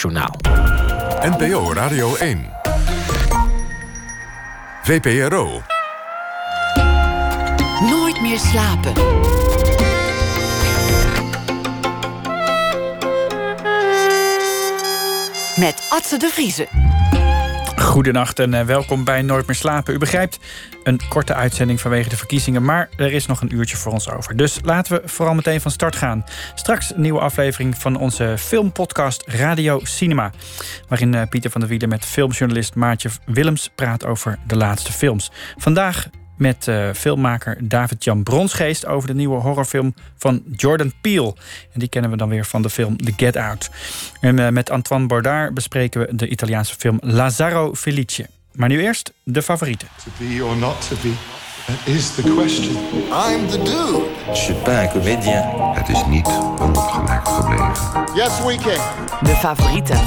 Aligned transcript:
NOS-journaal. 0.00 0.34
NPO 1.22 1.72
Radio 1.72 2.16
1. 2.16 2.50
VPRO. 4.82 5.62
Nooit 7.80 8.20
meer 8.20 8.38
slapen. 8.38 8.92
Met 15.56 15.86
Atze 15.88 16.16
de 16.16 16.28
Vriezen. 16.32 16.89
Goedenacht 17.80 18.38
en 18.38 18.54
eh, 18.54 18.64
welkom 18.64 19.04
bij 19.04 19.22
Nooit 19.22 19.46
meer 19.46 19.56
slapen. 19.56 19.94
U 19.94 19.98
begrijpt, 19.98 20.38
een 20.82 21.00
korte 21.08 21.34
uitzending 21.34 21.80
vanwege 21.80 22.08
de 22.08 22.16
verkiezingen... 22.16 22.64
maar 22.64 22.88
er 22.96 23.12
is 23.12 23.26
nog 23.26 23.40
een 23.40 23.54
uurtje 23.54 23.76
voor 23.76 23.92
ons 23.92 24.10
over. 24.10 24.36
Dus 24.36 24.58
laten 24.62 24.94
we 24.94 25.08
vooral 25.08 25.34
meteen 25.34 25.60
van 25.60 25.70
start 25.70 25.96
gaan. 25.96 26.24
Straks 26.54 26.94
een 26.94 27.00
nieuwe 27.00 27.20
aflevering 27.20 27.78
van 27.78 27.96
onze 27.96 28.34
filmpodcast 28.38 29.24
Radio 29.26 29.80
Cinema... 29.82 30.30
waarin 30.88 31.14
eh, 31.14 31.28
Pieter 31.28 31.50
van 31.50 31.60
der 31.60 31.70
Wielen 31.70 31.88
met 31.88 32.04
filmjournalist 32.04 32.74
Maartje 32.74 33.10
Willems... 33.26 33.70
praat 33.74 34.04
over 34.04 34.38
de 34.46 34.56
laatste 34.56 34.92
films. 34.92 35.30
Vandaag 35.56 36.08
met 36.40 36.66
uh, 36.66 36.88
filmmaker 36.94 37.56
David-Jan 37.60 38.22
Bronsgeest... 38.22 38.86
over 38.86 39.08
de 39.08 39.14
nieuwe 39.14 39.40
horrorfilm 39.40 39.94
van 40.16 40.42
Jordan 40.56 40.92
Peele. 41.00 41.34
En 41.72 41.80
die 41.80 41.88
kennen 41.88 42.10
we 42.10 42.16
dan 42.16 42.28
weer 42.28 42.44
van 42.44 42.62
de 42.62 42.70
film 42.70 42.96
The 42.96 43.12
Get 43.16 43.36
Out. 43.36 43.70
En 44.20 44.38
uh, 44.38 44.48
met 44.48 44.70
Antoine 44.70 45.06
Baudard 45.06 45.54
bespreken 45.54 46.00
we 46.00 46.16
de 46.16 46.28
Italiaanse 46.28 46.74
film 46.78 46.98
Lazzaro 47.00 47.74
Felice. 47.74 48.26
Maar 48.52 48.68
nu 48.68 48.80
eerst 48.80 49.12
de 49.24 49.42
favorieten. 49.42 49.88
To 50.04 50.10
be 50.18 50.44
or 50.44 50.56
not 50.56 50.88
to 50.88 50.96
be, 51.02 51.12
that 51.66 51.94
is 51.94 52.14
the 52.14 52.22
question. 52.22 52.76
I'm 53.10 53.48
the 53.48 53.58
dude. 53.58 54.02
Je 54.26 54.36
suis 54.36 54.56
pas 54.62 54.82
un 54.82 54.88
comédien. 54.88 55.42
Het 55.74 55.88
is 55.88 56.04
niet 56.06 56.26
onopgemerkt 56.58 57.28
gebleven. 57.28 57.74
Yes, 58.14 58.42
we 58.44 58.56
can. 58.56 59.18
De 59.22 59.36
favorieten. 59.36 60.00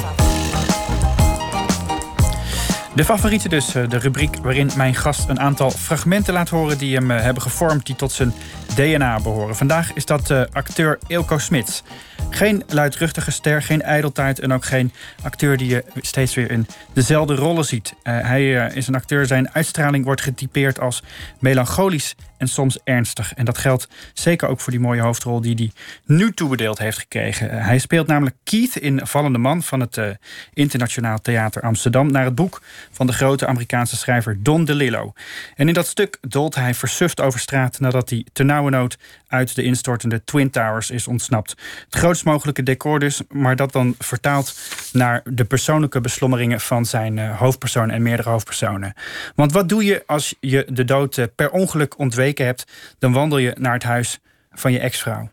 De 2.95 3.05
favorieten 3.05 3.49
dus, 3.49 3.65
de 3.71 3.97
rubriek 3.97 4.35
waarin 4.35 4.71
mijn 4.77 4.95
gast 4.95 5.29
een 5.29 5.39
aantal 5.39 5.71
fragmenten 5.71 6.33
laat 6.33 6.49
horen... 6.49 6.77
die 6.77 6.95
hem 6.95 7.09
hebben 7.09 7.41
gevormd, 7.41 7.85
die 7.85 7.95
tot 7.95 8.11
zijn 8.11 8.33
DNA 8.75 9.19
behoren. 9.19 9.55
Vandaag 9.55 9.93
is 9.93 10.05
dat 10.05 10.29
uh, 10.29 10.41
acteur 10.51 10.99
Ilko 11.07 11.37
Smits. 11.37 11.83
Geen 12.29 12.63
luidruchtige 12.67 13.31
ster, 13.31 13.61
geen 13.61 13.81
ijdeltijd... 13.81 14.39
en 14.39 14.53
ook 14.53 14.65
geen 14.65 14.91
acteur 15.23 15.57
die 15.57 15.69
je 15.69 15.83
steeds 15.95 16.35
weer 16.35 16.51
in 16.51 16.67
dezelfde 16.93 17.35
rollen 17.35 17.65
ziet. 17.65 17.93
Hij 18.03 18.51
is 18.51 18.87
een 18.87 18.95
acteur, 18.95 19.25
zijn 19.25 19.53
uitstraling 19.53 20.05
wordt 20.05 20.21
getypeerd 20.21 20.79
als 20.79 21.03
melancholisch 21.39 22.15
en 22.43 22.49
soms 22.49 22.79
ernstig. 22.83 23.33
En 23.33 23.45
dat 23.45 23.57
geldt 23.57 23.87
zeker 24.13 24.47
ook 24.47 24.59
voor 24.59 24.71
die 24.71 24.81
mooie 24.81 25.01
hoofdrol 25.01 25.41
die 25.41 25.55
hij 25.55 25.71
nu 26.05 26.31
toebedeeld 26.31 26.77
heeft 26.77 26.97
gekregen. 26.97 27.53
Uh, 27.53 27.65
hij 27.65 27.79
speelt 27.79 28.07
namelijk 28.07 28.35
Keith 28.43 28.75
in 28.75 29.07
Vallende 29.07 29.37
Man 29.37 29.63
van 29.63 29.79
het 29.79 29.97
uh, 29.97 30.05
Internationaal 30.53 31.21
Theater 31.21 31.61
Amsterdam... 31.61 32.11
naar 32.11 32.25
het 32.25 32.35
boek 32.35 32.61
van 32.91 33.07
de 33.07 33.13
grote 33.13 33.47
Amerikaanse 33.47 33.95
schrijver 33.95 34.43
Don 34.43 34.65
DeLillo. 34.65 35.13
En 35.55 35.67
in 35.67 35.73
dat 35.73 35.87
stuk 35.87 36.17
dolt 36.21 36.55
hij 36.55 36.73
versuft 36.73 37.21
over 37.21 37.39
straat... 37.39 37.79
nadat 37.79 38.09
hij 38.09 38.25
ternauwernood 38.33 38.97
uit 39.27 39.55
de 39.55 39.63
instortende 39.63 40.23
Twin 40.23 40.49
Towers 40.49 40.89
is 40.91 41.07
ontsnapt. 41.07 41.49
Het 41.85 41.95
grootst 41.95 42.25
mogelijke 42.25 42.63
decor 42.63 42.99
dus, 42.99 43.21
maar 43.29 43.55
dat 43.55 43.71
dan 43.71 43.95
vertaald... 43.99 44.57
naar 44.91 45.21
de 45.25 45.45
persoonlijke 45.45 46.01
beslommeringen 46.01 46.59
van 46.59 46.85
zijn 46.85 47.17
uh, 47.17 47.39
hoofdpersoon 47.39 47.89
en 47.89 48.01
meerdere 48.01 48.29
hoofdpersonen. 48.29 48.93
Want 49.35 49.51
wat 49.51 49.69
doe 49.69 49.83
je 49.85 50.03
als 50.05 50.35
je 50.39 50.67
de 50.69 50.85
dood 50.85 51.27
per 51.35 51.51
ongeluk 51.51 51.97
ontweekt 51.97 52.32
hebt, 52.37 52.71
dan 52.99 53.13
wandel 53.13 53.37
je 53.37 53.55
naar 53.59 53.73
het 53.73 53.83
huis 53.83 54.19
van 54.51 54.71
je 54.71 54.79
ex-vrouw. 54.79 55.31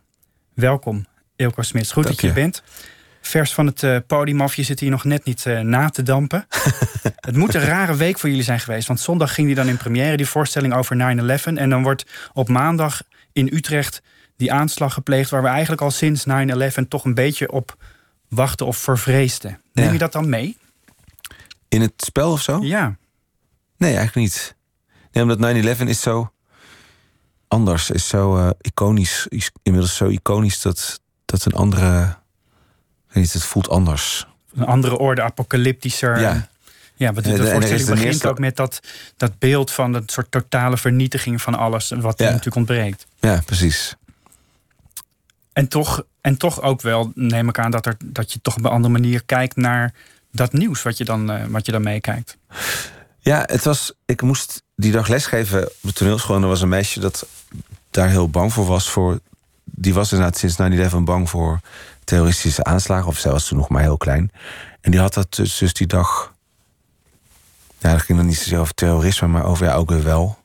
Welkom, 0.55 1.07
Ilko 1.37 1.63
Smits. 1.63 1.93
Goed 1.93 2.03
Dank 2.03 2.15
dat 2.15 2.25
je, 2.25 2.27
je 2.27 2.41
bent. 2.43 2.63
Vers 3.21 3.55
van 3.55 3.67
het 3.67 3.83
uh, 3.83 3.97
podium 4.07 4.41
af, 4.41 4.55
je 4.55 4.63
zit 4.63 4.81
hier 4.81 4.91
nog 4.91 5.05
net 5.05 5.25
niet 5.25 5.45
uh, 5.45 5.61
na 5.61 5.89
te 5.89 6.03
dampen. 6.03 6.47
het 7.29 7.37
moet 7.37 7.55
een 7.55 7.61
rare 7.61 7.97
week 7.97 8.19
voor 8.19 8.29
jullie 8.29 8.45
zijn 8.45 8.61
geweest. 8.61 8.89
Want 8.89 9.01
zondag 9.01 9.35
ging 9.35 9.47
die 9.47 9.57
dan 9.57 9.69
in 9.69 9.77
première, 9.77 10.17
die 10.17 10.27
voorstelling 10.27 10.75
over 10.75 11.17
9-11. 11.41 11.45
En 11.55 11.71
dan 11.71 11.83
wordt 11.83 12.07
op 12.33 12.49
maandag 12.49 13.03
in 13.33 13.49
Utrecht 13.53 14.03
die 14.37 14.53
aanslag 14.53 14.95
gepleegd... 14.95 15.31
waar 15.31 15.43
we 15.43 15.49
eigenlijk 15.49 15.83
al 15.83 15.91
sinds 15.91 16.27
9-11 16.29 16.89
toch 16.89 17.05
een 17.05 17.15
beetje 17.15 17.53
op 17.53 17.77
wachten 18.29 18.67
of 18.67 18.77
vervreesden. 18.77 19.61
Neem 19.73 19.87
ja. 19.87 19.93
je 19.93 19.99
dat 19.99 20.13
dan 20.13 20.29
mee? 20.29 20.57
In 21.69 21.81
het 21.81 21.93
spel 21.97 22.33
of 22.33 22.43
zo? 22.43 22.59
Ja. 22.63 22.97
Nee, 23.77 23.97
eigenlijk 23.97 24.17
niet. 24.17 24.57
Nee, 25.13 25.23
omdat 25.23 25.79
9-11 25.79 25.83
is 25.85 26.01
zo 26.01 26.33
anders. 27.51 27.91
Is 27.91 28.09
zo 28.09 28.37
uh, 28.37 28.51
iconisch. 28.61 29.27
Is 29.29 29.51
inmiddels 29.63 29.97
zo 29.97 30.09
iconisch 30.09 30.61
dat, 30.61 31.01
dat 31.25 31.45
een 31.45 31.53
andere. 31.53 32.17
Weet 33.09 33.33
het 33.33 33.45
voelt 33.45 33.69
anders. 33.69 34.27
Een 34.55 34.67
andere 34.67 34.99
orde, 34.99 35.23
apocalyptischer. 35.23 36.21
Ja. 36.21 36.49
Ja, 36.95 37.13
de, 37.13 37.21
de, 37.21 37.31
de 37.31 37.51
voorstelling 37.51 37.89
begint 37.89 38.05
eerste... 38.05 38.29
ook 38.29 38.39
met 38.39 38.57
dat, 38.57 38.81
dat 39.17 39.39
beeld 39.39 39.71
van 39.71 39.95
een 39.95 40.03
soort 40.07 40.31
totale 40.31 40.77
vernietiging 40.77 41.43
van 41.43 41.55
alles. 41.55 41.93
Wat 41.97 42.19
ja. 42.19 42.25
natuurlijk 42.25 42.57
ontbreekt. 42.57 43.07
Ja, 43.21 43.43
precies. 43.47 43.95
En 45.53 45.69
toch, 45.69 46.03
en 46.21 46.37
toch 46.37 46.63
ook 46.63 46.83
wel, 46.83 47.13
neem 47.15 47.49
ik 47.49 47.59
aan, 47.59 47.71
dat, 47.71 47.87
er, 47.87 47.97
dat 48.05 48.33
je 48.33 48.41
toch 48.41 48.57
op 48.57 48.65
een 48.65 48.71
andere 48.71 48.93
manier 48.93 49.25
kijkt 49.25 49.57
naar 49.57 49.95
dat 50.33 50.53
nieuws 50.53 50.83
wat 50.83 50.97
je 50.97 51.05
dan, 51.05 51.31
uh, 51.31 51.45
wat 51.45 51.67
je 51.67 51.73
dan 51.73 51.83
meekijkt. 51.83 52.37
Ja, 53.19 53.43
het 53.47 53.65
was. 53.65 53.93
Ik 54.05 54.23
moest 54.23 54.63
die 54.81 54.93
dag 54.93 55.09
lesgeven 55.09 55.67
op 55.67 55.73
de 55.81 55.93
toneelschool. 55.93 56.37
En 56.37 56.43
er 56.43 56.49
was 56.49 56.61
een 56.61 56.69
meisje 56.69 57.01
dat 57.01 57.27
daar 57.91 58.09
heel 58.09 58.29
bang 58.29 58.53
voor 58.53 58.67
was. 58.67 58.91
Voor, 58.91 59.21
die 59.65 59.95
was 59.95 60.13
inderdaad 60.13 60.39
sinds 60.39 60.93
9-11 60.95 60.97
bang 60.97 61.31
voor 61.31 61.61
terroristische 62.05 62.65
aanslagen. 62.65 63.07
Of 63.07 63.19
zij 63.19 63.31
was 63.31 63.49
toen 63.49 63.59
nog 63.59 63.69
maar 63.69 63.83
heel 63.83 63.97
klein. 63.97 64.33
En 64.81 64.91
die 64.91 65.01
had 65.01 65.15
dat 65.15 65.35
dus, 65.35 65.59
dus 65.59 65.73
die 65.73 65.87
dag. 65.87 66.35
Ja, 67.79 67.93
dat 67.93 68.03
ging 68.03 68.19
dan 68.19 68.27
niet 68.27 68.37
zozeer 68.37 68.59
over 68.59 68.75
terrorisme, 68.75 69.29
maar 69.29 69.45
over 69.45 69.67
ja, 69.67 69.75
ook 69.75 69.91
weer 69.91 70.03
wel. 70.03 70.39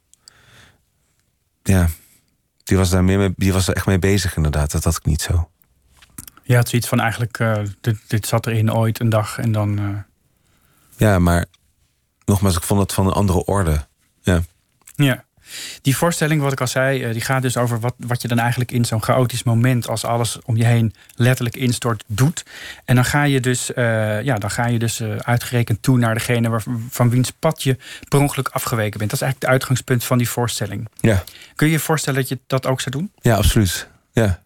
Ja, 1.63 1.87
die 2.63 2.77
was 2.77 2.89
daar 2.89 3.03
meer 3.03 3.17
mee, 3.17 3.33
die 3.35 3.53
was 3.53 3.67
er 3.67 3.75
echt 3.75 3.85
mee 3.85 3.99
bezig, 3.99 4.35
inderdaad. 4.35 4.71
Dat 4.71 4.83
had 4.83 4.95
ik 4.95 5.05
niet 5.05 5.21
zo. 5.21 5.49
Ja, 6.43 6.57
het 6.57 6.67
is 6.67 6.73
iets 6.73 6.87
van 6.87 6.99
eigenlijk, 6.99 7.39
uh, 7.39 7.55
dit, 7.81 7.97
dit 8.07 8.27
zat 8.27 8.47
erin 8.47 8.73
ooit 8.73 8.99
een 8.99 9.09
dag 9.09 9.37
en 9.37 9.51
dan. 9.51 9.79
Uh... 9.79 9.97
Ja, 10.97 11.19
maar 11.19 11.45
nogmaals, 12.25 12.55
ik 12.55 12.63
vond 12.63 12.81
het 12.81 12.93
van 12.93 13.07
een 13.07 13.13
andere 13.13 13.45
orde. 13.45 13.85
Ja. 14.25 14.41
Ja. 14.95 15.23
Die 15.81 15.97
voorstelling, 15.97 16.41
wat 16.41 16.51
ik 16.51 16.61
al 16.61 16.67
zei, 16.67 17.11
die 17.11 17.21
gaat 17.21 17.41
dus 17.41 17.57
over 17.57 17.79
wat, 17.79 17.93
wat 17.97 18.21
je 18.21 18.27
dan 18.27 18.39
eigenlijk 18.39 18.71
in 18.71 18.85
zo'n 18.85 19.03
chaotisch 19.03 19.43
moment, 19.43 19.87
als 19.87 20.05
alles 20.05 20.39
om 20.45 20.57
je 20.57 20.65
heen 20.65 20.93
letterlijk 21.15 21.55
instort, 21.55 22.03
doet. 22.07 22.45
En 22.85 22.95
dan 22.95 23.05
ga 23.05 23.23
je 23.23 23.39
dus, 23.39 23.71
uh, 23.75 24.21
ja, 24.21 24.37
dan 24.37 24.51
ga 24.51 24.67
je 24.67 24.79
dus 24.79 25.01
uh, 25.01 25.15
uitgerekend 25.15 25.81
toe 25.81 25.97
naar 25.97 26.13
degene 26.13 26.49
waar, 26.49 26.63
van 26.89 27.09
wiens 27.09 27.31
pad 27.31 27.63
je 27.63 27.77
per 28.09 28.19
ongeluk 28.19 28.47
afgeweken 28.47 28.97
bent. 28.97 29.11
Dat 29.11 29.19
is 29.19 29.25
eigenlijk 29.25 29.41
het 29.41 29.61
uitgangspunt 29.61 30.03
van 30.03 30.17
die 30.17 30.29
voorstelling. 30.29 30.89
Ja. 30.99 31.23
Kun 31.55 31.67
je 31.67 31.73
je 31.73 31.79
voorstellen 31.79 32.19
dat 32.19 32.29
je 32.29 32.39
dat 32.47 32.65
ook 32.65 32.81
zou 32.81 32.95
doen? 32.95 33.11
Ja, 33.21 33.35
absoluut. 33.35 33.87
Ja. 34.11 34.43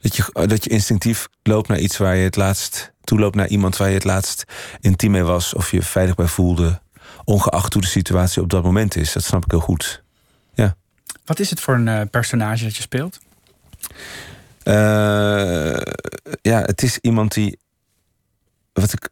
Dat 0.00 0.16
je, 0.16 0.46
dat 0.46 0.64
je 0.64 0.70
instinctief 0.70 1.28
loopt 1.42 1.68
naar 1.68 1.78
iets 1.78 1.96
waar 1.96 2.16
je 2.16 2.24
het 2.24 2.36
laatst 2.36 2.92
toe 3.04 3.18
loopt 3.18 3.36
naar 3.36 3.48
iemand 3.48 3.76
waar 3.76 3.88
je 3.88 3.94
het 3.94 4.04
laatst 4.04 4.44
intiem 4.80 5.10
mee 5.10 5.22
was 5.22 5.54
of 5.54 5.70
je 5.70 5.82
veilig 5.82 6.14
bij 6.14 6.26
voelde 6.26 6.80
ongeacht 7.24 7.72
hoe 7.72 7.82
de 7.82 7.88
situatie 7.88 8.42
op 8.42 8.50
dat 8.50 8.62
moment 8.62 8.96
is. 8.96 9.12
Dat 9.12 9.24
snap 9.24 9.44
ik 9.44 9.50
heel 9.50 9.60
goed. 9.60 10.02
Ja. 10.54 10.76
Wat 11.24 11.40
is 11.40 11.50
het 11.50 11.60
voor 11.60 11.74
een 11.74 11.86
uh, 11.86 12.00
personage 12.10 12.64
dat 12.64 12.76
je 12.76 12.82
speelt? 12.82 13.18
Uh, 14.64 15.80
ja, 16.42 16.60
het 16.62 16.82
is 16.82 16.98
iemand 16.98 17.34
die. 17.34 17.58
Wat 18.72 18.92
ik. 18.92 19.08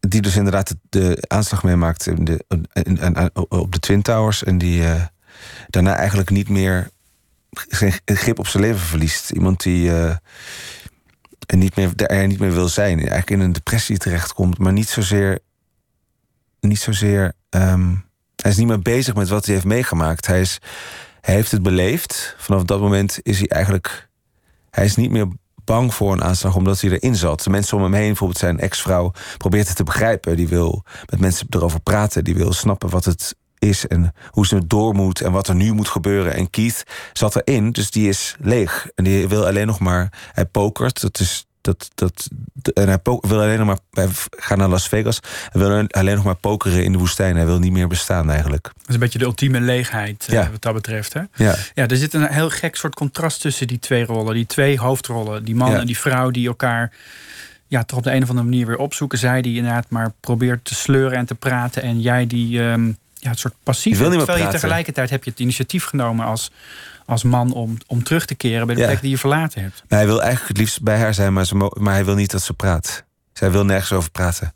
Die 0.00 0.20
dus 0.20 0.36
inderdaad 0.36 0.74
de 0.88 1.24
aanslag 1.26 1.62
meemaakt 1.62 2.06
in 2.06 2.24
de, 2.24 2.44
in, 2.72 2.98
in, 2.98 3.30
op 3.48 3.72
de 3.72 3.78
Twin 3.78 4.02
Towers. 4.02 4.44
En 4.44 4.58
die 4.58 4.80
uh, 4.80 5.04
daarna 5.68 5.94
eigenlijk 5.94 6.30
niet 6.30 6.48
meer. 6.48 6.90
geen 7.50 7.92
grip 8.04 8.38
op 8.38 8.46
zijn 8.46 8.62
leven 8.62 8.86
verliest. 8.86 9.30
Iemand 9.30 9.62
die. 9.62 9.92
en 9.92 10.20
niet 11.58 11.76
meer, 11.76 11.92
er 11.96 12.26
niet 12.26 12.38
meer 12.38 12.52
wil 12.52 12.68
zijn. 12.68 12.98
Eigenlijk 12.98 13.30
in 13.30 13.40
een 13.40 13.52
depressie 13.52 13.96
terechtkomt. 13.98 14.58
Maar 14.58 14.72
niet 14.72 14.88
zozeer 14.88 15.38
niet 16.66 16.80
zozeer. 16.80 17.32
Um, 17.50 18.04
hij 18.42 18.50
is 18.50 18.56
niet 18.56 18.66
meer 18.66 18.82
bezig 18.82 19.14
met 19.14 19.28
wat 19.28 19.44
hij 19.44 19.54
heeft 19.54 19.66
meegemaakt. 19.66 20.26
Hij, 20.26 20.40
is, 20.40 20.58
hij 21.20 21.34
heeft 21.34 21.50
het 21.50 21.62
beleefd. 21.62 22.34
Vanaf 22.38 22.62
dat 22.62 22.80
moment 22.80 23.18
is 23.22 23.38
hij 23.38 23.48
eigenlijk. 23.48 24.08
Hij 24.70 24.84
is 24.84 24.96
niet 24.96 25.10
meer 25.10 25.26
bang 25.64 25.94
voor 25.94 26.12
een 26.12 26.24
aanslag 26.24 26.56
omdat 26.56 26.80
hij 26.80 26.90
erin 26.90 27.14
zat. 27.14 27.42
De 27.42 27.50
mensen 27.50 27.76
om 27.76 27.82
hem 27.82 27.92
heen, 27.92 28.06
bijvoorbeeld 28.06 28.38
zijn 28.38 28.60
ex-vrouw, 28.60 29.12
probeert 29.36 29.66
het 29.66 29.76
te 29.76 29.84
begrijpen. 29.84 30.36
Die 30.36 30.48
wil 30.48 30.84
met 31.10 31.20
mensen 31.20 31.46
erover 31.50 31.80
praten. 31.80 32.24
Die 32.24 32.36
wil 32.36 32.52
snappen 32.52 32.90
wat 32.90 33.04
het 33.04 33.36
is 33.58 33.86
en 33.86 34.12
hoe 34.30 34.46
ze 34.46 34.54
het 34.54 34.70
door 34.70 34.94
moet 34.94 35.20
en 35.20 35.32
wat 35.32 35.48
er 35.48 35.54
nu 35.54 35.72
moet 35.72 35.88
gebeuren. 35.88 36.34
En 36.34 36.50
Keith 36.50 36.82
zat 37.12 37.36
erin, 37.36 37.72
dus 37.72 37.90
die 37.90 38.08
is 38.08 38.36
leeg. 38.40 38.88
En 38.94 39.04
die 39.04 39.28
wil 39.28 39.46
alleen 39.46 39.66
nog 39.66 39.78
maar. 39.78 40.12
Hij 40.32 40.46
pokert. 40.46 41.00
Dat 41.00 41.20
is 41.20 41.46
dat, 41.66 41.90
dat, 41.94 42.28
en 42.74 42.88
hij 42.88 42.98
wil 43.02 43.20
alleen 43.40 43.58
nog 43.58 43.66
maar. 43.66 43.78
Hij 43.90 44.08
gaat 44.30 44.58
naar 44.58 44.68
Las 44.68 44.88
Vegas. 44.88 45.20
Hij 45.52 45.60
wil 45.60 45.86
alleen 45.88 46.14
nog 46.14 46.24
maar 46.24 46.34
pokeren 46.34 46.84
in 46.84 46.92
de 46.92 46.98
woestijn. 46.98 47.36
Hij 47.36 47.46
wil 47.46 47.58
niet 47.58 47.72
meer 47.72 47.88
bestaan 47.88 48.30
eigenlijk. 48.30 48.62
Dat 48.64 48.88
is 48.88 48.94
een 48.94 49.00
beetje 49.00 49.18
de 49.18 49.24
ultieme 49.24 49.60
leegheid 49.60 50.26
ja. 50.30 50.44
uh, 50.44 50.50
wat 50.50 50.62
dat 50.62 50.74
betreft. 50.74 51.12
Hè? 51.12 51.20
Ja. 51.34 51.54
ja, 51.74 51.86
er 51.88 51.96
zit 51.96 52.14
een 52.14 52.26
heel 52.26 52.50
gek 52.50 52.76
soort 52.76 52.94
contrast 52.94 53.40
tussen 53.40 53.66
die 53.66 53.78
twee 53.78 54.04
rollen. 54.04 54.34
Die 54.34 54.46
twee 54.46 54.78
hoofdrollen. 54.78 55.44
Die 55.44 55.54
man 55.54 55.70
Ja. 55.70 55.78
en 55.80 55.86
die 55.86 55.98
vrouw 55.98 56.30
die 56.30 56.46
elkaar 56.46 56.92
ja, 57.66 57.84
toch 57.84 57.98
op 57.98 58.04
de 58.04 58.12
een 58.12 58.22
of 58.22 58.28
andere 58.28 58.48
manier 58.48 58.66
weer 58.66 58.78
opzoeken. 58.78 59.18
Zij 59.18 59.42
die 59.42 59.56
inderdaad 59.56 59.90
maar 59.90 60.12
probeert 60.20 60.64
te 60.64 60.74
sleuren 60.74 61.18
en 61.18 61.26
te 61.26 61.34
praten. 61.34 61.82
En 61.82 62.00
jij 62.00 62.26
die 62.26 62.62
ehm, 62.62 62.86
ja, 63.14 63.30
het 63.30 63.38
soort 63.38 63.54
passief. 63.62 63.92
Je 63.92 63.98
wil 63.98 64.08
niet 64.08 64.16
meer 64.16 64.26
Terwijl 64.26 64.38
je 64.38 64.42
praten. 64.44 64.60
tegelijkertijd 64.60 65.10
heb 65.10 65.24
je 65.24 65.30
het 65.30 65.40
initiatief 65.40 65.84
genomen 65.84 66.26
als, 66.26 66.50
als 67.06 67.22
man 67.22 67.52
om, 67.52 67.76
om 67.86 68.02
terug 68.02 68.26
te 68.26 68.34
keren 68.34 68.66
bij 68.66 68.74
de 68.74 68.80
Ja. 68.80 68.86
plek 68.86 69.00
die 69.00 69.10
je 69.10 69.18
verlaten 69.18 69.62
hebt. 69.62 69.82
Hij 69.88 70.06
wil 70.06 70.20
eigenlijk 70.20 70.48
het 70.48 70.58
liefst 70.58 70.82
bij 70.82 70.98
haar 70.98 71.14
zijn, 71.14 71.32
maar, 71.32 71.46
ze 71.46 71.54
maar 71.54 71.92
hij 71.94 72.04
wil 72.04 72.14
niet 72.14 72.30
dat 72.30 72.42
ze 72.42 72.54
praat. 72.54 73.04
Zij 73.32 73.50
wil 73.50 73.64
nergens 73.64 73.92
over 73.92 74.10
praten. 74.10 74.54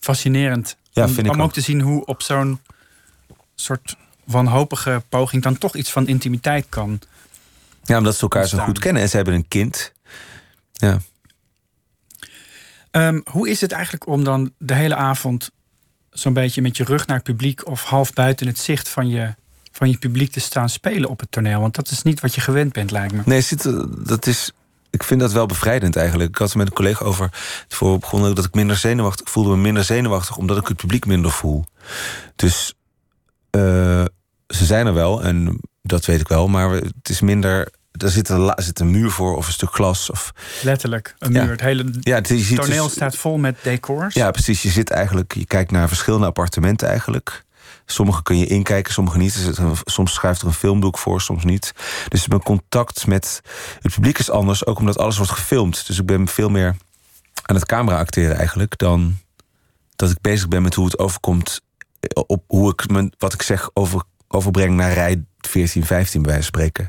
Fascinerend. 0.00 0.76
Ja, 0.90 1.04
om, 1.04 1.12
vind 1.12 1.26
ik 1.26 1.32
om 1.32 1.38
ook 1.40 1.46
ook. 1.46 1.52
te 1.52 1.60
zien 1.60 1.80
hoe 1.80 2.04
op 2.04 2.22
zo'n 2.22 2.60
soort 3.54 3.96
wanhopige 4.24 5.02
poging 5.08 5.42
dan 5.42 5.58
toch 5.58 5.74
iets 5.74 5.90
van 5.92 6.06
intimiteit 6.06 6.66
kan. 6.68 7.00
Ja, 7.84 7.98
omdat 7.98 8.14
ze 8.14 8.20
elkaar 8.20 8.46
zo 8.46 8.58
goed 8.58 8.78
kennen 8.78 9.02
en 9.02 9.08
ze 9.08 9.16
hebben 9.16 9.34
een 9.34 9.48
kind. 9.48 9.92
Ja. 10.72 10.98
Ehm, 12.90 13.20
hoe 13.24 13.48
is 13.48 13.60
het 13.60 13.72
eigenlijk 13.72 14.06
om 14.06 14.24
dan 14.24 14.52
de 14.58 14.74
hele 14.74 14.94
avond 14.94 15.50
zo'n 16.10 16.32
beetje 16.32 16.62
met 16.62 16.76
je 16.76 16.84
rug 16.84 17.06
naar 17.06 17.16
het 17.16 17.24
publiek 17.26 17.66
of 17.66 17.82
half 17.84 18.12
buiten 18.12 18.46
het 18.46 18.58
zicht 18.58 18.88
van 18.88 19.08
je, 19.08 19.34
van 19.76 19.90
je 19.90 19.98
publiek 19.98 20.32
te 20.32 20.40
staan 20.40 20.68
spelen 20.68 21.08
op 21.08 21.20
het 21.20 21.30
toneel? 21.30 21.60
Want 21.60 21.74
dat 21.74 21.90
is 21.90 22.02
niet 22.02 22.20
wat 22.20 22.34
je 22.34 22.40
gewend 22.40 22.72
bent, 22.72 22.90
lijkt 22.90 23.12
me. 23.14 23.22
Nee, 23.24 23.40
zit, 23.40 23.62
dat 24.06 24.26
is. 24.26 24.52
Ik 24.90 25.02
vind 25.02 25.20
dat 25.20 25.32
wel 25.32 25.46
bevrijdend 25.46 25.96
eigenlijk. 25.96 26.30
Ik 26.30 26.38
had 26.38 26.48
het 26.48 26.56
met 26.56 26.66
een 26.66 26.72
collega 26.72 27.04
over 27.04 27.24
het 27.24 27.74
voor 27.74 27.98
begonnen 27.98 28.34
dat 28.34 28.44
ik 28.44 28.54
minder 28.54 28.76
zenuwachtig 28.76 29.30
voelde 29.30 29.50
me 29.50 29.56
minder 29.56 29.84
zenuwachtig 29.84 30.36
omdat 30.36 30.56
ik 30.56 30.68
het 30.68 30.76
publiek 30.76 31.06
minder 31.06 31.30
voel. 31.30 31.64
Dus 32.36 32.74
eh, 33.50 33.60
ze 34.46 34.64
zijn 34.64 34.86
er 34.86 34.94
wel 34.94 35.22
en 35.22 35.60
dat 35.82 36.04
weet 36.04 36.20
ik 36.20 36.28
wel, 36.28 36.48
maar 36.48 36.70
het 36.70 37.08
is 37.08 37.20
minder. 37.20 37.68
Er 37.92 38.10
zit 38.10 38.28
een, 38.28 38.52
zit 38.56 38.80
een 38.80 38.90
muur 38.90 39.10
voor 39.10 39.36
of 39.36 39.46
een 39.46 39.52
stuk 39.52 39.74
glas. 39.74 40.10
Of, 40.10 40.32
Letterlijk, 40.62 41.14
een 41.18 41.32
Ja. 41.32 41.42
muur. 41.42 41.50
Het 41.50 41.60
hele 41.60 41.84
ja, 42.00 42.14
het, 42.14 42.54
toneel 42.54 42.84
dus- 42.84 42.92
staat 42.92 43.16
vol 43.16 43.36
met 43.38 43.56
decors. 43.62 44.14
Ja, 44.14 44.30
precies. 44.30 44.62
Je 44.62 44.70
zit 44.70 44.90
eigenlijk, 44.90 45.34
je 45.34 45.46
kijkt 45.46 45.70
naar 45.70 45.88
verschillende 45.88 46.26
appartementen 46.26 46.88
eigenlijk. 46.88 47.44
Sommige 47.86 48.22
kun 48.22 48.38
je 48.38 48.46
inkijken, 48.46 48.92
sommige 48.92 49.18
niet. 49.18 49.50
Soms 49.84 50.12
schuift 50.12 50.40
er 50.40 50.46
een 50.46 50.52
filmdoek 50.52 50.98
voor, 50.98 51.20
soms 51.20 51.44
niet. 51.44 51.72
Dus 52.08 52.28
mijn 52.28 52.42
contact 52.42 53.06
met 53.06 53.40
het 53.80 53.92
publiek 53.92 54.18
is 54.18 54.30
anders, 54.30 54.66
ook 54.66 54.78
omdat 54.78 54.98
alles 54.98 55.16
wordt 55.16 55.32
gefilmd. 55.32 55.86
Dus 55.86 55.98
ik 55.98 56.06
ben 56.06 56.28
veel 56.28 56.48
meer 56.48 56.76
aan 57.42 57.54
het 57.54 57.66
camera 57.66 57.98
acteren 57.98 58.36
eigenlijk 58.36 58.78
dan 58.78 59.18
dat 59.96 60.10
ik 60.10 60.20
bezig 60.20 60.48
ben 60.48 60.62
met 60.62 60.74
hoe 60.74 60.84
het 60.84 60.98
overkomt 60.98 61.60
op 62.26 62.44
hoe 62.46 62.72
ik 62.72 62.90
mijn, 62.90 63.12
wat 63.18 63.32
ik 63.32 63.42
zeg 63.42 63.70
over, 63.72 64.02
overbreng 64.28 64.76
naar 64.76 64.92
rij 64.92 65.24
14, 65.38 65.84
15 65.84 66.22
bij 66.22 66.32
wijze 66.32 66.50
van 66.50 66.60
spreken. 66.60 66.88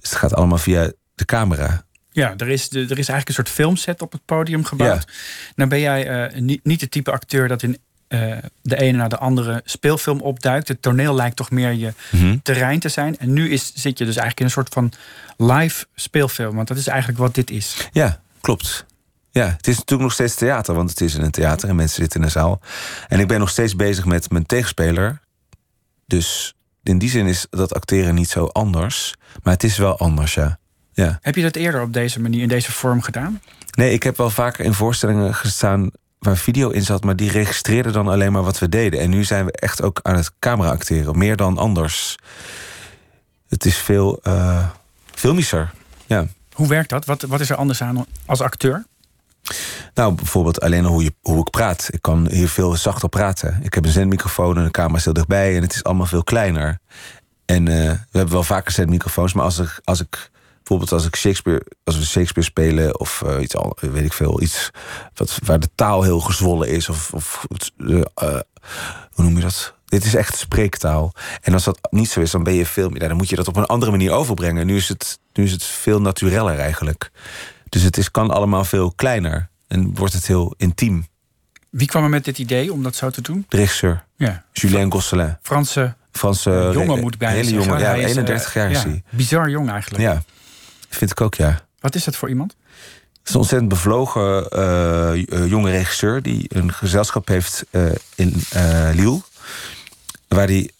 Dus 0.00 0.10
het 0.10 0.18
gaat 0.18 0.34
allemaal 0.34 0.58
via 0.58 0.92
de 1.14 1.24
camera. 1.24 1.84
Ja, 2.10 2.34
er 2.36 2.48
is, 2.48 2.70
er 2.70 2.80
is 2.80 2.88
eigenlijk 2.90 3.28
een 3.28 3.34
soort 3.34 3.48
filmset 3.48 4.02
op 4.02 4.12
het 4.12 4.24
podium 4.24 4.64
gebouwd. 4.64 5.12
Nou 5.54 5.70
ben 5.70 5.80
jij 5.80 6.08
eh, 6.08 6.40
niet, 6.40 6.64
niet 6.64 6.80
het 6.80 6.90
type 6.90 7.10
acteur 7.10 7.48
dat 7.48 7.62
in 7.62 7.78
eh, 8.10 8.36
de 8.62 8.76
ene 8.80 8.96
na 8.98 9.08
de 9.08 9.18
andere 9.18 9.60
speelfilm 9.64 10.20
opduikt. 10.20 10.68
Het 10.68 10.82
toneel 10.82 11.14
lijkt 11.14 11.36
toch 11.36 11.50
meer 11.50 11.72
je 11.72 11.92
Mhm. 12.10 12.36
terrein 12.42 12.80
te 12.80 12.88
zijn. 12.88 13.18
En 13.18 13.32
nu 13.32 13.50
is, 13.50 13.72
zit 13.74 13.98
je 13.98 14.04
dus 14.04 14.16
eigenlijk 14.16 14.38
in 14.38 14.44
een 14.44 14.50
soort 14.50 14.72
van 14.72 14.92
live 15.36 15.84
speelfilm. 15.94 16.56
Want 16.56 16.68
dat 16.68 16.76
is 16.76 16.86
eigenlijk 16.86 17.18
wat 17.18 17.34
dit 17.34 17.50
is. 17.50 17.88
Ja, 17.92 18.20
klopt. 18.40 18.86
Ja, 19.30 19.46
het 19.56 19.66
is 19.66 19.74
natuurlijk 19.74 20.02
nog 20.02 20.12
steeds 20.12 20.34
theater, 20.34 20.74
want 20.74 20.90
het 20.90 21.00
is 21.00 21.14
in 21.14 21.22
een 21.22 21.30
theater 21.30 21.68
en 21.68 21.76
mensen 21.76 21.96
zitten 22.02 22.20
in 22.20 22.26
een 22.26 22.32
zaal. 22.32 22.60
En 23.08 23.20
ik 23.20 23.28
ben 23.28 23.38
nog 23.38 23.50
steeds 23.50 23.76
bezig 23.76 24.04
met 24.04 24.30
mijn 24.30 24.46
tegenspeler. 24.46 25.20
Dus 26.06 26.54
in 26.82 26.98
die 26.98 27.10
zin 27.10 27.26
is 27.26 27.46
dat 27.50 27.74
acteren 27.74 28.14
niet 28.14 28.28
zo 28.28 28.44
anders. 28.44 29.14
Maar 29.42 29.52
het 29.52 29.64
is 29.64 29.78
wel 29.78 29.98
anders, 29.98 30.34
ja. 30.34 30.58
ja. 30.92 31.18
Heb 31.22 31.34
je 31.34 31.42
dat 31.42 31.56
eerder 31.56 31.82
op 31.82 31.92
deze 31.92 32.20
manier, 32.20 32.42
in 32.42 32.48
deze 32.48 32.72
vorm 32.72 33.02
gedaan? 33.02 33.40
Nee, 33.70 33.92
ik 33.92 34.02
heb 34.02 34.16
wel 34.16 34.30
vaker 34.30 34.64
in 34.64 34.74
voorstellingen 34.74 35.34
gestaan 35.34 35.90
waar 36.20 36.36
video 36.36 36.70
in 36.70 36.82
zat, 36.82 37.04
maar 37.04 37.16
die 37.16 37.30
registreerden 37.30 37.92
dan 37.92 38.08
alleen 38.08 38.32
maar 38.32 38.42
wat 38.42 38.58
we 38.58 38.68
deden. 38.68 39.00
En 39.00 39.10
nu 39.10 39.24
zijn 39.24 39.44
we 39.44 39.52
echt 39.52 39.82
ook 39.82 40.00
aan 40.02 40.16
het 40.16 40.30
camera 40.38 40.70
acteren, 40.70 41.18
meer 41.18 41.36
dan 41.36 41.58
anders. 41.58 42.16
Het 43.48 43.64
is 43.64 43.76
veel 43.76 44.20
eh 44.22 44.68
filmischer. 45.14 45.70
Ja. 46.06 46.26
Hoe 46.52 46.68
werkt 46.68 46.90
dat? 46.90 47.04
Wat, 47.04 47.22
wat 47.22 47.40
is 47.40 47.50
er 47.50 47.56
anders 47.56 47.82
aan 47.82 48.06
als 48.26 48.40
acteur? 48.40 48.84
Nou, 49.94 50.14
bijvoorbeeld 50.14 50.60
alleen 50.60 50.84
al 50.84 50.92
hoe, 50.92 51.02
je, 51.02 51.14
hoe 51.20 51.40
ik 51.40 51.50
praat. 51.50 51.88
Ik 51.92 52.02
kan 52.02 52.28
hier 52.30 52.48
veel 52.48 52.76
zachter 52.76 53.08
praten. 53.08 53.60
Ik 53.62 53.74
heb 53.74 53.84
een 53.84 53.90
zendmicrofoon 53.90 54.56
en 54.56 54.64
de 54.64 54.70
camera 54.70 54.96
is 54.96 55.04
heel 55.04 55.12
dichtbij 55.12 55.56
en 55.56 55.62
het 55.62 55.74
is 55.74 55.84
allemaal 55.84 56.06
veel 56.06 56.24
kleiner. 56.24 56.78
En 57.44 57.68
eh, 57.68 57.90
we 57.90 58.18
hebben 58.18 58.34
wel 58.34 58.42
vaker 58.42 58.72
zendmicrofoons, 58.72 59.32
maar 59.32 59.44
als 59.44 59.58
ik, 59.58 59.80
als 59.84 60.00
ik 60.00 60.30
bijvoorbeeld 60.70 61.02
als 61.02 61.06
ik 61.06 61.16
Shakespeare, 61.16 61.66
als 61.84 61.98
we 61.98 62.04
Shakespeare 62.04 62.48
spelen 62.48 63.00
of 63.00 63.22
eh, 63.22 63.42
iets 63.42 63.56
al, 63.56 63.76
weet 63.80 64.04
ik 64.04 64.12
veel, 64.12 64.42
iets 64.42 64.70
wat, 65.14 65.38
waar 65.44 65.60
de 65.60 65.70
taal 65.74 66.02
heel 66.02 66.20
gezwollen 66.20 66.68
is 66.68 66.88
of, 66.88 67.12
of 67.14 67.46
eh, 67.76 68.00
eh, 68.14 68.40
hoe 69.12 69.24
noem 69.24 69.36
je 69.36 69.40
dat? 69.40 69.74
Dit 69.84 70.04
is 70.04 70.14
echt 70.14 70.36
spreektaal. 70.38 71.12
En 71.40 71.52
als 71.52 71.64
dat 71.64 71.78
niet 71.90 72.10
zo 72.10 72.20
is, 72.20 72.30
dan 72.30 72.42
ben 72.42 72.54
je 72.54 72.66
veel 72.66 72.88
meer. 72.88 73.08
Dan 73.08 73.16
moet 73.16 73.28
je 73.28 73.36
dat 73.36 73.48
op 73.48 73.56
een 73.56 73.64
andere 73.64 73.90
manier 73.90 74.12
overbrengen. 74.12 74.66
Nu 74.66 74.76
is 74.76 74.88
het, 74.88 75.18
nu 75.32 75.44
is 75.44 75.52
het 75.52 75.64
veel 75.64 76.00
natureller 76.00 76.58
eigenlijk. 76.58 77.10
Dus 77.68 77.82
het 77.82 77.96
is, 77.96 78.10
kan 78.10 78.30
allemaal 78.30 78.64
veel 78.64 78.92
kleiner. 78.92 79.48
En 79.68 79.94
wordt 79.94 80.12
het 80.12 80.26
heel 80.26 80.54
intiem. 80.56 81.06
Wie 81.70 81.86
kwam 81.86 82.02
er 82.02 82.08
met 82.08 82.24
dit 82.24 82.38
idee 82.38 82.72
om 82.72 82.82
dat 82.82 82.96
zo 82.96 83.10
te 83.10 83.22
doen? 83.22 83.44
De 83.48 83.56
regisseur, 83.56 84.04
Ja, 84.16 84.44
Julien 84.52 84.92
Gosselin. 84.92 85.36
Franse 85.42 85.94
Franse 86.12 86.70
jongen 86.72 87.00
moet 87.00 87.18
bijna 87.18 87.34
hele 87.34 87.50
jongen, 87.50 87.78
ja, 87.78 87.88
Hij 87.88 87.98
is, 87.98 88.04
eh, 88.04 88.16
31 88.16 88.54
jaar 88.54 88.70
is 88.70 88.82
ja, 88.82 88.88
hij. 88.88 89.02
Bizar 89.10 89.50
jong 89.50 89.70
eigenlijk. 89.70 90.02
Ja, 90.02 90.22
vind 90.96 91.10
ik 91.10 91.20
ook, 91.20 91.34
ja. 91.34 91.60
Wat 91.80 91.94
is 91.94 92.04
dat 92.04 92.16
voor 92.16 92.28
iemand? 92.28 92.56
Het 93.20 93.28
is 93.28 93.34
een 93.34 93.40
ontzettend 93.40 93.70
bevlogen 93.70 94.48
eh, 94.48 95.12
eh, 95.12 95.46
jonge 95.48 95.70
regisseur... 95.70 96.22
die 96.22 96.46
een 96.48 96.72
gezelschap 96.72 97.28
heeft 97.28 97.64
eh, 97.70 97.82
in 98.14 98.34
eh 98.50 98.90
Lille. 98.92 99.20
Waar 100.28 100.46
hij 100.46 100.70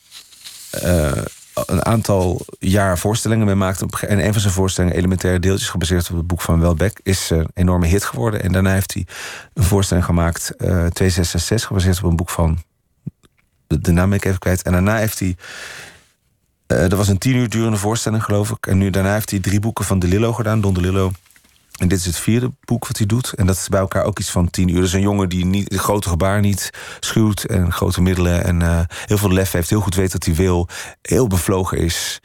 een 1.66 1.84
aantal 1.84 2.44
jaar 2.58 2.98
voorstellingen 2.98 3.46
mee 3.46 3.54
maakt. 3.54 4.02
En 4.02 4.24
een 4.24 4.32
van 4.32 4.40
zijn 4.40 4.52
voorstellingen, 4.52 4.96
Elementaire 4.96 5.40
Deeltjes... 5.40 5.68
gebaseerd 5.68 6.10
op 6.10 6.16
het 6.16 6.26
boek 6.26 6.40
van 6.40 6.60
Welbeck, 6.60 7.00
is 7.02 7.30
een 7.30 7.48
enorme 7.54 7.86
hit 7.86 8.04
geworden. 8.04 8.42
En 8.42 8.52
daarna 8.52 8.72
heeft 8.72 8.94
hij 8.94 9.06
een 9.54 9.62
voorstelling 9.62 10.06
gemaakt... 10.06 10.50
eh 10.50 10.66
2666, 10.66 11.66
gebaseerd 11.66 11.98
op 11.98 12.10
een 12.10 12.16
boek 12.16 12.30
van... 12.30 12.62
De, 13.66 13.80
de 13.80 13.92
naam 13.92 14.08
ben 14.08 14.18
ik 14.18 14.24
even 14.24 14.38
kwijt. 14.38 14.62
En 14.62 14.72
daarna 14.72 14.96
heeft 14.96 15.18
hij... 15.18 15.36
eh 16.70 16.78
dat 16.78 16.92
was 16.92 17.08
een 17.08 17.18
tien 17.18 17.36
uur 17.36 17.48
durende 17.48 17.76
voorstelling, 17.76 18.24
geloof 18.24 18.50
ik. 18.50 18.66
En 18.66 18.78
nu 18.78 18.90
daarna 18.90 19.12
heeft 19.12 19.30
hij 19.30 19.40
drie 19.40 19.60
boeken 19.60 19.84
van 19.84 19.98
De 19.98 20.06
Lillo 20.06 20.32
gedaan. 20.32 20.60
Don 20.60 20.74
De 20.74 20.80
Lillo. 20.80 21.12
En 21.78 21.88
dit 21.88 21.98
is 21.98 22.06
het 22.06 22.16
vierde 22.16 22.50
boek 22.64 22.86
wat 22.86 22.96
hij 22.96 23.06
doet. 23.06 23.32
En 23.32 23.46
dat 23.46 23.56
is 23.56 23.68
bij 23.68 23.80
elkaar 23.80 24.04
ook 24.04 24.18
iets 24.18 24.30
van 24.30 24.50
tien 24.50 24.68
uur. 24.68 24.80
Dus 24.80 24.92
een 24.92 25.00
jongen 25.00 25.28
die 25.28 25.44
niet, 25.44 25.70
de 25.70 25.78
grote 25.78 26.08
gebaar 26.08 26.40
niet 26.40 26.70
schuwt. 27.00 27.44
En 27.44 27.72
grote 27.72 28.02
middelen. 28.02 28.44
En 28.44 28.62
eh, 28.62 28.80
heel 29.06 29.18
veel 29.18 29.32
lef 29.32 29.52
heeft. 29.52 29.70
Heel 29.70 29.80
goed 29.80 29.94
weet 29.94 30.12
wat 30.12 30.24
hij 30.24 30.34
wil. 30.34 30.68
Heel 31.02 31.26
bevlogen 31.26 31.78
is. 31.78 32.20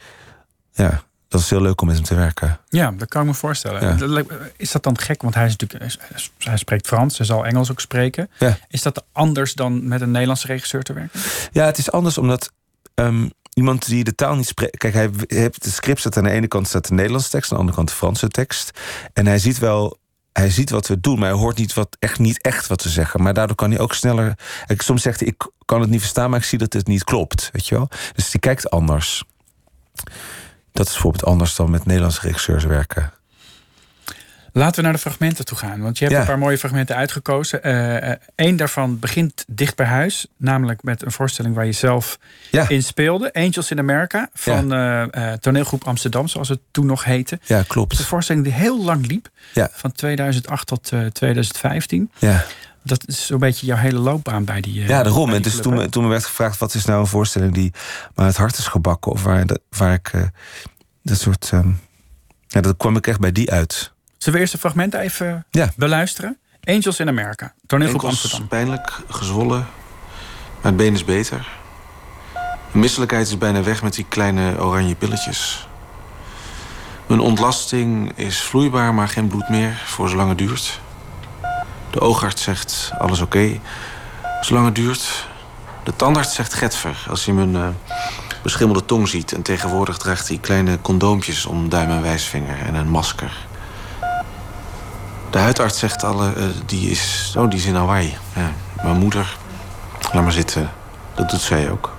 Ja, 0.72 1.02
dat 1.28 1.40
is 1.40 1.50
heel 1.50 1.60
leuk 1.60 1.80
om 1.80 1.86
met 1.86 1.96
hem 1.96 2.04
te 2.04 2.14
werken. 2.14 2.60
Ja, 2.68 2.90
dat 2.90 3.08
kan 3.08 3.20
ik 3.20 3.26
me 3.28 3.34
voorstellen. 3.34 3.98
Ja. 3.98 4.22
Is 4.56 4.70
dat 4.70 4.82
dan 4.82 4.98
gek? 4.98 5.22
Want 5.22 5.34
hij, 5.34 5.46
is 5.46 5.56
natuurlijk, 5.56 5.96
hij 6.38 6.56
spreekt 6.56 6.86
Frans, 6.86 7.16
hij 7.18 7.26
zal 7.26 7.46
Engels 7.46 7.70
ook 7.70 7.80
spreken. 7.80 8.30
Ja. 8.38 8.58
Is 8.68 8.82
dat 8.82 9.04
anders 9.12 9.54
dan 9.54 9.88
met 9.88 10.00
een 10.00 10.10
Nederlandse 10.10 10.46
regisseur 10.46 10.82
te 10.82 10.92
werken? 10.92 11.20
Ja, 11.52 11.64
het 11.64 11.78
is 11.78 11.90
anders 11.90 12.18
omdat 12.18 12.52
ehm, 12.94 13.28
iemand 13.56 13.86
die 13.86 14.04
de 14.04 14.14
taal 14.14 14.34
niet 14.34 14.46
spreekt. 14.46 14.76
Kijk, 14.76 14.94
hij 14.94 15.10
heeft 15.26 15.64
het 15.64 15.72
script 15.72 16.00
staat 16.00 16.16
aan 16.16 16.24
de 16.24 16.30
ene 16.30 16.48
kant 16.48 16.68
staat 16.68 16.88
de 16.88 16.94
Nederlandse 16.94 17.30
tekst, 17.30 17.50
aan 17.50 17.56
de 17.56 17.60
andere 17.60 17.76
kant 17.76 17.88
de 17.88 17.94
Franse 17.94 18.28
tekst. 18.28 18.80
En 19.12 19.26
hij 19.26 19.38
ziet 19.38 19.58
wel. 19.58 19.98
Hij 20.32 20.50
ziet 20.50 20.70
wat 20.70 20.86
we 20.86 21.00
doen, 21.00 21.18
maar 21.18 21.28
hij 21.28 21.38
hoort 21.38 21.56
niet, 21.56 21.74
wat, 21.74 21.96
echt, 21.98 22.18
niet 22.18 22.42
echt 22.42 22.66
wat 22.66 22.82
we 22.82 22.88
zeggen. 22.88 23.22
Maar 23.22 23.34
daardoor 23.34 23.56
kan 23.56 23.70
hij 23.70 23.80
ook 23.80 23.94
sneller. 23.94 24.38
Kijk, 24.66 24.82
soms 24.82 25.02
zegt 25.02 25.20
hij: 25.20 25.28
Ik 25.28 25.50
kan 25.64 25.80
het 25.80 25.90
niet 25.90 26.00
verstaan, 26.00 26.30
maar 26.30 26.38
ik 26.38 26.44
zie 26.44 26.58
dat 26.58 26.72
het 26.72 26.86
niet 26.86 27.04
klopt. 27.04 27.48
Weet 27.52 27.68
je 27.68 27.74
wel? 27.74 27.88
Dus 28.14 28.30
die 28.30 28.40
kijkt 28.40 28.70
anders. 28.70 29.24
Dat 30.72 30.86
is 30.86 30.92
bijvoorbeeld 30.92 31.24
anders 31.24 31.56
dan 31.56 31.70
met 31.70 31.86
Nederlandse 31.86 32.20
regisseurs 32.20 32.64
werken. 32.64 33.12
Laten 34.56 34.76
we 34.76 34.82
naar 34.82 34.92
de 34.92 34.98
fragmenten 34.98 35.44
toe 35.44 35.58
gaan. 35.58 35.80
Want 35.80 35.98
je 35.98 36.04
hebt 36.04 36.16
Ja. 36.16 36.22
een 36.22 36.28
paar 36.28 36.38
mooie 36.38 36.58
fragmenten 36.58 36.96
uitgekozen. 36.96 37.60
Eén 38.34 38.56
daarvan 38.56 38.98
begint 38.98 39.44
dicht 39.48 39.76
bij 39.76 39.86
huis. 39.86 40.26
Namelijk 40.36 40.82
met 40.82 41.04
een 41.04 41.12
voorstelling 41.12 41.54
waar 41.54 41.66
je 41.66 41.72
zelf 41.72 42.18
Ja, 42.50 42.68
in 42.68 42.82
speelde. 42.82 43.32
Angels 43.32 43.70
in 43.70 43.78
America 43.78 44.28
van 44.34 44.72
eh, 44.72 45.02
eh, 45.32 45.38
toneelgroep 45.38 45.84
Amsterdam, 45.84 46.28
zoals 46.28 46.48
het 46.48 46.58
toen 46.70 46.86
nog 46.86 47.04
heette. 47.04 47.38
ja 47.42 47.54
is 47.54 47.60
een 47.62 47.66
klopt. 47.66 48.02
voorstelling 48.02 48.44
die 48.44 48.52
heel 48.52 48.84
lang 48.84 49.06
liep. 49.06 49.28
Van 49.72 49.92
2008 49.92 50.66
tot 50.66 50.92
eh, 50.92 51.06
2015. 51.06 52.10
Ja. 52.18 52.44
Dat 52.82 53.08
is 53.08 53.26
zo'n 53.26 53.38
beetje 53.38 53.66
jouw 53.66 53.76
hele 53.76 53.98
loopbaan 53.98 54.44
bij 54.44 54.60
die. 54.60 54.80
eh, 54.82 54.88
Ja, 54.88 55.02
daarom. 55.02 55.32
En 55.32 55.42
dus 55.42 55.60
toen, 55.60 55.88
toen 55.90 56.02
me 56.02 56.08
werd 56.08 56.24
gevraagd... 56.24 56.58
wat 56.58 56.74
is 56.74 56.84
nou 56.84 57.00
een 57.00 57.06
voorstelling 57.06 57.54
die 57.54 57.72
me 58.14 58.22
aan 58.22 58.26
het 58.26 58.36
hart 58.36 58.58
is 58.58 58.66
gebakken... 58.66 59.12
of 59.12 59.22
waar, 59.22 59.44
waar 59.70 59.92
ik 59.94 60.08
eh, 60.12 60.22
dat 61.02 61.18
soort... 61.18 61.48
ehm, 61.52 61.68
ja, 62.46 62.60
dat 62.60 62.76
kwam 62.76 62.96
ik 62.96 63.06
echt 63.06 63.20
bij 63.20 63.32
die 63.32 63.50
uit. 63.50 63.94
Zullen 64.26 64.40
we 64.40 64.46
eerst 64.46 64.62
de 64.62 64.68
fragmenten 64.68 65.00
even 65.00 65.44
Ja. 65.50 65.70
beluisteren? 65.76 66.38
Angels 66.64 67.00
in 67.00 67.08
America, 67.08 67.54
toneelgroep 67.66 68.04
Amsterdam. 68.04 68.48
pijnlijk, 68.48 68.92
gezwollen, 69.08 69.58
maar 70.60 70.72
het 70.72 70.76
been 70.76 70.94
is 70.94 71.04
beter. 71.04 71.48
De 72.72 72.78
misselijkheid 72.78 73.26
is 73.26 73.38
bijna 73.38 73.62
weg 73.62 73.82
met 73.82 73.94
die 73.94 74.06
kleine 74.08 74.60
oranje 74.60 74.94
pilletjes. 74.94 75.68
Mijn 77.06 77.20
ontlasting 77.20 78.12
is 78.14 78.40
vloeibaar, 78.40 78.94
maar 78.94 79.08
geen 79.08 79.28
bloed 79.28 79.48
meer 79.48 79.82
voor 79.84 80.08
zolang 80.08 80.28
het 80.28 80.38
duurt. 80.38 80.80
De 81.90 82.00
oogarts 82.00 82.42
zegt 82.42 82.90
alles 82.98 83.20
oké, 83.20 83.60
zolang 84.40 84.66
het 84.66 84.74
duurt. 84.74 85.26
De 85.84 85.96
tandarts 85.96 86.34
zegt 86.34 86.54
getver 86.54 87.06
als 87.08 87.24
hij 87.24 87.34
mijn 87.34 87.56
eh, 87.56 87.68
beschimmelde 88.42 88.84
tong 88.84 89.08
ziet. 89.08 89.32
En 89.32 89.42
tegenwoordig 89.42 89.96
draagt 89.98 90.28
hij 90.28 90.38
kleine 90.38 90.80
condoompjes 90.80 91.46
om 91.46 91.68
duim 91.68 91.90
en 91.90 92.02
wijsvinger 92.02 92.58
en 92.58 92.74
een 92.74 92.88
masker. 92.88 93.45
De 95.36 95.42
huidarts 95.42 95.78
zegt 95.78 96.04
alle, 96.04 96.32
eh, 96.32 96.44
die, 96.66 96.90
is, 96.90 97.34
oh, 97.38 97.50
die 97.50 97.58
is 97.58 97.66
in 97.66 97.74
Hawaii. 97.74 98.16
Ja, 98.34 98.52
mijn 98.82 98.96
moeder, 98.96 99.36
laat 100.12 100.22
maar 100.22 100.32
zitten. 100.32 100.70
Dat 101.14 101.30
doet 101.30 101.40
zij 101.40 101.70
ook. 101.70 101.96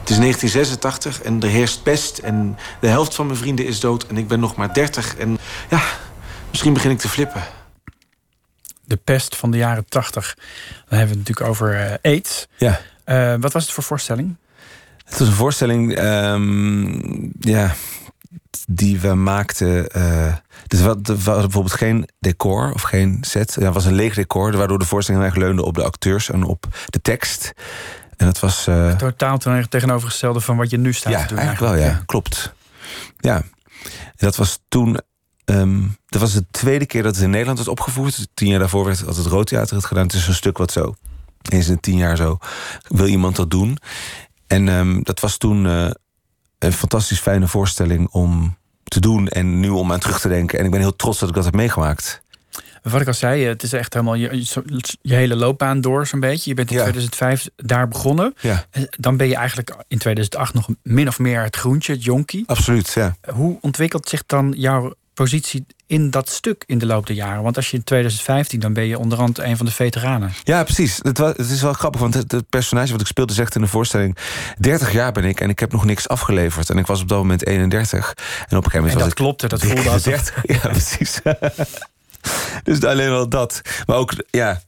Het 0.00 0.10
is 0.10 0.18
1986 0.18 1.22
en 1.22 1.42
er 1.42 1.48
heerst 1.48 1.82
pest 1.82 2.18
en 2.18 2.58
de 2.80 2.86
helft 2.86 3.14
van 3.14 3.26
mijn 3.26 3.38
vrienden 3.38 3.66
is 3.66 3.80
dood 3.80 4.06
en 4.06 4.16
ik 4.16 4.28
ben 4.28 4.40
nog 4.40 4.56
maar 4.56 4.74
30 4.74 5.16
en 5.16 5.38
ja, 5.70 5.80
misschien 6.50 6.72
begin 6.72 6.90
ik 6.90 6.98
te 6.98 7.08
flippen. 7.08 7.42
De 8.84 8.96
pest 8.96 9.36
van 9.36 9.50
de 9.50 9.56
jaren 9.56 9.88
80. 9.88 10.34
Dan 10.34 10.44
hebben 10.98 10.98
we 10.98 11.18
het 11.18 11.28
natuurlijk 11.28 11.48
over 11.48 11.74
eh, 11.74 12.12
aids. 12.12 12.46
Ja. 12.56 12.80
Eh, 13.04 13.34
wat 13.40 13.52
was 13.52 13.62
het 13.62 13.72
voor 13.72 13.84
voorstelling? 13.84 14.36
Het 15.04 15.18
was 15.18 15.28
een 15.28 15.34
voorstelling 15.34 15.94
ehm, 15.94 17.28
ja, 17.40 17.74
die 18.68 19.00
we 19.00 19.14
maakten. 19.14 19.88
eh 19.88 20.34
dus 20.66 20.80
er 20.80 20.86
was 20.86 20.96
er 21.02 21.14
was 21.24 21.40
bijvoorbeeld 21.40 21.74
geen 21.74 22.08
decor 22.18 22.72
of 22.72 22.82
geen 22.82 23.18
set. 23.20 23.54
Ja, 23.58 23.64
het 23.64 23.74
was 23.74 23.84
een 23.84 23.94
leeg 23.94 24.14
decor, 24.14 24.56
waardoor 24.56 24.78
de 24.78 24.84
voorstelling 24.84 25.24
heel 25.24 25.32
erg 25.34 25.42
leunde 25.42 25.64
op 25.64 25.74
de 25.74 25.84
acteurs 25.84 26.30
en 26.30 26.42
op 26.42 26.66
de 26.86 27.00
tekst. 27.00 27.52
En 28.16 28.26
het 28.26 28.40
was. 28.40 28.66
eh, 28.66 28.96
Totaal 28.96 29.38
tegenovergestelde 29.68 30.40
van 30.40 30.56
wat 30.56 30.70
je 30.70 30.78
nu 30.78 30.92
staat 30.92 31.12
ja, 31.12 31.20
te 31.22 31.28
doen. 31.34 31.38
eigenlijk 31.38 31.74
wel, 31.74 31.84
ja. 31.84 32.02
Klopt. 32.06 32.54
Ja. 33.18 33.36
En 33.92 33.92
dat 34.16 34.36
was 34.36 34.58
toen... 34.68 35.00
ehm, 35.44 35.82
dat 36.06 36.20
was 36.20 36.32
de 36.32 36.44
tweede 36.50 36.86
keer 36.86 37.02
dat 37.02 37.14
het 37.14 37.24
in 37.24 37.30
Nederland 37.30 37.58
was 37.58 37.68
opgevoerd. 37.68 38.28
Tien 38.34 38.48
jaar 38.48 38.58
daarvoor 38.58 38.84
werd 38.84 38.98
het 38.98 39.16
het 39.16 39.26
Roodtheater 39.26 39.76
het 39.76 39.84
gedaan. 39.84 40.02
Het 40.04 40.12
is 40.14 40.26
een 40.28 40.34
stuk 40.34 40.58
wat 40.58 40.72
zo... 40.72 40.94
Eens 41.48 41.68
in 41.68 41.80
tien 41.80 41.96
jaar 41.96 42.16
zo 42.16 42.38
wil 42.88 43.06
iemand 43.06 43.36
dat 43.36 43.50
doen. 43.50 43.78
En 44.46 44.68
ehm, 44.68 45.00
dat 45.02 45.20
was 45.20 45.36
toen 45.36 45.66
eh, 45.66 45.90
een 46.66 46.72
fantastisch 46.72 47.20
fijne 47.20 47.48
voorstelling 47.48 48.08
om 48.10 48.56
te 48.84 49.00
doen. 49.00 49.28
En 49.28 49.60
nu 49.60 49.68
om 49.68 49.92
aan 49.92 49.98
terug 50.00 50.20
te 50.20 50.28
denken. 50.28 50.58
En 50.58 50.64
ik 50.64 50.70
ben 50.70 50.80
heel 50.80 50.96
trots 50.96 51.18
dat 51.18 51.28
ik 51.28 51.34
dat 51.34 51.44
heb 51.44 51.54
meegemaakt. 51.54 52.24
Wat 52.82 53.00
ik 53.00 53.06
al 53.06 53.14
zei, 53.14 53.44
het 53.44 53.62
is 53.62 53.72
echt 53.72 53.92
helemaal 53.92 54.14
je, 54.14 54.46
hele 55.02 55.36
loopbaan 55.36 55.80
door 55.80 56.06
zo'n 56.06 56.20
beetje. 56.20 56.50
Je 56.50 56.56
bent 56.56 56.70
in 56.70 56.76
Ja. 56.76 56.82
2005 56.82 57.48
daar 57.56 57.88
begonnen. 57.88 58.34
Ja, 58.40 58.66
Eh, 58.70 58.82
Dan 58.90 59.16
ben 59.16 59.28
je 59.28 59.34
eigenlijk 59.36 59.76
in 59.88 59.98
2008 59.98 60.54
nog 60.54 60.68
min 60.82 61.08
of 61.08 61.18
meer 61.18 61.42
het 61.42 61.56
groentje, 61.56 61.92
het 61.92 62.04
jonkie. 62.04 62.42
absoluut. 62.46 62.92
Ja. 62.92 63.16
Hoe 63.32 63.58
ontwikkelt 63.60 64.08
zich 64.08 64.22
dan 64.26 64.54
jouw 64.56 64.94
positie 65.16 65.66
in 65.86 66.10
dat 66.10 66.28
stuk 66.28 66.64
in 66.66 66.78
de 66.78 66.86
loop 66.86 67.06
der 67.06 67.16
jaren? 67.16 67.42
Want 67.42 67.56
als 67.56 67.70
je 67.70 67.76
in 67.76 67.84
2015, 67.84 68.60
dan 68.60 68.72
ben 68.72 68.84
je 68.84 68.98
onderhand 68.98 69.38
een 69.38 69.56
van 69.56 69.66
de 69.66 69.72
veteranen. 69.72 70.32
Ja, 70.44 70.64
precies. 70.64 70.98
Het, 71.02 71.18
was, 71.18 71.32
het 71.36 71.50
is 71.50 71.62
wel 71.62 71.72
grappig, 71.72 72.00
want 72.00 72.14
het, 72.14 72.32
het 72.32 72.48
personage 72.48 72.92
wat 72.92 73.00
ik 73.00 73.06
speelde 73.06 73.32
zegt 73.32 73.54
in 73.54 73.60
de 73.60 73.66
voorstelling... 73.66 74.16
30 74.58 74.92
jaar 74.92 75.12
ben 75.12 75.24
ik 75.24 75.40
en 75.40 75.48
ik 75.48 75.58
heb 75.58 75.72
nog 75.72 75.84
niks 75.84 76.08
afgeleverd. 76.08 76.70
En 76.70 76.78
ik 76.78 76.86
was 76.86 77.00
op 77.00 77.08
dat 77.08 77.18
moment 77.18 77.46
31. 77.46 77.96
En 77.96 78.56
op 78.56 78.64
een 78.64 78.70
gegeven 78.70 78.72
moment 78.72 78.92
En 78.92 78.98
was 78.98 79.02
dat 79.02 79.08
ik 79.08 79.14
klopte, 79.14 79.48
dat 79.48 79.62
voelde 79.62 79.90
als 79.90 80.02
de 80.02 80.10
30. 80.10 80.42
Ja, 80.62 80.68
precies. 80.68 81.20
dus 82.64 82.84
alleen 82.84 83.10
al 83.10 83.28
dat. 83.28 83.60
Maar 83.86 83.96
ook, 83.96 84.12
ja... 84.30 84.60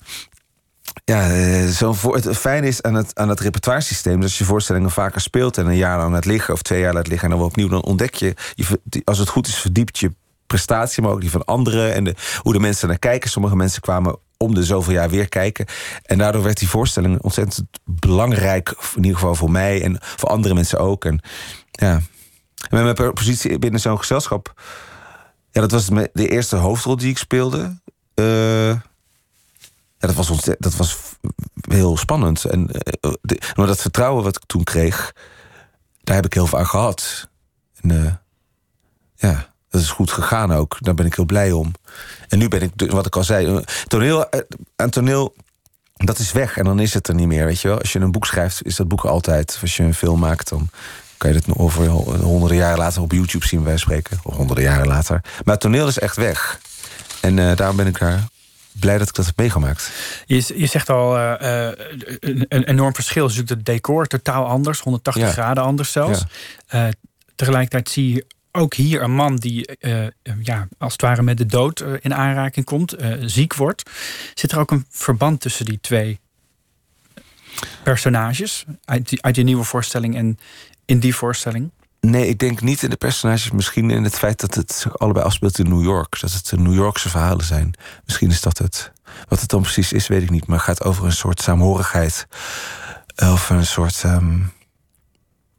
Ja, 1.04 1.30
eh, 1.30 1.66
zo 1.66 1.92
voor, 1.92 2.14
het 2.14 2.36
fijne 2.36 2.66
is 2.66 2.82
aan 2.82 2.94
het, 2.94 3.18
aan 3.18 3.28
het 3.28 3.40
repertoire 3.40 3.80
systeem... 3.80 4.14
dat 4.14 4.22
als 4.22 4.38
je 4.38 4.44
voorstellingen 4.44 4.90
vaker 4.90 5.20
speelt 5.20 5.58
en 5.58 5.66
een 5.66 5.76
jaar 5.76 5.98
lang 5.98 6.12
laat 6.12 6.24
liggen... 6.24 6.54
of 6.54 6.62
twee 6.62 6.80
jaar 6.80 6.92
laat 6.92 7.06
liggen 7.06 7.24
en 7.24 7.30
dan 7.30 7.38
weer 7.38 7.48
opnieuw... 7.48 7.68
dan 7.68 7.82
ontdek 7.82 8.14
je, 8.14 8.34
je 8.54 9.02
als 9.04 9.18
het 9.18 9.28
goed 9.28 9.46
is, 9.46 9.54
verdiept 9.54 9.98
je 9.98 10.12
prestatie... 10.48 11.02
maar 11.02 11.12
ook 11.12 11.20
die 11.20 11.30
van 11.30 11.44
anderen 11.44 11.94
en 11.94 12.14
hoe 12.42 12.52
de 12.52 12.60
mensen 12.60 12.88
naar 12.88 12.98
kijken. 12.98 13.30
Sommige 13.30 13.56
mensen 13.56 13.80
kwamen 13.80 14.18
om 14.36 14.54
de 14.54 14.64
zoveel 14.64 14.92
jaar 14.92 15.10
weer 15.10 15.28
kijken. 15.28 15.66
En 16.02 16.18
daardoor 16.18 16.42
werd 16.42 16.58
die 16.58 16.68
voorstelling 16.68 17.22
ontzettend 17.22 17.68
belangrijk... 17.84 18.74
in 18.94 19.02
ieder 19.02 19.18
geval 19.18 19.34
voor 19.34 19.50
mij 19.50 19.82
en 19.82 19.98
voor 20.00 20.28
andere 20.28 20.54
mensen 20.54 20.78
ook. 20.78 21.04
En 21.04 21.20
ja, 21.70 22.00
en 22.68 22.84
met 22.84 22.98
mijn 22.98 23.12
positie 23.12 23.58
binnen 23.58 23.80
zo'n 23.80 23.98
gezelschap... 23.98 24.54
Ja, 25.50 25.60
dat 25.60 25.70
was 25.70 25.86
de 26.12 26.28
eerste 26.28 26.56
hoofdrol 26.56 26.96
die 26.96 27.10
ik 27.10 27.18
speelde. 27.18 27.80
Eh, 28.14 28.68
ja, 29.98 30.06
dat 30.06 30.14
was, 30.14 30.48
dat 30.58 30.76
was 30.76 30.98
heel 31.68 31.96
spannend. 31.96 32.44
En 32.44 32.70
eh, 32.70 33.12
maar 33.54 33.66
dat 33.66 33.80
vertrouwen 33.80 34.24
wat 34.24 34.36
ik 34.36 34.42
toen 34.46 34.64
kreeg, 34.64 35.12
daar 36.02 36.16
heb 36.16 36.24
ik 36.24 36.34
heel 36.34 36.46
veel 36.46 36.58
aan 36.58 36.66
gehad. 36.66 37.28
En 37.80 37.90
eh, 37.90 38.12
ja, 39.14 39.54
dat 39.70 39.80
is 39.80 39.90
goed 39.90 40.10
gegaan 40.10 40.52
ook. 40.52 40.76
Daar 40.80 40.94
ben 40.94 41.06
ik 41.06 41.14
heel 41.14 41.24
blij 41.24 41.52
om. 41.52 41.72
En 42.28 42.38
nu 42.38 42.48
ben 42.48 42.62
ik, 42.62 42.90
wat 42.90 43.06
ik 43.06 43.16
al 43.16 43.24
zei, 43.24 43.46
eh, 43.46 43.62
toneel, 43.86 44.30
eh, 44.30 44.40
aan 44.76 44.90
toneel, 44.90 45.34
dat 45.94 46.18
is 46.18 46.32
weg 46.32 46.56
en 46.56 46.64
dan 46.64 46.80
is 46.80 46.94
het 46.94 47.08
er 47.08 47.14
niet 47.14 47.26
meer. 47.26 47.44
Weet 47.44 47.60
je 47.60 47.68
wel? 47.68 47.78
Als 47.78 47.92
je 47.92 47.98
een 47.98 48.12
boek 48.12 48.26
schrijft, 48.26 48.64
is 48.64 48.76
dat 48.76 48.88
boek 48.88 49.04
er 49.04 49.10
altijd. 49.10 49.58
Als 49.60 49.76
je 49.76 49.82
een 49.82 49.94
film 49.94 50.18
maakt, 50.18 50.48
dan 50.48 50.68
kan 51.16 51.30
je 51.30 51.36
het 51.36 51.46
nog 51.46 51.58
over 51.58 51.86
honderden 51.88 52.56
jaren 52.56 52.78
later 52.78 53.02
op 53.02 53.12
YouTube 53.12 53.46
zien, 53.46 53.62
bij 53.62 53.76
spreken. 53.76 54.18
Of 54.22 54.34
honderden 54.34 54.64
jaren 54.64 54.86
later. 54.86 55.20
Maar 55.44 55.54
het 55.54 55.60
toneel 55.60 55.86
is 55.88 55.98
echt 55.98 56.16
weg. 56.16 56.60
En 57.20 57.38
eh, 57.38 57.56
daarom 57.56 57.76
ben 57.76 57.86
ik 57.86 57.98
daar 57.98 58.24
blij 58.80 58.98
dat 58.98 59.08
ik 59.08 59.14
dat 59.14 59.26
heb 59.26 59.36
meegemaakt. 59.36 59.90
Je, 60.26 60.52
je 60.56 60.66
zegt 60.66 60.90
al, 60.90 61.16
eh, 61.16 61.68
eh, 61.68 61.78
een, 62.20 62.44
een 62.48 62.64
enorm 62.64 62.94
verschil. 62.94 63.26
is 63.26 63.36
natuurlijk 63.36 63.66
het 63.66 63.74
decor 63.74 64.06
totaal 64.06 64.46
anders, 64.46 64.80
180 64.80 65.22
Ja. 65.22 65.30
graden 65.30 65.62
anders 65.62 65.92
zelfs. 65.92 66.24
Eh, 66.66 66.86
tegelijkertijd 67.34 67.88
zie 67.88 68.14
je 68.14 68.26
ook 68.52 68.74
hier 68.74 69.02
een 69.02 69.14
man 69.14 69.36
die 69.36 69.66
eh, 69.66 70.06
eh, 70.06 70.12
ja, 70.42 70.68
als 70.78 70.92
het 70.92 71.02
ware 71.02 71.22
met 71.22 71.38
de 71.38 71.46
dood 71.46 71.80
eh, 71.80 71.92
in 72.00 72.14
aanraking 72.14 72.64
komt, 72.64 72.96
ziek 73.20 73.54
wordt. 73.54 73.90
Zit 74.34 74.52
er 74.52 74.58
ook 74.58 74.70
een 74.70 74.86
verband 74.90 75.40
tussen 75.40 75.64
die 75.64 75.78
twee 75.80 76.20
personages 77.82 78.64
uit, 78.84 79.34
die 79.34 79.44
nieuwe 79.44 79.64
voorstelling 79.64 80.16
en 80.16 80.38
in 80.84 80.98
die 80.98 81.14
voorstelling? 81.14 81.70
Nee, 82.00 82.28
ik 82.28 82.38
denk 82.38 82.60
niet 82.60 82.82
in 82.82 82.90
de 82.90 82.96
personages. 82.96 83.50
Misschien 83.50 83.90
in 83.90 84.04
het 84.04 84.18
feit 84.18 84.40
dat 84.40 84.54
het 84.54 84.72
zich 84.72 84.98
allebei 84.98 85.24
afspeelt 85.24 85.58
in 85.58 85.68
New 85.68 85.82
York. 85.82 86.20
Dat 86.20 86.32
het 86.32 86.52
New 86.56 86.74
Yorkse 86.74 87.08
verhalen 87.08 87.44
zijn. 87.44 87.74
Misschien 88.04 88.30
is 88.30 88.40
dat 88.40 88.58
het. 88.58 88.92
Wat 89.28 89.40
het 89.40 89.50
dan 89.50 89.62
precies 89.62 89.92
is, 89.92 90.06
weet 90.06 90.22
ik 90.22 90.30
niet. 90.30 90.46
Maar 90.46 90.56
het 90.56 90.66
gaat 90.66 90.84
over 90.84 91.04
een 91.04 91.12
soort 91.12 91.40
saamhorigheid. 91.40 92.26
Of 93.16 93.50
een 93.50 93.66
soort 93.66 94.04
ehm, 94.04 94.40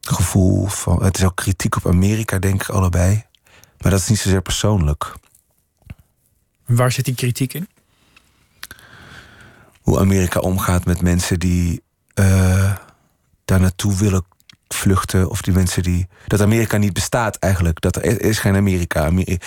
gevoel 0.09 0.65
van... 0.65 1.03
Het 1.03 1.17
is 1.17 1.23
ook 1.23 1.35
kritiek 1.35 1.75
op 1.75 1.87
Amerika, 1.87 2.39
denk 2.39 2.61
ik, 2.61 2.69
allebei. 2.69 3.25
Maar 3.81 3.91
dat 3.91 3.99
is 3.99 4.07
niet 4.07 4.19
zozeer 4.19 4.41
persoonlijk. 4.41 5.13
Waar 6.65 6.91
zit 6.91 7.05
die 7.05 7.15
kritiek 7.15 7.53
in? 7.53 7.67
Hoe 9.81 9.99
Amerika 9.99 10.39
omgaat 10.39 10.85
met 10.85 11.01
mensen 11.01 11.39
die 11.39 11.81
eh, 12.13 12.75
daar 13.45 13.59
naartoe 13.59 13.95
willen 13.95 14.25
vluchten. 14.67 15.29
Of 15.29 15.41
die 15.41 15.53
mensen 15.53 15.83
die. 15.83 16.07
Dat 16.27 16.41
Amerika 16.41 16.77
niet 16.77 16.93
bestaat 16.93 17.35
eigenlijk. 17.35 17.81
Dat 17.81 17.95
er 17.95 18.03
er 18.03 18.21
is 18.21 18.39
geen 18.39 18.55
Amerika. 18.55 19.05
Ameri 19.05 19.37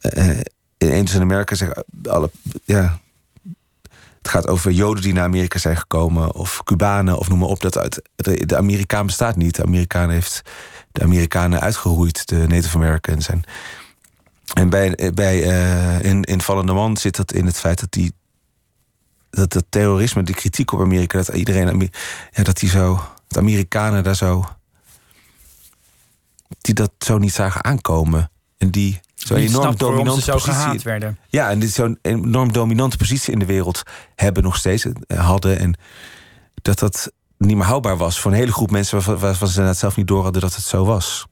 eh, 0.00 0.30
eh, 0.30 0.40
in 0.78 0.88
Eens 0.88 1.14
in 1.14 1.20
Amerika 1.20 1.54
zeggen 1.54 1.84
alle. 2.08 2.30
Ja, 2.64 2.98
het 4.28 4.36
gaat 4.36 4.48
over 4.48 4.70
Joden 4.70 5.02
die 5.02 5.12
naar 5.12 5.24
Amerika 5.24 5.58
zijn 5.58 5.76
gekomen. 5.76 6.34
Of 6.34 6.62
Cubanen, 6.64 7.18
of 7.18 7.28
noem 7.28 7.38
maar 7.38 7.48
op. 7.48 7.60
Dat 7.60 7.78
uit, 7.78 8.02
de, 8.16 8.56
Amerikaan 8.56 9.06
bestaat 9.06 9.36
niet. 9.36 9.54
De 9.54 9.62
Amerikaan 9.62 10.10
heeft 10.10 10.42
de 10.92 11.02
Amerikanen 11.02 11.60
uitgeroeid. 11.60 12.28
De 12.28 12.46
Native 12.46 12.76
Americans. 12.76 13.28
En, 13.28 13.42
en 14.54 14.70
bij, 14.70 15.10
bij, 15.14 15.42
eh, 15.42 16.10
in, 16.10 16.22
in 16.22 16.40
Vallende 16.40 16.72
Man 16.72 16.96
zit 16.96 17.16
dat 17.16 17.32
in 17.32 17.46
het 17.46 17.58
feit 17.58 17.80
dat 17.80 17.92
die 17.92 18.12
dat 19.30 19.52
het 19.52 19.64
terrorisme, 19.68 20.22
de 20.22 20.34
kritiek 20.34 20.72
op 20.72 20.80
Amerika, 20.80 21.18
dat 21.18 21.28
iedereen, 21.28 21.90
ja, 22.30 22.42
dat 22.42 22.58
die 22.58 22.68
zo, 22.68 23.00
dat 23.28 23.38
Amerikanen 23.38 24.04
daar 24.04 24.16
zo, 24.16 24.44
die 26.60 26.74
dat 26.74 26.92
zo 26.98 27.18
niet 27.18 27.32
zagen 27.32 27.64
aankomen. 27.64 28.30
En 28.58 28.70
die 28.70 29.00
zo'n 29.26 29.36
enorm 29.36 29.76
dominante 29.76 30.20
ze 30.20 30.24
zo 30.26 30.32
positie. 30.32 30.52
gehaat 30.52 30.82
werden. 30.82 31.18
Ja, 31.28 31.50
en 31.50 31.58
die 31.58 31.68
zo'n 31.68 31.98
enorm 32.02 32.52
dominante 32.52 32.96
positie 32.96 33.32
in 33.32 33.38
de 33.38 33.44
wereld 33.46 33.82
hebben 34.14 34.42
nog 34.42 34.56
steeds, 34.56 34.84
eh, 35.06 35.18
hadden. 35.26 35.58
En 35.58 35.78
dat 36.62 36.78
dat 36.78 37.12
niet 37.38 37.56
meer 37.56 37.66
houdbaar 37.66 37.96
was 37.96 38.20
voor 38.20 38.30
een 38.30 38.36
hele 38.36 38.52
groep 38.52 38.70
mensen 38.70 38.94
waarvan, 38.96 39.18
waarvan 39.18 39.48
ze 39.48 39.52
inderdaad 39.54 39.80
zelf 39.80 39.96
niet 39.96 40.06
door 40.06 40.22
hadden 40.22 40.42
dat 40.42 40.54
het 40.54 40.64
zo 40.64 40.84
was. 40.84 41.26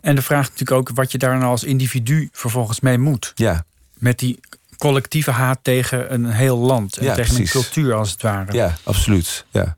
En 0.00 0.14
de 0.14 0.22
vraag 0.22 0.42
natuurlijk 0.48 0.70
ook 0.70 0.90
wat 0.96 1.12
je 1.12 1.18
daar 1.18 1.38
nou 1.38 1.50
als 1.50 1.64
individu 1.64 2.28
vervolgens 2.32 2.80
mee 2.80 2.98
moet. 2.98 3.32
Ja, 3.34 3.64
Met 3.94 4.18
die 4.18 4.40
collectieve 4.78 5.30
haat 5.30 5.58
tegen 5.62 6.12
een 6.14 6.26
heel 6.26 6.58
land. 6.58 6.96
En 6.96 7.04
Ja, 7.04 7.14
tegen 7.14 7.34
precies. 7.34 7.54
een 7.54 7.60
cultuur 7.60 7.94
als 7.94 8.10
het 8.10 8.22
ware. 8.22 8.52
ja, 8.52 8.76
absoluut. 8.82 9.44
Ja. 9.50 9.76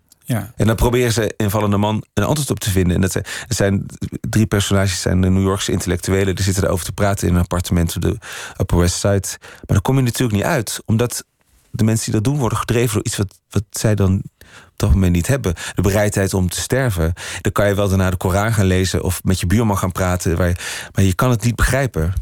En 0.57 0.67
dan 0.67 0.77
proberen 0.77 1.13
ze 1.13 1.35
in 1.37 1.51
Vallende 1.51 1.77
Man 1.77 2.05
een 2.15 2.25
antwoord 2.25 2.51
op 2.51 2.61
te 2.61 2.71
vinden. 2.71 2.95
En 2.95 3.01
dat 3.01 3.21
zijn, 3.49 3.87
drie 4.21 4.47
personages, 4.47 5.01
zijn 5.01 5.21
de 5.21 5.31
New 5.31 5.43
Yorkse 5.43 5.73
intellectuelen. 5.73 6.35
Die 6.35 6.45
zitten 6.45 6.65
erover 6.65 6.85
te 6.85 6.93
praten 6.93 7.29
in 7.29 7.35
een 7.35 7.41
appartement 7.41 7.97
op 8.57 8.69
de 8.69 8.77
West 8.77 8.95
Side. 8.95 9.27
Maar 9.39 9.61
daar 9.67 9.81
kom 9.81 9.97
je 9.97 10.03
natuurlijk 10.03 10.39
niet 10.39 10.47
uit. 10.47 10.81
Omdat 10.85 11.25
de 11.71 11.85
mensen 11.85 12.05
die 12.05 12.15
dat 12.15 12.25
doen 12.25 12.39
worden 12.39 12.59
gedreven 12.59 12.95
door 12.95 13.05
iets 13.05 13.17
wat, 13.17 13.39
wat 13.51 13.65
zij 13.71 13.95
dan 13.95 14.23
op 14.45 14.73
dat 14.77 14.91
moment 14.91 15.13
niet 15.13 15.27
hebben. 15.27 15.55
De 15.75 15.83
bereidheid 15.83 16.35
om 16.35 16.49
te 16.49 16.61
sterven. 16.61 17.13
Dan 17.41 17.53
kan 17.53 17.69
je 17.69 17.75
wel 17.75 17.89
daarna 17.89 18.11
de 18.11 18.17
Koran 18.17 18.53
gaan 18.53 18.67
lezen 18.67 19.03
of 19.03 19.25
met 19.25 19.41
je 19.41 19.47
buurman 19.47 19.79
gaan 19.79 19.93
praten. 19.93 20.37
Waar 20.37 20.89
maar 20.93 21.05
je 21.05 21.15
kan 21.15 21.31
het 21.31 21.45
niet 21.45 21.57
begrijpen. 21.57 22.13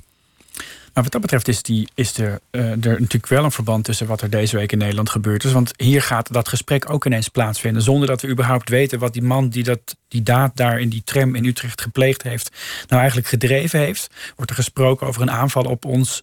Maar 0.95 1.03
wat 1.03 1.13
dat 1.13 1.21
betreft 1.21 1.49
is, 1.49 1.63
die, 1.63 1.89
is 1.95 2.19
er, 2.19 2.41
eh, 2.51 2.71
er 2.71 2.79
natuurlijk 2.79 3.27
wel 3.27 3.45
een 3.45 3.51
verband 3.51 3.85
tussen 3.85 4.07
wat 4.07 4.21
er 4.21 4.31
deze 4.31 4.57
week 4.57 4.73
in 4.73 4.79
Nederland 4.79 5.11
gebeurd 5.11 5.45
is. 5.45 5.53
Want 5.53 5.73
hier 5.77 6.03
gaat 6.03 6.33
dat 6.33 6.49
gesprek 6.49 6.91
ook 6.91 7.07
ineens 7.07 7.29
plaatsvinden. 7.29 7.83
Zonder 7.83 8.09
dat 8.09 8.23
we 8.23 8.29
überhaupt 8.29 8.69
weten 8.69 8.99
wat 8.99 9.13
die 9.13 9.23
man 9.23 9.49
die 9.49 9.65
dat, 9.65 9.97
die 10.09 10.23
daad 10.23 10.57
daar 10.57 10.81
in 10.81 10.89
die 10.89 11.03
tram 11.05 11.35
in 11.35 11.45
Utrecht 11.45 11.81
gepleegd 11.81 12.23
heeft, 12.23 12.51
nou 12.87 13.01
eigenlijk 13.01 13.31
gedreven 13.31 13.79
heeft. 13.79 14.07
Wordt 14.37 14.51
er 14.51 14.57
gesproken 14.57 15.07
over 15.07 15.23
een 15.23 15.31
aanval 15.31 15.65
op 15.65 15.85
ons. 15.85 16.23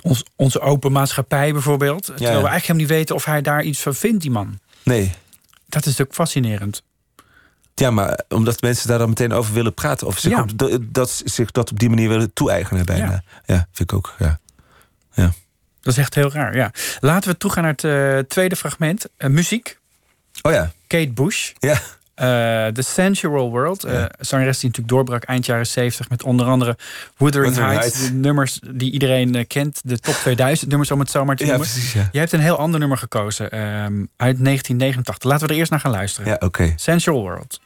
Ons, 0.00 0.22
onze 0.36 0.60
open 0.60 0.92
maatschappij 0.92 1.52
bijvoorbeeld. 1.52 2.04
Terwijl 2.04 2.28
we 2.28 2.48
eigenlijk 2.48 2.62
helemaal 2.62 2.82
niet 2.82 2.96
weten 2.96 3.14
of 3.14 3.24
hij 3.24 3.42
daar 3.42 3.62
iets 3.62 3.80
van 3.80 3.94
vindt, 3.94 4.22
die 4.22 4.30
man. 4.30 4.58
Nee. 4.82 5.12
Dat 5.66 5.80
is 5.80 5.86
natuurlijk 5.86 6.14
fascinerend. 6.14 6.82
Ja, 7.78 7.90
maar 7.90 8.20
omdat 8.28 8.60
mensen 8.60 8.88
daar 8.88 8.98
dan 8.98 9.08
meteen 9.08 9.32
over 9.32 9.54
willen 9.54 9.74
praten. 9.74 10.06
Of 10.06 10.18
zich, 10.18 10.30
Ja. 10.30 10.40
op, 10.40 10.58
dat, 10.58 10.80
dat, 10.82 11.22
zich 11.24 11.50
dat 11.50 11.70
op 11.70 11.78
die 11.78 11.88
manier 11.88 12.08
willen 12.08 12.32
toe-eigenen 12.32 12.86
bijna. 12.86 13.22
Ja. 13.46 13.66
vind 13.72 13.90
ik 13.90 13.96
ook. 13.96 14.14
Ja. 14.18 14.38
Ja. 15.12 15.32
Dat 15.80 15.92
is 15.92 15.98
echt 15.98 16.14
heel 16.14 16.32
raar, 16.32 16.56
ja. 16.56 16.70
Laten 17.00 17.30
we 17.30 17.36
toegaan 17.36 17.62
naar 17.62 17.72
het 17.72 17.84
eh, 17.84 18.18
tweede 18.18 18.56
fragment. 18.56 19.06
Eh, 19.16 19.30
muziek. 19.30 19.78
Oh 20.42 20.52
ja. 20.52 20.70
Kate 20.86 21.10
Bush. 21.10 21.52
Ja. 21.58 21.78
Eh, 22.14 22.72
The 22.72 22.82
Sensual 22.82 23.50
World. 23.50 23.84
eh 23.84 24.04
zangeres 24.18 24.58
die 24.58 24.68
natuurlijk 24.70 24.88
doorbrak 24.96 25.22
eind 25.24 25.46
jaren 25.46 25.66
70 25.66 26.08
met 26.08 26.22
onder 26.22 26.46
andere 26.46 26.76
Wuthering, 27.16 27.54
Wuthering 27.54 27.78
Heights. 27.80 28.04
De 28.06 28.12
nummers 28.12 28.60
die 28.70 28.92
iedereen 28.92 29.46
kent. 29.46 29.80
De 29.84 29.98
top 29.98 30.14
2000 30.14 30.68
nummers 30.70 30.90
om 30.90 30.98
het 31.00 31.10
zo 31.10 31.24
maar 31.24 31.36
te 31.36 31.44
Ja, 31.44 31.50
noemen. 31.50 31.68
precies, 31.68 31.92
ja. 31.92 32.08
Jij 32.12 32.20
hebt 32.20 32.32
een 32.32 32.40
heel 32.40 32.58
ander 32.58 32.80
nummer 32.80 32.98
gekozen. 32.98 33.50
ehm, 33.50 34.04
uit 34.16 34.38
1989. 34.38 35.22
Laten 35.30 35.46
we 35.46 35.52
er 35.52 35.58
eerst 35.58 35.70
naar 35.70 35.80
gaan 35.80 35.90
luisteren. 35.90 36.30
Ja, 36.30 36.36
oké. 36.46 36.72
Sensual 36.76 37.20
World. 37.20 37.60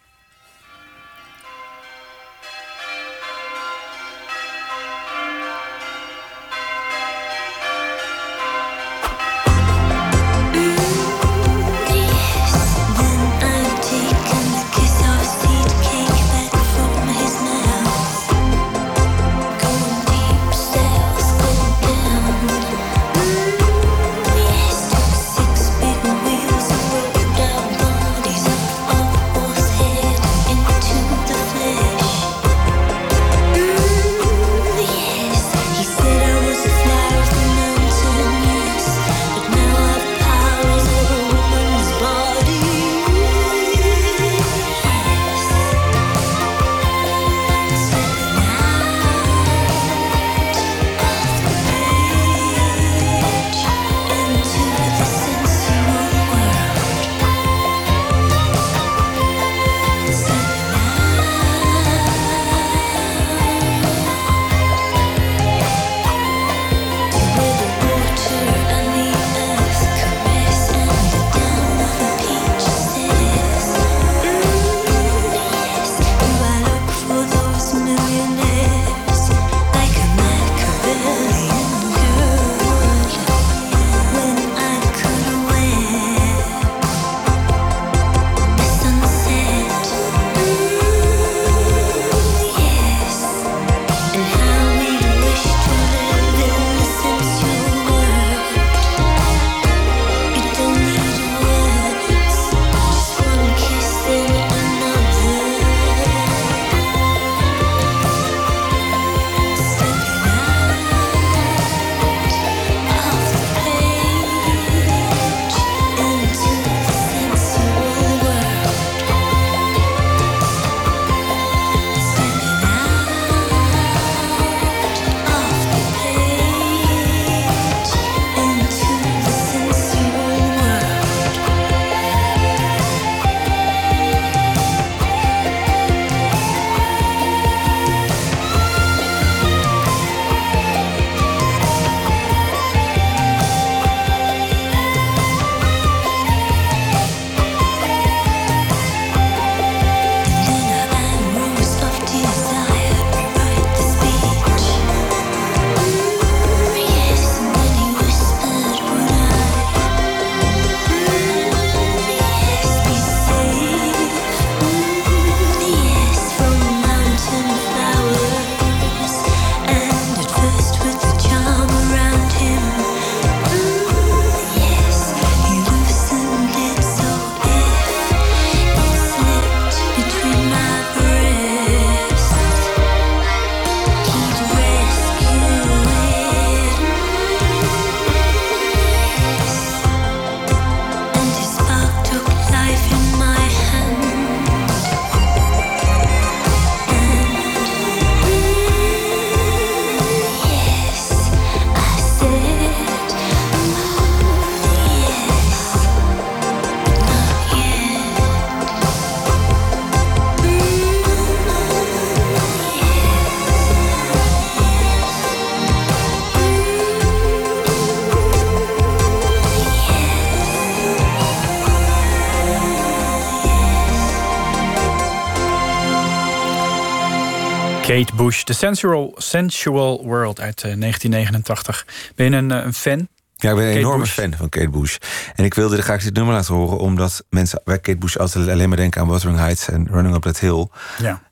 Bush, 228.23 228.43
The 228.43 228.52
Sensual, 228.52 229.15
Sensual 229.17 230.04
World 230.04 230.41
uit 230.41 230.63
eh, 230.63 230.75
1989. 230.80 231.87
Ben 232.15 232.30
je 232.30 232.37
een, 232.37 232.50
eh, 232.50 232.65
een 232.65 232.75
fan? 232.75 233.08
Ja, 233.37 233.50
ik 233.50 233.56
ben 233.56 233.65
een 233.65 233.71
Kate 233.71 233.78
enorme 233.78 233.99
Bush. 234.02 234.13
fan 234.13 234.35
van 234.37 234.49
Kate 234.49 234.69
Bush. 234.71 234.97
En 235.35 235.45
ik 235.45 235.54
wilde 235.54 235.82
graag 235.82 236.02
dit 236.02 236.15
nummer 236.15 236.35
laten 236.35 236.54
horen... 236.54 236.78
omdat 236.78 237.25
mensen 237.30 237.61
bij 237.65 237.78
Kate 237.78 237.99
Bush 237.99 238.17
altijd 238.17 238.49
alleen 238.49 238.69
maar 238.69 238.76
denken 238.78 239.00
aan 239.00 239.08
Wuthering 239.08 239.39
Heights... 239.39 239.69
en 239.69 239.89
Running 239.91 240.15
Up 240.15 240.23
That 240.23 240.39
Hill. 240.39 240.67
Ja. 240.99 241.23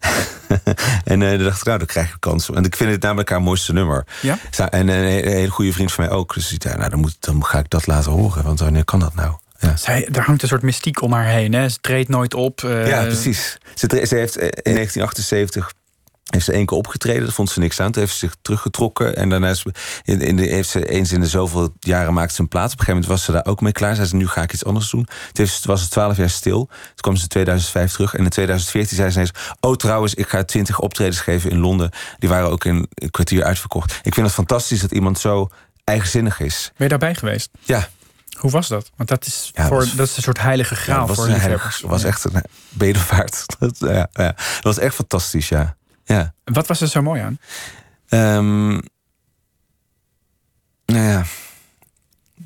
en 1.05 1.23
eh 1.23 1.31
dan 1.31 1.39
dacht 1.45 1.59
ik, 1.61 1.65
nou, 1.65 1.79
dan 1.79 1.87
krijg 1.87 2.09
ik 2.09 2.17
kans. 2.21 2.51
En 2.51 2.65
ik 2.65 2.77
vind 2.77 2.91
het 2.91 3.03
namelijk 3.03 3.31
haar 3.31 3.43
mooiste 3.43 3.73
nummer. 3.73 4.07
Ja? 4.23 4.39
En 4.71 4.89
een, 4.89 5.05
he- 5.05 5.31
hele 5.31 5.51
goede 5.51 5.73
vriend 5.73 5.93
van 5.93 6.05
mij 6.05 6.13
ook. 6.15 6.35
Dus 6.35 6.49
die 6.49 6.59
zei, 6.63 6.77
nou, 6.77 6.91
dan, 6.91 7.01
moet, 7.01 7.17
dan 7.21 7.45
ga 7.45 7.59
ik 7.59 7.71
dat 7.71 7.87
laten 7.87 8.13
horen. 8.13 8.45
Want 8.45 8.61
wanneer 8.61 8.85
kan 8.85 9.01
dat 9.01 9.15
nou? 9.15 9.35
Ja. 9.59 9.77
Zij, 9.77 10.09
daar 10.11 10.25
hangt 10.25 10.43
een 10.43 10.49
soort 10.49 10.63
mystiek 10.63 11.03
om 11.03 11.13
haar 11.13 11.27
heen. 11.27 11.53
Hè? 11.53 11.69
Ze 11.69 11.79
treedt 11.81 12.09
nooit 12.09 12.35
op. 12.35 12.65
eh, 12.65 12.87
Ja, 12.89 13.03
precies. 13.03 13.59
Ze, 13.75 14.05
ze 14.07 14.15
heeft 14.15 14.37
eh, 14.37 14.45
in 14.63 14.75
1978 14.75 15.73
heeft 16.31 16.45
ze 16.45 16.53
één 16.53 16.67
keer 16.67 16.77
opgetreden. 16.77 17.33
Vond 17.33 17.51
ze 17.51 17.59
niks 17.61 17.81
aan. 17.81 17.93
Toen 17.93 18.03
heeft 18.03 18.13
ze 18.15 18.19
zich 18.19 18.35
teruggetrokken. 18.43 19.17
En 19.17 19.29
daarna 19.29 19.49
is, 19.49 19.65
in, 20.05 20.21
in 20.21 20.37
de, 20.37 20.43
heeft 20.43 20.69
ze 20.69 20.87
eens 20.89 21.13
in 21.13 21.21
de 21.21 21.27
zoveel 21.27 21.73
jaren 21.81 22.15
maakt 22.15 22.35
ze 22.35 22.41
een 22.41 22.49
plaat. 22.49 22.73
Op 22.73 22.79
een 22.79 22.85
gegeven 22.85 23.01
moment 23.01 23.13
was 23.13 23.25
ze 23.25 23.33
daar 23.33 23.47
ook 23.53 23.61
mee 23.61 23.73
klaar. 23.73 23.95
Zei 23.95 24.07
ze, 24.07 24.17
nu 24.17 24.29
ga 24.29 24.43
ik 24.43 24.53
iets 24.53 24.65
anders 24.65 24.91
doen. 24.91 25.05
Toen 25.05 25.45
heeft, 25.47 25.65
was 25.65 25.83
ze 25.83 25.89
twaalf 25.89 26.17
jaar 26.17 26.31
stil. 26.31 26.67
Toen 26.67 26.95
kwam 26.95 27.17
ze 27.17 27.23
in 27.23 27.29
2005 27.29 27.93
terug. 27.93 28.15
En 28.15 28.25
in 28.25 28.31
2014 28.31 28.97
zei 28.97 29.11
ze 29.11 29.15
ineens... 29.19 29.33
oh, 29.61 29.77
trouwens, 29.77 30.15
ik 30.15 30.29
ga 30.29 30.45
twintig 30.45 30.79
optredens 30.79 31.21
geven 31.21 31.51
in 31.51 31.59
Londen. 31.59 31.91
Die 32.19 32.29
waren 32.29 32.51
ook 32.51 32.65
in 32.65 32.87
een 32.95 33.11
kwartier 33.11 33.45
uitverkocht. 33.45 33.99
Ik 34.03 34.15
vind 34.15 34.27
het 34.27 34.35
fantastisch 34.35 34.81
dat 34.81 34.93
iemand 34.93 35.19
zo 35.19 35.49
eigenzinnig 35.85 36.41
is. 36.41 36.71
Ben 36.77 36.83
je 36.83 36.89
daarbij 36.89 37.15
geweest? 37.15 37.49
Ja, 37.61 37.89
Hoe 38.39 38.51
was 38.51 38.69
dat? 38.69 38.91
Want 38.97 39.09
dat 39.09 39.27
is, 39.27 39.51
Ja, 39.55 39.67
voor, 39.67 39.79
dat 39.79 39.87
was- 39.87 39.97
dat 39.97 40.09
is 40.09 40.17
een 40.17 40.23
soort 40.23 40.41
heilige 40.41 40.75
ja, 40.75 40.81
graal 40.81 41.07
voor 41.07 41.29
een 41.29 41.59
was 41.83 42.05
echt 42.05 42.25
een 42.25 42.43
bedevaart. 42.69 43.45
Dat, 43.59 43.77
ja, 43.79 44.09
ja. 44.13 44.27
dat 44.37 44.63
was 44.63 44.79
echt 44.79 44.95
fantastisch, 44.95 45.49
ja. 45.49 45.77
Ja. 46.15 46.35
Wat 46.45 46.67
was 46.67 46.81
er 46.81 46.89
zo 46.89 47.03
mooi 47.03 47.21
aan? 47.21 47.39
Ehm, 48.09 48.71
nou 50.87 51.09
ja, 51.09 51.25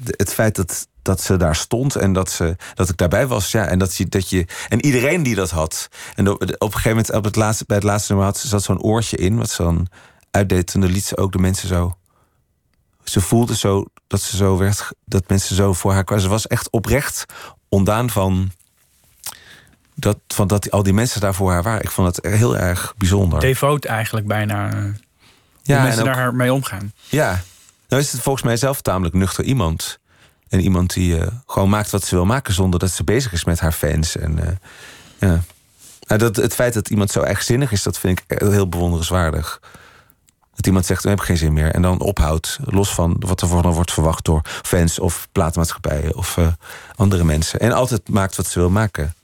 het 0.07 0.33
feit 0.33 0.57
dat, 0.57 0.89
dat 1.03 1.21
ze 1.21 1.37
daar 1.37 1.57
stond 1.57 1.97
en 1.97 2.13
dat, 2.13 2.31
ze, 2.31 2.57
dat 2.75 2.89
ik 2.89 2.97
daarbij 2.97 3.27
was. 3.27 3.51
Ja, 3.51 3.67
en, 3.67 3.79
dat 3.79 3.97
je, 3.97 4.07
dat 4.07 4.31
je, 4.31 4.47
en 4.69 4.85
iedereen 4.85 5.23
die 5.23 5.35
dat 5.35 5.51
had. 5.51 5.89
En 6.15 6.29
op, 6.29 6.43
op 6.43 6.51
een 6.61 6.73
gegeven 6.73 6.91
moment, 6.91 7.13
op 7.13 7.25
het 7.25 7.37
laatste, 7.37 7.65
bij 7.67 7.77
het 7.77 7.85
laatste 7.85 8.13
nummer 8.13 8.31
had, 8.31 8.39
zat 8.39 8.63
zo'n 8.63 8.83
oortje 8.83 9.17
in, 9.17 9.37
wat 9.37 9.51
ze 9.51 9.63
dan 9.63 9.89
uitdeed. 10.31 10.75
En 10.75 10.81
dan 10.81 10.91
liet 10.91 11.05
ze 11.05 11.17
ook 11.17 11.33
de 11.33 11.39
mensen 11.39 11.69
zo. 11.69 11.97
Ze 13.05 13.21
voelde 13.21 13.57
zo 13.57 13.85
dat 14.07 14.21
ze 14.21 14.37
zo 14.37 14.57
werd, 14.59 14.89
dat 15.05 15.29
mensen 15.29 15.57
zo 15.57 15.73
voor 15.73 15.93
haar 15.93 16.05
kwamen. 16.05 16.25
Ze 16.25 16.31
was 16.31 16.47
echt 16.47 16.71
oprecht 16.71 17.25
ondaan 17.69 18.11
van. 18.11 18.51
Dat, 19.95 20.19
van 20.29 20.47
dat 20.47 20.71
al 20.71 20.83
die 20.83 20.93
mensen 20.93 21.21
daar 21.21 21.35
voor 21.35 21.51
haar 21.51 21.63
waren. 21.63 21.83
Ik 21.83 21.91
vond 21.91 22.17
het 22.17 22.27
heel 22.35 22.57
erg 22.57 22.95
bijzonder. 22.99 23.41
Devoot 23.41 23.85
eigenlijk 23.85 24.27
bijna. 24.27 24.69
eh, 24.73 24.73
Hoe 24.83 24.93
ja, 25.63 25.83
mensen 25.83 26.03
en 26.03 26.09
ook- 26.09 26.15
daar 26.15 26.35
mee 26.35 26.53
omgaan. 26.53 26.93
Ja, 27.09 27.43
nou 27.89 28.03
is 28.03 28.13
het 28.13 28.21
volgens 28.21 28.45
mij 28.45 28.57
zelf 28.57 28.81
tamelijk 28.81 29.15
nuchter 29.15 29.45
iemand. 29.45 29.99
En 30.49 30.61
iemand 30.61 30.93
die 30.95 31.19
eh, 31.21 31.27
gewoon 31.47 31.69
maakt 31.69 31.91
wat 31.91 32.05
ze 32.05 32.15
wil 32.15 32.25
maken 32.25 32.55
zonder 32.55 32.79
dat 32.81 32.91
ze 32.91 33.05
bezig 33.05 33.33
is 33.33 33.45
met 33.45 33.61
haar 33.61 33.73
fans. 33.73 34.17
En, 34.17 34.39
eh, 34.47 34.53
ja. 35.19 35.43
Nou, 36.07 36.21
dat, 36.21 36.37
het 36.37 36.55
feit 36.55 36.75
dat 36.75 36.89
iemand 36.91 37.11
zo 37.11 37.21
eigenzinnig 37.21 37.73
is, 37.73 37.83
dat 37.83 37.99
vind 37.99 38.21
ik 38.27 38.39
heel 38.41 38.69
bewonderenswaardig. 38.69 39.61
Dat 40.55 40.67
iemand 40.67 40.87
zegt, 40.87 41.05
ik 41.05 41.11
heb 41.11 41.21
geen 41.21 41.37
zin 41.37 41.53
meer. 41.53 41.71
En 41.75 41.83
dan 41.83 42.01
ophoudt, 42.01 42.59
los 42.65 42.95
van 42.95 43.17
wat 43.19 43.41
er 43.41 43.49
van 43.49 43.73
wordt 43.73 43.93
verwacht 43.93 44.25
door 44.25 44.41
fans 44.45 44.99
of 44.99 45.29
platenmaatschappijen 45.33 46.15
of 46.17 46.39
andere 46.95 47.25
mensen. 47.25 47.61
En 47.61 47.73
altijd 47.73 48.09
maakt 48.09 48.37
wat 48.37 48.47
ze 48.47 48.59
wil 48.59 48.71
maken. 48.71 49.15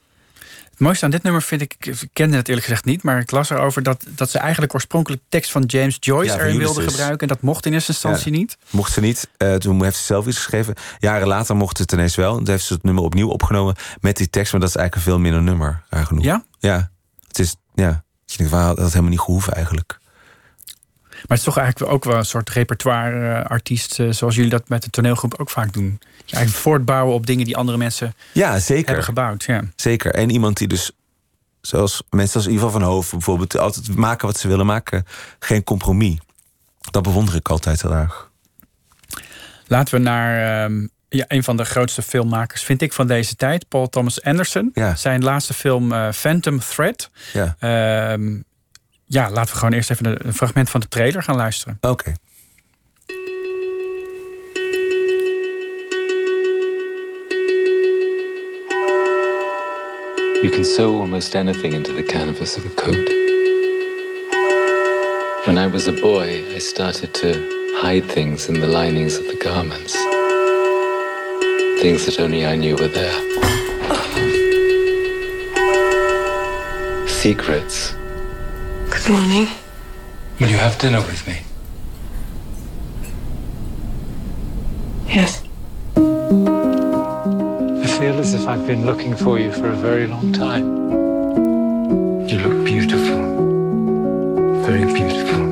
Het 0.80 0.88
mooiste 0.88 1.04
aan 1.06 1.10
dit 1.14 1.22
nummer 1.22 1.42
vind 1.42 1.60
ik, 1.60 1.74
ik 1.86 2.08
kende 2.12 2.36
het 2.36 2.48
eerlijk 2.48 2.66
gezegd 2.66 2.84
niet, 2.84 3.02
maar 3.02 3.20
ik 3.20 3.30
las 3.30 3.50
erover 3.50 3.82
dat, 3.82 4.04
dat 4.08 4.30
ze 4.30 4.38
eigenlijk 4.38 4.74
oorspronkelijk 4.74 5.22
tekst 5.28 5.50
van 5.50 5.62
James 5.66 5.96
Joyce 6.00 6.32
Ja, 6.32 6.38
erin 6.38 6.56
wilde 6.58 6.72
Ulysses. 6.74 6.92
gebruiken. 6.92 7.28
En 7.28 7.34
dat 7.34 7.42
mocht 7.42 7.66
in 7.66 7.72
eerste 7.72 7.92
instantie 7.92 8.32
Ja. 8.32 8.38
niet. 8.38 8.56
Mocht 8.70 8.92
ze 8.92 9.00
niet, 9.00 9.28
eh, 9.36 9.54
toen 9.54 9.82
heeft 9.84 9.96
ze 9.96 10.04
zelf 10.04 10.26
iets 10.26 10.36
geschreven. 10.36 10.74
Jaren 10.98 11.26
later 11.28 11.56
mocht 11.56 11.78
het 11.78 11.92
ineens 11.92 12.14
wel. 12.14 12.36
Toen 12.36 12.48
heeft 12.48 12.64
ze 12.64 12.74
het 12.74 12.82
nummer 12.82 13.04
opnieuw 13.04 13.28
opgenomen 13.28 13.74
met 14.00 14.16
die 14.16 14.30
tekst. 14.30 14.52
Maar 14.52 14.60
dat 14.60 14.70
is 14.70 14.76
eigenlijk 14.76 15.06
een 15.06 15.12
veel 15.12 15.22
minder 15.22 15.42
nummer, 15.42 15.82
raar 15.88 16.06
genoeg. 16.06 16.24
Ja? 16.24 16.44
Ja. 16.58 16.90
Het 17.28 17.38
is, 17.38 17.56
ja. 17.74 18.04
Je 18.24 18.36
denkt, 18.36 18.52
had 18.52 18.76
dat 18.76 18.88
helemaal 18.88 19.10
niet 19.10 19.20
gehoeven 19.20 19.52
eigenlijk. 19.52 19.98
Maar 21.30 21.38
het 21.38 21.48
is 21.48 21.54
toch 21.54 21.62
eigenlijk 21.62 21.92
ook 21.92 22.04
wel 22.04 22.16
een 22.16 22.24
soort 22.24 22.50
repertoire-artiest, 22.50 24.00
eh, 24.00 24.10
zoals 24.10 24.34
jullie 24.34 24.50
dat 24.50 24.68
met 24.68 24.82
de 24.82 24.90
toneelgroep 24.90 25.34
ook 25.38 25.50
vaak 25.50 25.72
doen. 25.72 25.98
Je 26.24 26.34
eigenlijk 26.34 26.64
voortbouwen 26.64 27.14
op 27.14 27.26
dingen 27.26 27.44
die 27.44 27.56
andere 27.56 27.78
mensen 27.78 28.14
Ja, 28.32 28.58
zeker. 28.58 28.86
hebben 28.86 29.04
gebouwd. 29.04 29.44
Ja. 29.44 29.62
Zeker. 29.76 30.14
En 30.14 30.30
iemand 30.30 30.56
die 30.56 30.68
dus, 30.68 30.90
zoals 31.60 32.02
mensen 32.10 32.40
als 32.40 32.48
Ivan 32.48 32.70
van 32.70 32.82
Hoofd 32.82 33.10
bijvoorbeeld, 33.10 33.58
altijd 33.58 33.96
maken 33.96 34.26
wat 34.26 34.38
ze 34.38 34.48
willen 34.48 34.66
maken. 34.66 35.06
Geen 35.38 35.64
compromis. 35.64 36.18
Dat 36.90 37.02
bewonder 37.02 37.34
ik 37.34 37.48
altijd 37.48 37.82
heel 37.82 37.94
erg. 37.94 38.30
Laten 39.66 39.94
we 39.94 40.00
naar 40.00 40.64
ehm, 40.64 40.86
ja, 41.08 41.24
een 41.28 41.44
van 41.44 41.56
de 41.56 41.64
grootste 41.64 42.02
filmmakers, 42.02 42.62
vind 42.62 42.82
ik, 42.82 42.92
van 42.92 43.06
deze 43.06 43.36
tijd, 43.36 43.68
Paul 43.68 43.88
Thomas 43.88 44.22
Anderson. 44.22 44.70
Ja. 44.74 44.94
Zijn 44.94 45.22
laatste 45.22 45.54
film 45.54 45.92
eh, 45.92 46.12
Phantom 46.12 46.58
Thread. 46.58 47.10
Ja. 47.32 47.56
Ehm, 47.58 48.40
ja, 49.11 49.31
laten 49.31 49.53
we 49.53 49.59
gewoon 49.59 49.75
eerst 49.75 49.90
even 49.90 50.27
een- 50.27 50.35
fragment 50.35 50.70
van 50.70 50.81
de 50.81 50.88
trailer 50.88 51.23
gaan 51.23 51.37
luisteren. 51.37 51.79
Oké. 51.81 52.12
You 60.42 60.51
can 60.51 60.64
sew 60.64 61.01
almost 61.01 61.35
anything 61.35 61.75
into 61.75 61.92
the 61.92 62.03
canvas 62.03 62.57
of 62.57 62.64
a 62.64 62.75
coat. 62.83 63.09
When 65.46 65.59
I 65.59 65.66
was 65.66 65.87
a 65.88 65.92
boy, 65.92 66.42
I 66.55 66.59
started 66.61 67.12
to 67.14 67.29
hide 67.83 68.09
things 68.09 68.49
in 68.49 68.55
the 68.61 68.66
linings 68.66 69.18
of 69.18 69.27
the 69.27 69.37
garments. 69.37 69.94
Things 71.83 72.05
that 72.07 72.18
only 72.20 72.46
I 72.46 72.57
knew 72.57 72.77
were 72.77 72.88
there. 72.88 73.18
Secrets. 77.07 77.99
Good 79.02 79.12
morning. 79.12 79.48
Will 80.38 80.48
you 80.50 80.58
have 80.58 80.78
dinner 80.78 81.00
with 81.00 81.26
me? 81.26 81.40
Yes. 85.08 85.42
I 85.96 87.86
feel 87.98 88.18
as 88.18 88.34
if 88.34 88.46
I've 88.46 88.66
been 88.66 88.84
looking 88.84 89.16
for 89.16 89.38
you 89.38 89.52
for 89.52 89.68
a 89.68 89.74
very 89.74 90.06
long 90.06 90.32
time. 90.34 90.66
You 92.28 92.38
look 92.40 92.64
beautiful. 92.64 93.22
Very 94.64 94.84
beautiful. 94.92 95.42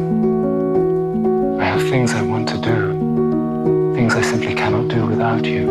I 1.58 1.64
have 1.64 1.82
things 1.88 2.12
I 2.12 2.20
want 2.22 2.48
to 2.50 2.58
do. 2.58 3.94
Things 3.94 4.14
I 4.14 4.20
simply 4.20 4.54
cannot 4.54 4.88
do 4.88 5.06
without 5.06 5.46
you. 5.46 5.70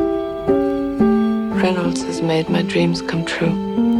Reynolds 1.61 2.01
has 2.03 2.23
made 2.23 2.49
my 2.49 2.63
dreams 2.63 3.03
come 3.03 3.23
true, 3.23 3.53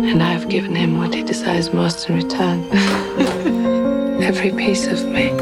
and 0.08 0.22
I 0.22 0.32
have 0.34 0.46
given 0.50 0.76
him 0.76 0.98
what 0.98 1.14
he 1.14 1.24
desires 1.24 1.72
most 1.72 2.08
in 2.10 2.16
return. 2.16 2.64
Every 4.30 4.52
piece 4.54 4.92
of 4.92 5.04
me. 5.06 5.34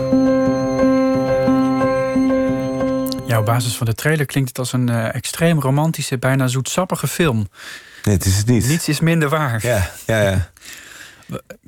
Ja, 3.27 3.39
op 3.39 3.45
basis 3.45 3.77
van 3.77 3.85
de 3.85 3.93
trailer 3.93 4.25
klinkt 4.25 4.49
het 4.49 4.59
als 4.59 4.73
een 4.73 4.89
eh, 4.89 5.15
extreem 5.15 5.59
romantische, 5.61 6.17
bijna 6.17 6.47
zoetsappige 6.47 7.07
film. 7.07 7.47
Nee, 8.03 8.15
het 8.15 8.25
is 8.25 8.37
het 8.37 8.45
niet. 8.47 8.67
Niets 8.67 8.87
is 8.87 8.99
minder 8.99 9.29
waar. 9.29 9.59
Ja, 9.65 9.89
ja, 10.05 10.21
ja. 10.21 10.49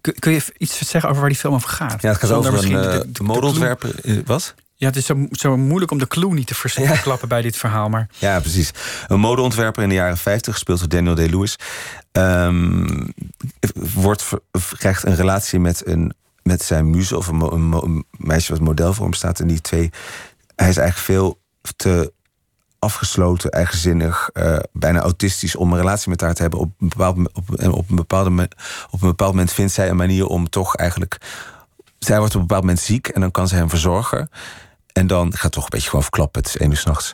Kun, 0.02 0.14
kun 0.20 0.32
je 0.32 0.42
iets 0.58 0.78
zeggen 0.90 1.10
over 1.10 1.22
waar 1.22 1.30
die 1.30 1.40
film 1.40 1.54
over 1.54 1.70
gaat? 1.70 2.02
ja 2.02 2.10
het 2.10 2.18
gaat 2.18 2.30
Zonder 2.30 2.52
over 2.54 2.66
een 2.66 2.78
eh, 2.84 2.92
de- 2.92 2.98
de- 3.06 3.12
de 3.12 3.24
modeontwerper. 3.24 3.96
eh, 4.04 4.16
Ja, 4.80 4.88
het 4.88 4.96
is 4.96 5.06
zo, 5.06 5.28
zo 5.32 5.58
moeilijk 5.58 5.92
om 5.92 5.98
de 5.98 6.08
clue 6.08 6.34
niet 6.34 6.48
te 6.48 6.56
vers- 6.56 6.76
Ja. 6.76 6.86
verklappen 6.94 7.28
bij 7.28 7.42
dit 7.42 7.58
verhaal. 7.58 7.90
Maar 7.90 8.08
Ja, 8.18 8.40
precies. 8.40 8.72
Een 9.08 9.20
modeontwerper 9.20 9.84
in 9.84 9.90
de 9.90 9.96
jaren 9.96 10.18
50, 10.18 10.54
gespeeld 10.54 10.80
door 10.80 10.90
Daniel 10.90 11.16
Day-Lewis. 11.16 11.56
ehm, 12.12 13.08
wordt, 13.94 14.30
krijgt 14.78 15.04
een 15.06 15.16
relatie 15.16 15.60
met, 15.60 15.88
een, 15.88 16.14
met 16.44 16.62
zijn 16.64 16.90
muze 16.90 17.18
of 17.18 17.28
een, 17.28 18.06
meisje 18.12 18.52
wat 18.52 18.62
model 18.62 18.94
voor 18.94 19.04
hem 19.06 19.14
staat. 19.14 19.40
En 19.40 19.48
die 19.48 19.62
twee, 19.62 19.90
hij 20.56 20.70
is 20.70 20.78
eigenlijk 20.78 20.98
veel 20.98 21.40
te 21.76 22.14
afgesloten, 22.80 23.50
eigenzinnig, 23.52 24.30
eh, 24.34 24.58
bijna 24.72 25.00
autistisch 25.02 25.56
om 25.56 25.72
een 25.72 25.78
relatie 25.78 26.10
met 26.10 26.22
haar 26.22 26.34
te 26.34 26.42
hebben. 26.42 26.60
Op 26.60 26.72
een 26.80 26.90
bepaald, 26.90 27.18
op, 27.34 27.50
op, 27.74 27.90
een 27.90 27.96
bepaalde, 27.96 28.50
op 28.90 29.02
een 29.02 29.08
bepaald 29.08 29.32
moment 29.32 29.52
vindt 29.54 29.74
zij 29.74 29.90
een 29.90 29.96
manier 29.96 30.26
om 30.26 30.50
toch 30.50 30.76
eigenlijk. 30.76 31.18
Zij 32.00 32.18
wordt 32.20 32.34
op 32.36 32.42
een 32.42 32.48
bepaald 32.48 32.66
moment 32.66 32.84
ziek 32.86 33.08
en 33.08 33.22
dan 33.22 33.32
kan 33.32 33.48
ze 33.48 33.56
hem 33.56 33.70
verzorgen. 33.70 34.30
En 34.98 35.08
dan 35.08 35.28
ik 35.28 35.36
ga 35.36 35.44
het 35.44 35.52
toch 35.52 35.64
een 35.64 35.70
beetje 35.70 35.88
gewoon 35.90 36.04
verklappen. 36.04 36.42
Het 36.42 36.50
is 36.50 36.58
één 36.58 36.72
uur 36.72 36.78
s'nachts. 36.78 37.14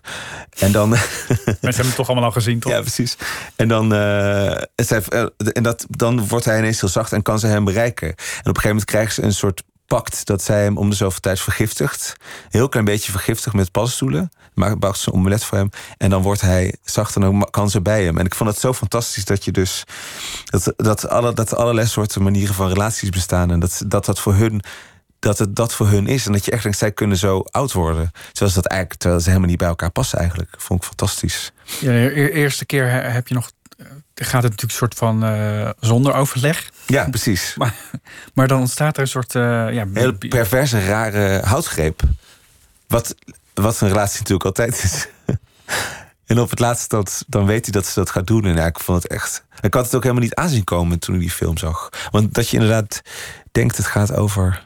En 0.60 0.72
dan. 0.72 0.90
mensen 0.90 1.56
hebben 1.60 1.86
het 1.86 1.96
toch 1.96 2.08
allemaal 2.08 2.26
al 2.26 2.32
gezien, 2.32 2.60
toch? 2.60 2.72
Ja, 2.72 2.80
precies. 2.82 3.18
En 3.56 3.68
dan, 3.68 3.94
eh, 3.94 4.62
het 4.76 4.88
zijn- 4.88 5.04
eh, 5.08 5.26
en 5.38 5.64
dat, 5.64 5.86
dan 5.90 6.28
wordt 6.28 6.46
hij 6.46 6.58
ineens 6.58 6.82
heel 6.82 6.90
zacht 6.90 7.14
en 7.14 7.22
kan 7.22 7.40
ze 7.40 7.48
hem 7.48 7.64
bereiken. 7.66 8.08
En 8.08 8.14
op 8.14 8.18
een 8.28 8.44
gegeven 8.44 8.68
moment 8.70 8.86
krijgt 8.86 9.14
ze 9.14 9.22
een 9.24 9.34
soort 9.34 9.64
pact 9.88 10.26
dat 10.26 10.42
zij 10.44 10.64
hem 10.64 10.78
om 10.78 10.90
de 10.90 10.96
zoveel 10.96 11.20
tijd 11.20 11.40
vergiftigt. 11.40 12.16
Heel 12.50 12.70
klein 12.70 12.86
beetje 12.86 13.12
vergiftigt 13.12 13.56
met 13.56 13.72
paddenstoelen. 13.72 14.32
Maakt 14.54 14.80
bouwt 14.80 14.98
ze 14.98 15.10
een 15.10 15.16
omelet 15.16 15.44
voor 15.44 15.58
hem. 15.58 15.70
En 15.98 16.10
dan 16.10 16.22
wordt 16.22 16.42
hij 16.42 16.76
zacht 16.84 17.16
en 17.16 17.22
dan 17.22 17.48
kan 17.52 17.70
ze 17.70 17.82
bij 17.82 18.04
hem. 18.04 18.18
En 18.18 18.26
ik 18.26 18.36
vond 18.36 18.50
het 18.50 18.60
zo 18.60 18.74
fantastisch 18.74 19.26
dat 19.26 19.46
je 19.46 19.52
dus. 19.52 19.84
Dat, 20.46 20.74
dat, 20.76 21.08
alle, 21.10 21.34
dat 21.34 21.56
allerlei 21.56 21.88
soorten 21.88 22.24
manieren 22.24 22.56
van 22.56 22.68
relaties 22.68 23.10
bestaan. 23.10 23.52
En 23.52 23.60
dat 23.60 23.82
dat, 23.88 24.06
dat 24.06 24.20
voor 24.20 24.34
hun 24.34 24.62
dat 25.24 25.38
het 25.40 25.56
dat 25.56 25.74
voor 25.74 25.88
hun 25.88 26.08
is. 26.08 26.26
En 26.26 26.32
dat 26.32 26.46
je 26.46 26.52
echt 26.52 26.64
denkt, 26.64 26.78
zij 26.78 26.92
kunnen 26.92 27.18
zo 27.18 27.40
oud 27.52 27.72
worden. 27.72 28.12
Zoals 28.34 28.54
dat 28.54 28.66
eigenlijk, 28.66 29.00
terwijl 29.02 29.22
ze 29.22 29.28
helemaal 29.30 29.50
niet 29.50 29.58
bij 29.58 29.68
elkaar 29.68 29.92
passen 29.92 30.20
eigenlijk. 30.20 30.56
Vond 30.58 30.80
ik 30.82 30.88
fantastisch. 30.88 31.52
Ja, 31.80 31.92
de 31.92 32.32
eerste 32.32 32.66
keer 32.66 32.90
he- 32.90 33.10
heb 33.10 33.28
je 33.28 33.34
nog. 33.34 33.52
eh, 33.78 33.86
Gaat 34.16 34.44
het 34.44 34.52
natuurlijk 34.52 34.62
een 34.62 34.70
soort 34.70 34.96
van 34.96 35.24
eh, 35.24 35.70
zonder 35.80 36.14
overleg. 36.14 36.70
Ja, 36.86 37.10
precies. 37.10 37.54
Maar, 37.58 37.74
maar 38.34 38.48
dan 38.48 38.60
ontstaat 38.60 38.96
er 38.96 39.02
een 39.02 39.08
soort. 39.08 39.36
eh, 39.36 39.42
ja, 39.74 39.86
Heel 39.94 40.14
perverse, 40.18 40.86
rare 40.86 41.42
houtgreep. 41.46 42.02
Wat, 42.88 43.16
wat 43.54 43.82
een 43.82 43.88
relatie 43.88 44.18
natuurlijk 44.20 44.46
altijd 44.46 44.84
is. 44.84 45.08
en 46.26 46.40
op 46.40 46.50
het 46.50 46.60
laatst 46.60 46.90
dat, 46.90 47.24
dan 47.28 47.46
weet 47.46 47.64
hij 47.64 47.72
dat 47.72 47.86
ze 47.86 48.00
dat 48.00 48.10
gaat 48.10 48.28
doen. 48.28 48.46
En 48.46 48.56
ja, 48.56 48.66
ik 48.66 48.80
vond 48.80 49.04
het 49.04 49.12
echt... 49.12 49.44
Ik 49.62 49.74
had 49.74 49.86
het 49.86 49.96
ook 49.96 50.02
helemaal 50.04 50.24
niet 50.24 50.36
aanzien 50.36 50.64
komen 50.64 51.00
toen 51.00 51.16
ik 51.16 51.22
die 51.22 51.32
film 51.32 51.58
zag. 51.58 51.90
Want 52.12 52.34
dat 52.34 52.50
je 52.50 52.58
inderdaad 52.58 53.02
denkt 53.52 53.78
het 53.78 53.86
gaat 53.86 54.14
over 54.16 54.64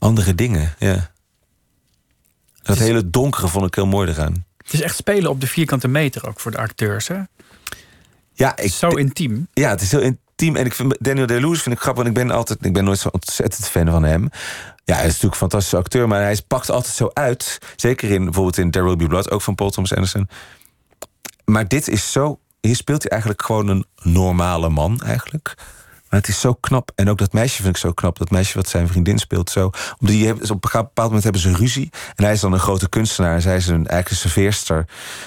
andere 0.00 0.34
dingen. 0.34 0.74
Ja. 0.78 1.10
Dat 2.62 2.76
is- 2.76 2.82
hele 2.82 3.10
donkere 3.10 3.48
vond 3.48 3.66
ik 3.66 3.74
heel 3.74 3.86
mooi 3.86 4.08
eraan. 4.10 4.44
Het 4.56 4.72
is 4.72 4.80
echt 4.80 4.96
spelen 4.96 5.30
op 5.30 5.40
de 5.40 5.46
vierkante 5.46 5.88
meter 5.88 6.28
ook 6.28 6.40
voor 6.40 6.50
de 6.50 6.58
acteurs. 6.58 7.08
Hè? 7.08 7.18
Ja, 8.32 8.56
ik, 8.56 8.72
Zo 8.72 8.88
intiem. 8.88 9.48
Ja, 9.52 9.68
het 9.70 9.80
is 9.80 9.90
heel 9.90 10.00
intiem. 10.00 10.56
En 10.56 10.64
ik 10.66 10.74
vind 10.74 10.96
Daniel 11.00 11.26
Day-Lewis 11.26 11.62
vind 11.62 11.74
ik 11.74 11.80
grappig. 11.80 12.02
Want 12.04 12.16
ik 12.16 12.22
ben 12.26 12.36
altijd, 12.36 12.64
ik 12.64 12.72
ben 12.72 12.84
nooit 12.84 12.98
zo 12.98 13.08
ontzettend 13.08 13.68
fan 13.68 13.86
van 13.90 14.02
hem. 14.02 14.28
Ja, 14.84 14.94
hij 14.94 15.04
is 15.06 15.06
natuurlijk 15.12 15.32
een 15.32 15.38
fantastische 15.38 15.76
acteur, 15.76 16.08
maar 16.08 16.22
hij 16.22 16.42
pakt 16.46 16.70
altijd 16.70 16.94
zo 16.94 17.10
uit. 17.12 17.58
Zeker 17.76 18.10
in 18.10 18.24
bijvoorbeeld 18.24 18.58
in 18.58 18.70
There 18.70 18.84
Will 18.84 18.96
Be 18.96 19.06
Blood, 19.06 19.30
ook 19.30 19.42
van 19.42 19.54
Paul 19.54 19.70
Thomas 19.70 19.94
Anderson. 19.94 20.28
Maar 21.44 21.68
dit 21.68 21.88
is 21.88 22.12
zo. 22.12 22.38
Hier 22.60 22.76
speelt 22.76 23.02
hij 23.02 23.10
eigenlijk 23.10 23.42
gewoon 23.42 23.68
een 23.68 23.84
normale 24.02 24.68
man, 24.68 25.00
eigenlijk. 25.00 25.54
Maar 26.10 26.20
het 26.20 26.28
is 26.28 26.40
zo 26.40 26.54
knap. 26.54 26.90
En 26.94 27.08
ook 27.10 27.18
dat 27.18 27.32
meisje 27.32 27.62
vind 27.62 27.74
ik 27.74 27.80
zo 27.80 27.92
knap. 27.92 28.18
Dat 28.18 28.30
meisje 28.30 28.54
wat 28.54 28.68
zijn 28.68 28.88
vriendin 28.88 29.18
speelt 29.18 29.50
zo. 29.50 29.64
Omdat 29.98 30.16
die 30.16 30.26
hebben, 30.26 30.50
op 30.50 30.64
een 30.64 30.70
bepaald 30.70 31.06
moment 31.06 31.22
hebben 31.22 31.42
ze 31.42 31.54
ruzie. 31.54 31.90
En 32.14 32.24
hij 32.24 32.32
is 32.32 32.40
dan 32.40 32.52
een 32.52 32.58
grote 32.58 32.88
kunstenaar. 32.88 33.34
En 33.34 33.42
zij 33.42 33.56
is 33.56 33.66
een, 33.66 33.74
eigenlijk 33.74 34.10
een 34.10 34.16
serveerster. 34.16 34.84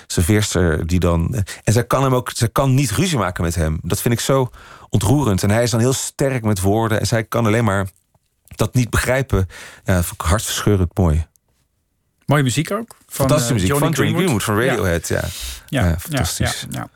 Serveerster 0.07 0.87
die 0.87 0.99
dan... 0.99 1.43
En 1.63 1.73
zij 1.73 1.85
kan 1.85 2.03
hem 2.03 2.15
ook... 2.15 2.31
Zij 2.33 2.49
kan 2.49 2.73
niet 2.73 2.91
ruzie 2.91 3.17
maken 3.17 3.43
met 3.43 3.55
hem. 3.55 3.79
Dat 3.81 4.01
vind 4.01 4.13
ik 4.13 4.19
zo 4.19 4.49
ontroerend. 4.89 5.43
En 5.43 5.49
hij 5.49 5.63
is 5.63 5.71
dan 5.71 5.79
heel 5.79 5.93
sterk 5.93 6.43
met 6.43 6.61
woorden. 6.61 6.99
En 6.99 7.07
zij 7.07 7.23
kan 7.23 7.45
alleen 7.45 7.63
maar 7.63 7.87
dat 8.55 8.73
niet 8.73 8.89
begrijpen. 8.89 9.47
Ja, 9.83 9.93
dat 9.93 10.05
vond 10.05 10.21
ik 10.21 10.27
hartverscheurend 10.27 10.97
mooi. 10.97 11.25
Mooie 12.25 12.43
muziek 12.43 12.71
ook. 12.71 12.95
Van, 13.07 13.07
Fantastische 13.07 13.47
eh, 13.47 13.53
muziek 13.53 13.69
Johnny 13.69 13.95
van 13.95 14.05
Johnny 14.05 14.13
Greenwood, 14.15 14.43
van. 14.43 14.59
Radiohead. 14.59 15.07
Ja, 15.07 15.23
Ja, 15.67 15.85
ja, 15.85 15.99
fantastisch. 15.99 16.65
ja, 16.69 16.79
ja. 16.79 16.89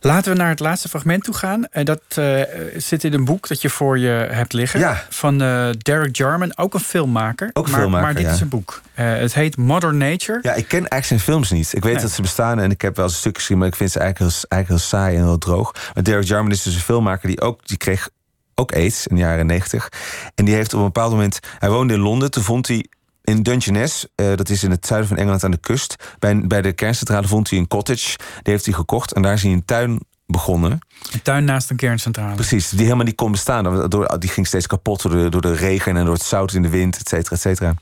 Laten 0.00 0.32
we 0.32 0.38
naar 0.38 0.48
het 0.48 0.60
laatste 0.60 0.88
fragment 0.88 1.24
toe 1.24 1.34
gaan. 1.34 1.64
En 1.70 1.84
dat 1.84 2.00
eh, 2.08 2.40
zit 2.76 3.04
in 3.04 3.12
een 3.12 3.24
boek 3.24 3.48
dat 3.48 3.62
je 3.62 3.70
voor 3.70 3.98
je 3.98 4.26
hebt 4.30 4.52
liggen. 4.52 4.80
Ja. 4.80 5.04
Van 5.08 5.42
eh, 5.42 5.68
Derek 5.78 6.16
Jarman, 6.16 6.56
ook 6.56 6.74
een 6.74 6.80
filmmaker. 6.80 7.50
Ook 7.52 7.64
een 7.64 7.70
maar, 7.70 7.80
filmmaker, 7.80 8.06
Maar 8.06 8.14
dit 8.14 8.26
ja. 8.26 8.32
is 8.32 8.40
een 8.40 8.48
boek. 8.48 8.80
Eh, 8.94 9.06
het 9.06 9.34
heet 9.34 9.56
Modern 9.56 9.96
Nature. 9.96 10.38
Ja, 10.42 10.52
ik 10.54 10.68
ken 10.68 10.78
eigenlijk 10.78 11.04
zijn 11.04 11.20
films 11.20 11.50
niet. 11.50 11.72
Ik 11.74 11.82
weet 11.82 11.92
Nee. 11.92 12.02
dat 12.02 12.10
ze 12.12 12.22
bestaan 12.22 12.60
en 12.60 12.70
ik 12.70 12.80
heb 12.80 12.96
wel 12.96 13.04
eens 13.04 13.14
een 13.14 13.20
stuk 13.20 13.38
gezien, 13.38 13.58
maar 13.58 13.68
ik 13.68 13.76
vind 13.76 13.90
ze 13.90 13.98
eigenlijk 13.98 14.32
heel, 14.32 14.42
eigenlijk 14.48 14.82
heel 14.82 15.00
saai 15.00 15.16
en 15.16 15.22
heel 15.22 15.38
droog. 15.38 15.72
Maar 15.94 16.02
Derek 16.02 16.24
Jarman 16.24 16.50
is 16.50 16.62
dus 16.62 16.74
een 16.74 16.80
filmmaker 16.80 17.28
die 17.28 17.40
ook, 17.40 17.66
die 17.66 17.76
kreeg 17.76 18.08
ook 18.54 18.72
aids 18.72 19.06
in 19.06 19.14
de 19.16 19.22
jaren 19.22 19.46
negentig. 19.46 19.88
En 20.34 20.44
die 20.44 20.54
heeft 20.54 20.72
op 20.74 20.78
een 20.78 20.84
bepaald 20.86 21.10
moment, 21.12 21.38
hij 21.58 21.70
woonde 21.70 21.94
in 21.94 22.00
Londen, 22.00 22.30
toen 22.30 22.42
vond 22.42 22.68
hij 22.68 22.86
in 23.28 23.42
Dungeness, 23.42 24.06
eh, 24.14 24.34
dat 24.34 24.48
is 24.48 24.62
in 24.62 24.70
het 24.70 24.86
zuiden 24.86 25.08
van 25.08 25.18
Engeland 25.18 25.44
aan 25.44 25.50
de 25.50 25.56
kust, 25.56 26.16
bij, 26.18 26.46
bij 26.46 26.62
de 26.62 26.72
kerncentrale 26.72 27.26
vond 27.26 27.50
hij 27.50 27.58
een 27.58 27.68
cottage. 27.68 28.16
Die 28.16 28.52
heeft 28.52 28.64
hij 28.64 28.74
gekocht 28.74 29.12
en 29.12 29.22
daar 29.22 29.32
is 29.32 29.42
hij 29.42 29.52
een 29.52 29.64
tuin 29.64 30.00
begonnen. 30.26 30.78
Een 31.12 31.22
tuin 31.22 31.44
naast 31.44 31.70
een 31.70 31.76
kerncentrale. 31.76 32.34
Precies, 32.34 32.68
die 32.68 32.82
helemaal 32.82 33.04
niet 33.04 33.14
kon 33.14 33.30
bestaan. 33.30 33.88
Door, 33.88 34.18
die 34.18 34.30
ging 34.30 34.46
steeds 34.46 34.66
kapot 34.66 35.02
door 35.02 35.12
de, 35.12 35.28
door 35.28 35.40
de 35.40 35.54
regen 35.54 35.96
en 35.96 36.04
door 36.04 36.14
het 36.14 36.22
zout 36.22 36.52
in 36.52 36.62
de 36.62 36.68
wind, 36.68 36.98
et 36.98 37.08
cetera, 37.08 37.36
et 37.36 37.40
cetera. 37.40 37.74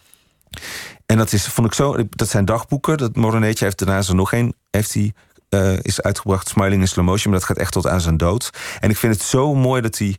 En 1.06 1.16
dat 1.16 1.32
is, 1.32 1.46
vond 1.46 1.66
ik 1.66 1.74
zo, 1.74 1.96
dat 2.11 2.28
zijn 2.28 2.44
dagboeken. 2.44 2.98
Dat 2.98 3.16
Modern 3.16 3.42
Nature 3.42 3.64
heeft 3.64 3.78
daarna 3.78 4.02
er 4.09 4.14
nog 4.14 4.32
een, 4.32 4.54
heeft 4.70 4.94
hij, 4.94 5.12
eh, 5.48 5.78
is 5.82 6.00
uitgebracht, 6.02 6.48
Smiling 6.48 6.80
in 6.80 6.88
Slow 6.88 7.04
Motion, 7.04 7.30
maar 7.30 7.40
dat 7.40 7.48
gaat 7.48 7.59
echt 7.59 7.72
tot 7.72 7.87
aan 7.87 8.00
zijn 8.00 8.16
dood. 8.16 8.50
En 8.80 8.90
ik 8.90 8.96
vind 8.96 9.14
het 9.14 9.22
zo 9.22 9.54
mooi 9.54 9.80
dat 9.82 9.98
hij 9.98 10.16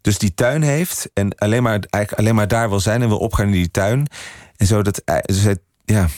dus 0.00 0.18
die 0.18 0.34
tuin 0.34 0.62
heeft 0.62 1.10
en 1.14 1.34
alleen 1.34 1.62
maar, 1.62 1.72
eigenlijk 1.72 2.12
alleen 2.12 2.34
maar 2.34 2.48
daar 2.48 2.68
wil 2.68 2.80
zijn 2.80 3.02
en 3.02 3.08
wil 3.08 3.18
opgaan 3.18 3.46
in 3.46 3.52
die 3.52 3.70
tuin. 3.70 4.06
En 4.56 4.66
zo 4.66 4.82
dat, 4.82 5.02
dus 5.22 5.42
hij, 5.42 5.56
ja. 5.84 6.08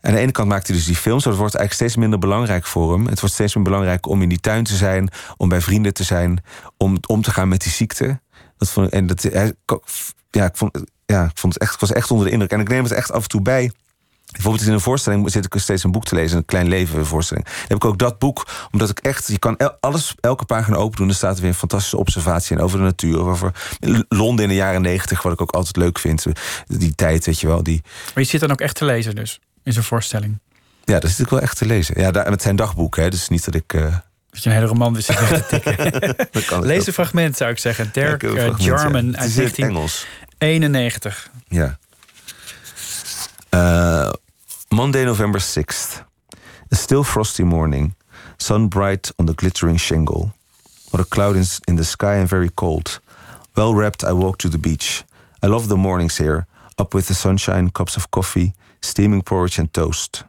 Aan 0.00 0.12
de 0.12 0.18
ene 0.18 0.32
kant 0.32 0.48
maakt 0.48 0.66
hij 0.66 0.76
dus 0.76 0.84
die 0.84 0.96
films, 0.96 1.24
dat 1.24 1.36
wordt 1.36 1.54
eigenlijk 1.54 1.74
steeds 1.74 1.96
minder 1.96 2.18
belangrijk 2.18 2.66
voor 2.66 2.92
hem. 2.92 3.06
Het 3.06 3.20
wordt 3.20 3.34
steeds 3.34 3.54
meer 3.54 3.64
belangrijk 3.64 4.06
om 4.06 4.22
in 4.22 4.28
die 4.28 4.40
tuin 4.40 4.64
te 4.64 4.76
zijn, 4.76 5.10
om 5.36 5.48
bij 5.48 5.60
vrienden 5.60 5.94
te 5.94 6.04
zijn, 6.04 6.42
om 6.76 6.98
om 7.06 7.22
te 7.22 7.30
gaan 7.30 7.48
met 7.48 7.62
die 7.62 7.72
ziekte. 7.72 8.20
Dat 8.56 8.90
en 8.90 9.06
dat, 9.06 9.22
ja, 10.30 10.44
ik 10.44 10.56
vond, 10.56 10.78
ja, 11.06 11.24
ik 11.24 11.38
vond 11.38 11.52
het 11.52 11.62
echt, 11.62 11.74
ik 11.74 11.80
was 11.80 11.92
echt 11.92 12.10
onder 12.10 12.26
de 12.26 12.32
indruk. 12.32 12.50
En 12.50 12.60
ik 12.60 12.68
neem 12.68 12.82
het 12.82 12.92
echt 12.92 13.12
af 13.12 13.22
en 13.22 13.28
toe 13.28 13.42
bij. 13.42 13.70
Bijvoorbeeld 14.30 14.66
in 14.66 14.72
een 14.72 14.80
voorstelling 14.80 15.30
zit 15.30 15.44
ik 15.44 15.60
steeds 15.60 15.84
een 15.84 15.90
boek 15.92 16.04
te 16.04 16.14
lezen, 16.14 16.36
een 16.36 16.44
klein 16.44 16.68
leven 16.68 17.06
voorstelling. 17.06 17.46
Dan 17.46 17.54
heb 17.68 17.76
ik 17.76 17.84
ook 17.84 17.98
dat 17.98 18.18
boek, 18.18 18.46
omdat 18.70 18.88
ik 18.90 18.98
echt, 18.98 19.26
je 19.28 19.38
kan 19.38 19.56
el- 19.56 19.76
alles, 19.80 20.14
elke 20.20 20.44
pagina 20.44 20.76
open 20.76 20.96
doen, 20.96 21.06
dan 21.06 21.16
staat 21.16 21.34
er 21.34 21.40
weer 21.40 21.50
een 21.50 21.56
fantastische 21.56 21.96
observatie 21.96 22.56
in 22.56 22.62
over 22.62 22.78
de 22.78 22.84
natuur, 22.84 23.18
over 23.20 23.52
Londen 24.08 24.42
in 24.44 24.48
de 24.50 24.56
jaren 24.56 24.82
negentig, 24.82 25.22
wat 25.22 25.32
ik 25.32 25.40
ook 25.40 25.50
altijd 25.52 25.76
leuk 25.76 25.98
vind. 25.98 26.24
Die 26.66 26.94
tijd, 26.94 27.26
weet 27.26 27.40
je 27.40 27.46
wel, 27.46 27.62
die, 27.62 27.82
Maar 28.14 28.22
je 28.24 28.30
zit 28.30 28.40
dan 28.40 28.50
ook 28.50 28.60
echt 28.60 28.76
te 28.76 28.84
lezen 28.84 29.14
dus, 29.14 29.40
in 29.62 29.72
zo'n 29.72 29.82
voorstelling. 29.82 30.38
ja, 30.84 30.92
dat 30.92 31.02
is 31.04 31.08
natuurlijk 31.10 31.30
wel 31.30 31.40
echt 31.40 31.56
te 31.58 31.66
lezen. 31.66 32.00
Ja, 32.00 32.10
daar, 32.10 32.30
met 32.30 32.42
zijn 32.42 32.56
dagboek, 32.56 32.96
hè, 32.96 33.08
dus 33.10 33.28
niet 33.28 33.44
dat 33.44 33.54
ik. 33.54 33.72
eh, 33.74 33.82
Dat 34.30 34.42
je 34.42 34.48
een 34.48 34.54
hele 34.54 34.66
roman 34.66 34.96
zit 35.02 35.16
te 35.16 35.44
tikken. 35.50 36.16
ik 36.32 36.50
Lees 36.60 36.86
een 36.86 36.92
fragment 36.92 37.36
zou 37.36 37.50
ik 37.50 37.58
zeggen. 37.58 37.90
Dirk 37.92 38.22
eh. 38.22 38.52
Jarman 38.56 39.06
Het 39.06 39.16
uit 39.16 39.28
is 39.28 39.36
in 39.36 39.44
het 39.44 39.58
Engels. 39.58 40.06
1991. 40.38 41.30
Ja. 41.48 41.78
Uh, 43.52 44.12
Monday, 44.72 45.04
November 45.04 45.38
6th. 45.38 46.04
A 46.70 46.74
still 46.74 47.04
frosty 47.04 47.44
morning. 47.44 47.94
Sun 48.38 48.68
bright 48.68 49.10
on 49.18 49.26
the 49.26 49.34
glittering 49.34 49.76
shingle. 49.76 50.32
Not 50.92 51.02
a 51.02 51.08
cloud 51.08 51.36
in, 51.36 51.44
in 51.68 51.76
the 51.76 51.84
sky 51.84 52.16
and 52.16 52.28
very 52.28 52.48
cold. 52.48 53.00
Well 53.56 53.74
wrapped, 53.74 54.04
I 54.04 54.12
walk 54.12 54.38
to 54.38 54.48
the 54.48 54.58
beach. 54.58 55.04
I 55.42 55.48
love 55.48 55.68
the 55.68 55.76
mornings 55.76 56.16
here. 56.16 56.46
Up 56.78 56.94
with 56.94 57.08
the 57.08 57.14
sunshine, 57.14 57.68
cups 57.70 57.96
of 57.96 58.10
coffee, 58.10 58.54
steaming 58.80 59.22
porridge 59.22 59.58
and 59.58 59.72
toast. 59.72 60.24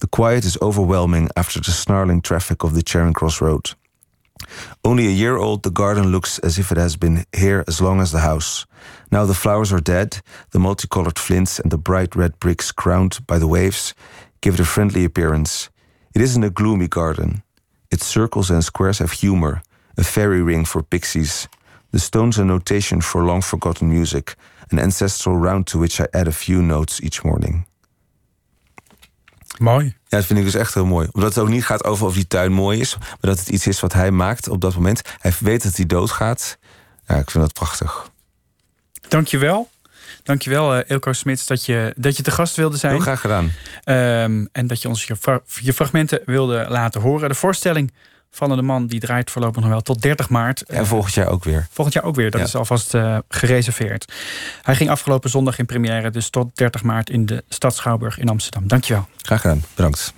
The 0.00 0.08
quiet 0.08 0.44
is 0.44 0.58
overwhelming 0.60 1.28
after 1.36 1.60
the 1.60 1.70
snarling 1.70 2.22
traffic 2.22 2.64
of 2.64 2.74
the 2.74 2.82
Charing 2.82 3.14
Cross 3.14 3.40
Road. 3.40 3.70
Only 4.84 5.06
a 5.06 5.10
year 5.10 5.36
old, 5.36 5.62
the 5.62 5.70
garden 5.70 6.10
looks 6.10 6.38
as 6.40 6.58
if 6.58 6.72
it 6.72 6.78
has 6.78 6.96
been 6.96 7.24
here 7.34 7.64
as 7.68 7.80
long 7.80 8.00
as 8.00 8.10
the 8.10 8.20
house. 8.20 8.66
Now 9.16 9.24
the 9.24 9.34
flowers 9.34 9.72
are 9.72 9.80
dead, 9.80 10.20
the 10.50 10.58
multicolored 10.58 11.18
flints 11.18 11.58
and 11.58 11.70
the 11.70 11.78
bright 11.78 12.14
red 12.14 12.38
bricks 12.38 12.70
crowned 12.70 13.18
by 13.26 13.38
the 13.38 13.46
waves 13.46 13.94
give 14.42 14.54
it 14.54 14.60
a 14.60 14.64
friendly 14.64 15.04
appearance. 15.04 15.70
It 16.14 16.20
isn't 16.20 16.44
a 16.44 16.50
gloomy 16.50 16.88
garden. 16.88 17.42
Its 17.88 18.04
circles 18.04 18.50
and 18.50 18.62
squares 18.62 18.98
have 18.98 19.12
humor, 19.12 19.62
a 19.96 20.02
fairy 20.02 20.42
ring 20.42 20.66
for 20.66 20.82
pixies. 20.82 21.48
The 21.92 21.98
stones 21.98 22.38
a 22.38 22.44
notation 22.44 23.00
for 23.00 23.24
long 23.24 23.42
forgotten 23.42 23.88
music, 23.88 24.36
an 24.70 24.78
ancestral 24.78 25.36
round 25.36 25.66
to 25.66 25.78
which 25.78 25.98
I 25.98 26.06
add 26.12 26.28
a 26.28 26.32
few 26.32 26.60
notes 26.60 27.00
each 27.00 27.24
morning. 27.24 27.64
Mooi. 29.58 29.84
Ja, 29.84 30.16
dat 30.16 30.24
vind 30.26 30.38
ik 30.38 30.44
dus 30.44 30.54
echt 30.54 30.74
heel 30.74 30.86
mooi. 30.86 31.08
Omdat 31.12 31.34
het 31.34 31.44
ook 31.44 31.50
niet 31.50 31.64
gaat 31.64 31.84
over 31.84 32.06
of 32.06 32.14
die 32.14 32.26
tuin 32.26 32.52
mooi 32.52 32.80
is, 32.80 32.96
maar 32.98 33.18
dat 33.20 33.38
het 33.38 33.48
iets 33.48 33.66
is 33.66 33.80
wat 33.80 33.92
hij 33.92 34.10
maakt 34.10 34.48
op 34.48 34.60
dat 34.60 34.74
moment. 34.74 35.02
Hij 35.18 35.32
weet 35.40 35.62
dat 35.62 35.76
hij 35.76 35.86
doodgaat. 35.86 36.58
Ja, 37.06 37.14
ik 37.14 37.30
vind 37.30 37.44
dat 37.44 37.52
prachtig. 37.52 38.14
Dankjewel. 39.08 39.68
Dankjewel, 40.22 40.74
eh 40.76 40.90
Ilko 40.90 41.12
Smits, 41.12 41.46
dat 41.46 41.64
je, 41.64 41.92
dat 41.96 42.16
je 42.16 42.22
te 42.22 42.30
gast 42.30 42.56
wilde 42.56 42.76
zijn. 42.76 42.92
Heel 42.92 43.00
graag 43.02 43.20
gedaan. 43.20 43.52
Ehm, 43.84 44.44
en 44.52 44.66
dat 44.66 44.82
je 44.82 44.88
ons 44.88 45.04
je, 45.04 45.16
fra- 45.16 45.40
je 45.60 45.72
fragmenten 45.72 46.20
wilde 46.24 46.66
laten 46.68 47.00
horen. 47.00 47.28
De 47.28 47.34
voorstelling 47.34 47.92
van 48.30 48.56
de 48.56 48.62
man 48.62 48.86
die 48.86 49.00
draait 49.00 49.30
voorlopig 49.30 49.60
nog 49.62 49.70
wel 49.70 49.80
tot 49.80 50.02
30 50.02 50.28
maart. 50.28 50.62
En 50.62 50.86
volgend 50.86 51.14
jaar 51.14 51.28
ook 51.28 51.44
weer. 51.44 51.66
Volgend 51.70 51.94
jaar 51.94 52.04
ook 52.04 52.14
weer. 52.14 52.30
Dat 52.30 52.40
Ja. 52.40 52.46
is 52.46 52.54
alvast 52.54 52.94
eh, 52.94 53.18
gereserveerd. 53.28 54.12
Hij 54.62 54.74
ging 54.74 54.90
afgelopen 54.90 55.30
zondag 55.30 55.58
in 55.58 55.66
première, 55.66 56.10
dus 56.10 56.30
tot 56.30 56.56
30 56.56 56.82
maart 56.82 57.10
in 57.10 57.26
de 57.26 57.44
Stad 57.48 57.76
Schouwburg 57.76 58.18
in 58.18 58.28
Amsterdam. 58.28 58.68
Dankjewel. 58.68 59.08
Graag 59.22 59.40
gedaan. 59.40 59.62
Bedankt. 59.74 60.12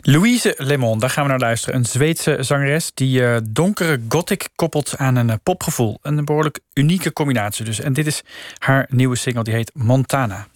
Louise 0.00 0.54
Lemon, 0.56 0.98
daar 0.98 1.10
gaan 1.10 1.24
we 1.24 1.30
naar 1.30 1.38
luisteren. 1.38 1.74
Een 1.74 1.84
Zweedse 1.84 2.36
zangeres 2.40 2.90
die 2.94 3.26
eh, 3.26 3.36
donkere 3.50 4.00
gothic 4.08 4.48
koppelt 4.54 4.94
aan 4.96 5.16
een 5.16 5.30
eh, 5.30 5.36
popgevoel. 5.42 5.98
Een 6.02 6.24
behoorlijk 6.24 6.60
unieke 6.72 7.12
combinatie 7.12 7.64
dus. 7.64 7.80
En 7.80 7.92
dit 7.92 8.06
is 8.06 8.22
haar 8.58 8.86
nieuwe 8.90 9.16
single, 9.16 9.42
die 9.42 9.54
heet 9.54 9.70
Montana. 9.74 10.46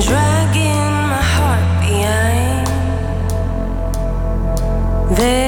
dragging 0.00 0.92
my 1.10 1.22
heart 1.34 1.66
behind. 1.82 2.66
There 5.16 5.47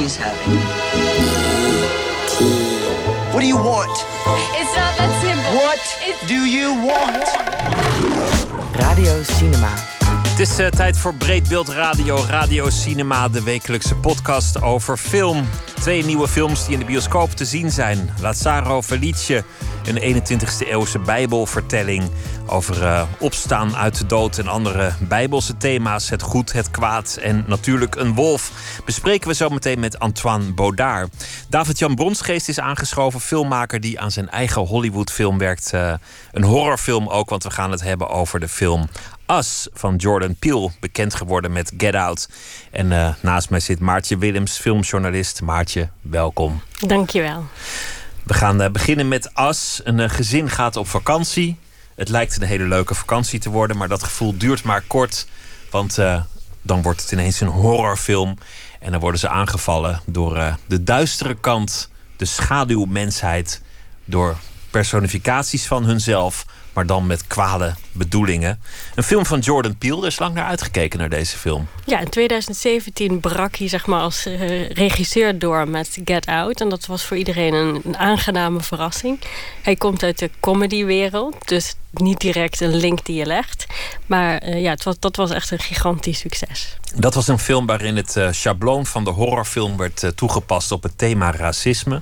she's 0.00 0.16
having. 0.16 0.56
What 3.32 3.40
do 3.40 3.46
you 3.46 3.56
want? 3.56 3.90
It's 4.58 4.74
not 4.76 4.92
that 4.98 5.10
simple. 5.20 5.52
What 5.60 5.80
do 6.26 6.40
you 6.46 6.68
want? 6.88 7.28
Radio 8.80 9.22
Cinema. 9.22 9.70
Het 10.28 10.40
is 10.40 10.60
uh, 10.60 10.66
tijd 10.66 10.98
voor 10.98 11.14
Breedbeeld 11.14 11.68
Radio, 11.68 12.24
Radio 12.28 12.70
Cinema, 12.70 13.28
de 13.28 13.42
wekelijkse 13.42 13.94
podcast 13.94 14.62
over 14.62 14.96
film. 14.96 15.46
Twee 15.80 16.04
nieuwe 16.04 16.28
films 16.28 16.64
die 16.64 16.72
in 16.72 16.78
de 16.78 16.84
bioscoop 16.84 17.30
te 17.30 17.44
zien 17.44 17.70
zijn. 17.70 18.10
Lazaro 18.20 18.82
Felice, 18.82 19.44
een 19.84 20.22
21ste 20.22 20.68
eeuwse 20.68 20.98
bijbelvertelling 20.98 22.10
over 22.46 22.82
uh, 22.82 23.02
opstaan 23.18 23.76
uit 23.76 23.98
de 23.98 24.06
dood 24.06 24.38
en 24.38 24.48
andere 24.48 24.92
bijbelse 25.08 25.56
thema's. 25.56 26.10
Het 26.10 26.22
goed, 26.22 26.52
het 26.52 26.70
kwaad 26.70 27.18
en 27.22 27.44
natuurlijk 27.46 27.94
een 27.94 28.14
wolf. 28.14 28.52
Bespreken 28.84 29.28
we 29.28 29.34
zo 29.34 29.48
meteen 29.48 29.80
met 29.80 29.98
Antoine 29.98 30.52
Baudard. 30.52 31.08
David-Jan 31.48 31.94
Bronsgeest 31.94 32.48
is 32.48 32.60
aangeschoven, 32.60 33.20
filmmaker 33.20 33.80
die 33.80 34.00
aan 34.00 34.10
zijn 34.10 34.30
eigen 34.30 34.62
Hollywoodfilm 34.62 35.38
werkt. 35.38 35.72
Uh, 35.74 35.92
een 36.32 36.44
horrorfilm 36.44 37.08
ook, 37.08 37.30
want 37.30 37.42
we 37.42 37.50
gaan 37.50 37.70
het 37.70 37.82
hebben 37.82 38.08
over 38.08 38.40
de 38.40 38.48
film 38.48 38.88
Us 39.38 39.68
van 39.72 39.96
Jordan 39.96 40.34
Peele, 40.34 40.70
bekend 40.80 41.14
geworden 41.14 41.52
met 41.52 41.72
Get 41.76 41.94
Out. 41.94 42.28
En 42.70 42.90
uh, 42.90 43.14
naast 43.22 43.50
mij 43.50 43.60
zit 43.60 43.80
Maartje 43.80 44.18
Willems, 44.18 44.58
filmjournalist. 44.58 45.42
Maartje, 45.42 45.88
welkom. 46.00 46.62
Dankjewel. 46.78 47.44
We 48.22 48.34
gaan 48.34 48.62
uh, 48.62 48.68
beginnen 48.68 49.08
met 49.08 49.30
Us. 49.48 49.80
Een 49.84 49.98
uh, 49.98 50.08
gezin 50.08 50.50
gaat 50.50 50.76
op 50.76 50.88
vakantie. 50.88 51.58
Het 51.94 52.08
lijkt 52.08 52.36
een 52.36 52.46
hele 52.46 52.64
leuke 52.64 52.94
vakantie 52.94 53.40
te 53.40 53.50
worden, 53.50 53.76
maar 53.76 53.88
dat 53.88 54.02
gevoel 54.02 54.38
duurt 54.38 54.62
maar 54.62 54.82
kort. 54.86 55.26
Want 55.70 55.98
dan 56.62 56.82
wordt 56.82 57.00
het 57.00 57.12
ineens 57.12 57.40
een 57.40 57.48
horrorfilm. 57.48 58.38
En 58.80 58.90
dan 58.90 59.00
worden 59.00 59.20
ze 59.20 59.28
aangevallen 59.28 60.00
door 60.06 60.56
de 60.66 60.82
duistere 60.82 61.34
kant, 61.34 61.90
de 62.16 62.24
schaduwmensheid, 62.24 63.62
door 64.04 64.36
personificaties 64.70 65.66
van 65.66 65.84
hunzelf 65.84 66.44
maar 66.80 66.88
dan 66.88 67.06
met 67.06 67.26
kwade 67.26 67.74
bedoelingen. 67.92 68.60
Een 68.94 69.02
film 69.02 69.26
van 69.26 69.38
Jordan 69.38 69.76
Peele, 69.76 70.00
er 70.00 70.06
is 70.06 70.18
lang 70.18 70.34
naar 70.34 70.44
uitgekeken 70.44 70.98
naar 70.98 71.08
deze 71.08 71.36
film. 71.36 71.66
Ja, 71.84 72.00
in 72.00 72.08
2017 72.08 73.20
brak 73.20 73.56
hij 73.56 73.68
zeg 73.68 73.86
maar, 73.86 74.00
als 74.00 74.26
uh, 74.26 74.68
regisseur 74.68 75.38
door 75.38 75.68
met 75.68 75.98
Get 76.04 76.26
Out. 76.26 76.60
En 76.60 76.68
dat 76.68 76.86
was 76.86 77.04
voor 77.04 77.16
iedereen 77.16 77.54
een, 77.54 77.80
een 77.84 77.96
aangename 77.96 78.60
verrassing. 78.60 79.20
Hij 79.62 79.76
komt 79.76 80.02
uit 80.02 80.18
de 80.18 80.30
comedywereld, 80.40 81.48
dus 81.48 81.74
niet 81.90 82.20
direct 82.20 82.60
een 82.60 82.76
link 82.76 83.04
die 83.04 83.16
je 83.16 83.26
legt. 83.26 83.66
Maar 84.06 84.48
uh, 84.48 84.62
ja, 84.62 84.70
het 84.70 84.84
was, 84.84 84.98
dat 84.98 85.16
was 85.16 85.30
echt 85.30 85.50
een 85.50 85.58
gigantisch 85.58 86.18
succes. 86.18 86.76
Dat 86.94 87.14
was 87.14 87.28
een 87.28 87.38
film 87.38 87.66
waarin 87.66 87.96
het 87.96 88.16
uh, 88.16 88.28
schabloon 88.30 88.86
van 88.86 89.04
de 89.04 89.10
horrorfilm 89.10 89.76
werd 89.76 90.12
toegepast 90.14 90.72
op 90.72 90.82
het 90.82 90.98
thema 90.98 91.32
racisme. 91.32 92.00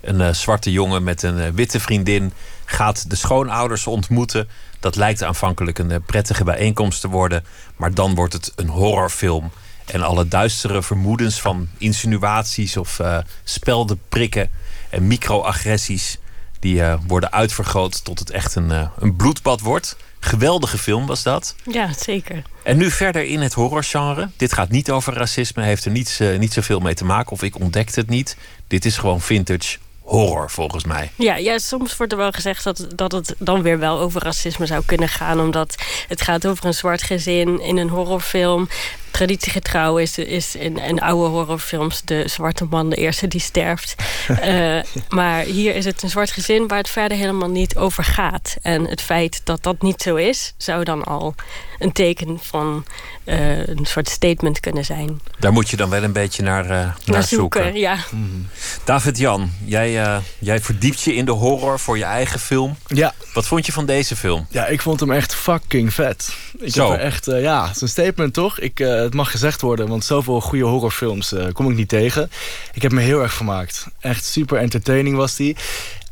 Een 0.00 0.34
zwarte 0.34 0.72
jongen 0.72 1.02
met 1.02 1.22
een 1.22 1.54
witte 1.54 1.80
vriendin 1.80 2.32
gaat 2.72 3.10
de 3.10 3.16
schoonouders 3.16 3.86
ontmoeten. 3.86 4.48
Dat 4.80 4.96
lijkt 4.96 5.22
aanvankelijk 5.22 5.78
een 5.78 6.02
prettige 6.02 6.44
bijeenkomst 6.44 7.00
te 7.00 7.08
worden, 7.08 7.44
maar 7.76 7.94
dan 7.94 8.14
wordt 8.14 8.32
het 8.32 8.52
een 8.56 8.68
horrorfilm. 8.68 9.50
En 9.86 10.02
alle 10.02 10.28
duistere 10.28 10.82
vermoedens 10.82 11.40
van 11.40 11.68
insinuaties 11.78 12.76
of 12.76 12.98
uh, 12.98 13.18
speldenprikken 13.44 14.50
en 14.90 15.06
microagressies, 15.06 16.18
die 16.58 16.74
uh, 16.74 16.94
worden 17.06 17.32
uitvergroot 17.32 18.04
tot 18.04 18.18
het 18.18 18.30
echt 18.30 18.54
een, 18.54 18.70
uh, 18.70 18.88
een 18.98 19.16
bloedbad 19.16 19.60
wordt. 19.60 19.96
Geweldige 20.20 20.78
film 20.78 21.06
was 21.06 21.22
dat. 21.22 21.54
Ja, 21.70 21.92
zeker. 21.98 22.42
En 22.62 22.76
nu 22.76 22.90
verder 22.90 23.24
in 23.24 23.40
het 23.40 23.52
horrorgenre. 23.52 24.30
Dit 24.36 24.52
gaat 24.52 24.68
niet 24.68 24.90
over 24.90 25.14
racisme, 25.14 25.62
heeft 25.62 25.84
er 25.84 25.90
niets, 25.90 26.18
niet 26.38 26.52
zoveel 26.52 26.80
mee 26.80 26.94
te 26.94 27.04
maken. 27.04 27.32
Of 27.32 27.42
ik 27.42 27.60
ontdekte 27.60 28.00
het 28.00 28.08
niet. 28.08 28.36
Dit 28.66 28.84
is 28.84 28.96
gewoon 28.96 29.20
vintage 29.20 29.78
horror, 30.12 30.50
volgens 30.50 30.84
mij. 30.84 31.10
Ja, 31.16 31.36
ja, 31.36 31.58
soms 31.58 31.96
wordt 31.96 32.12
er 32.12 32.18
wel 32.18 32.32
gezegd 32.32 32.64
dat, 32.64 32.86
dat 32.94 33.12
het 33.12 33.34
dan 33.38 33.62
weer 33.62 33.78
wel 33.78 33.98
over 33.98 34.22
racisme 34.22 34.66
zou 34.66 34.82
kunnen 34.86 35.08
gaan. 35.08 35.40
Omdat 35.40 35.74
het 36.08 36.22
gaat 36.22 36.46
over 36.46 36.64
een 36.64 36.74
zwart 36.74 37.02
gezin 37.02 37.60
in 37.60 37.76
een 37.76 37.88
horrorfilm. 37.88 38.68
Traditiegetrouw 39.12 39.98
is, 39.98 40.18
is 40.18 40.56
in, 40.56 40.78
in 40.78 41.00
oude 41.00 41.28
horrorfilms 41.28 42.02
de 42.04 42.28
zwarte 42.28 42.64
man 42.64 42.90
de 42.90 42.96
eerste 42.96 43.28
die 43.28 43.40
sterft. 43.40 43.94
uh, 44.28 44.80
maar 45.08 45.42
hier 45.42 45.74
is 45.74 45.84
het 45.84 46.02
een 46.02 46.10
zwart 46.10 46.30
gezin 46.30 46.68
waar 46.68 46.78
het 46.78 46.88
verder 46.88 47.18
helemaal 47.18 47.50
niet 47.50 47.76
over 47.76 48.04
gaat. 48.04 48.56
En 48.62 48.86
het 48.86 49.00
feit 49.00 49.40
dat 49.44 49.62
dat 49.62 49.82
niet 49.82 50.02
zo 50.02 50.14
is, 50.14 50.54
zou 50.56 50.84
dan 50.84 51.04
al 51.04 51.34
een 51.78 51.92
teken 51.92 52.38
van 52.40 52.84
uh, 53.24 53.66
een 53.66 53.86
soort 53.86 54.08
statement 54.08 54.60
kunnen 54.60 54.84
zijn. 54.84 55.20
Daar 55.38 55.52
moet 55.52 55.70
je 55.70 55.76
dan 55.76 55.90
wel 55.90 56.02
een 56.02 56.12
beetje 56.12 56.42
naar, 56.42 56.64
uh, 56.64 56.70
naar, 56.70 56.96
naar 57.04 57.22
zoeken. 57.22 57.62
zoeken. 57.62 57.80
Ja. 57.80 57.96
Mm. 58.10 58.48
David 58.84 59.18
Jan, 59.18 59.50
jij, 59.64 60.20
jij 60.38 60.60
verdiept 60.60 61.00
je 61.00 61.14
in 61.14 61.24
de 61.24 61.30
horror 61.32 61.78
voor 61.78 61.98
je 61.98 62.04
eigen 62.04 62.40
film. 62.40 62.76
Ja. 62.86 63.14
Wat 63.32 63.46
vond 63.46 63.66
je 63.66 63.72
van 63.72 63.86
deze 63.86 64.16
film? 64.16 64.46
Ja, 64.50 64.66
ik 64.66 64.80
vond 64.80 65.00
hem 65.00 65.12
echt 65.12 65.34
fucking 65.34 65.94
vet. 65.94 66.36
Ik 66.58 66.72
Zo. 66.72 66.90
heb 66.90 67.00
er 67.00 67.04
echt, 67.04 67.24
ja, 67.24 67.66
het 67.66 67.76
is 67.76 67.82
een 67.82 67.88
statement 67.88 68.34
toch? 68.34 68.58
Ik, 68.58 68.80
het 69.02 69.14
mag 69.14 69.30
gezegd 69.30 69.60
worden, 69.60 69.88
want 69.88 70.04
zoveel 70.04 70.40
goede 70.40 70.64
horrorfilms 70.64 71.32
uh, 71.32 71.46
kom 71.52 71.70
ik 71.70 71.76
niet 71.76 71.88
tegen. 71.88 72.30
Ik 72.72 72.82
heb 72.82 72.92
me 72.92 73.00
heel 73.00 73.22
erg 73.22 73.32
vermaakt. 73.32 73.86
Echt 74.00 74.24
super 74.24 74.58
entertaining 74.58 75.16
was 75.16 75.36
die. 75.36 75.56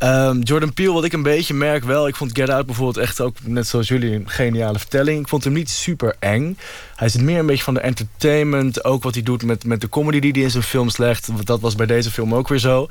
Um, 0.02 0.40
Jordan 0.42 0.72
Peele, 0.72 0.92
wat 0.92 1.04
ik 1.04 1.12
een 1.12 1.22
beetje 1.22 1.54
merk 1.54 1.84
wel... 1.84 2.08
ik 2.08 2.16
vond 2.16 2.36
Get 2.38 2.48
Out 2.48 2.66
bijvoorbeeld 2.66 2.96
echt 2.96 3.20
ook, 3.20 3.36
net 3.42 3.66
zoals 3.66 3.88
jullie... 3.88 4.14
een 4.14 4.30
geniale 4.30 4.78
vertelling. 4.78 5.20
Ik 5.20 5.28
vond 5.28 5.44
hem 5.44 5.52
niet 5.52 5.70
super 5.70 6.16
eng. 6.18 6.58
Hij 6.96 7.08
zit 7.08 7.22
meer 7.22 7.38
een 7.38 7.46
beetje 7.46 7.64
van 7.64 7.74
de 7.74 7.80
entertainment. 7.80 8.84
Ook 8.84 9.02
wat 9.02 9.14
hij 9.14 9.22
doet 9.22 9.42
met, 9.42 9.64
met 9.64 9.80
de 9.80 9.88
comedy 9.88 10.20
die 10.20 10.32
hij 10.32 10.42
in 10.42 10.50
zijn 10.50 10.62
films 10.62 10.96
legt. 10.96 11.46
Dat 11.46 11.60
was 11.60 11.74
bij 11.74 11.86
deze 11.86 12.10
film 12.10 12.34
ook 12.34 12.48
weer 12.48 12.58
zo. 12.58 12.86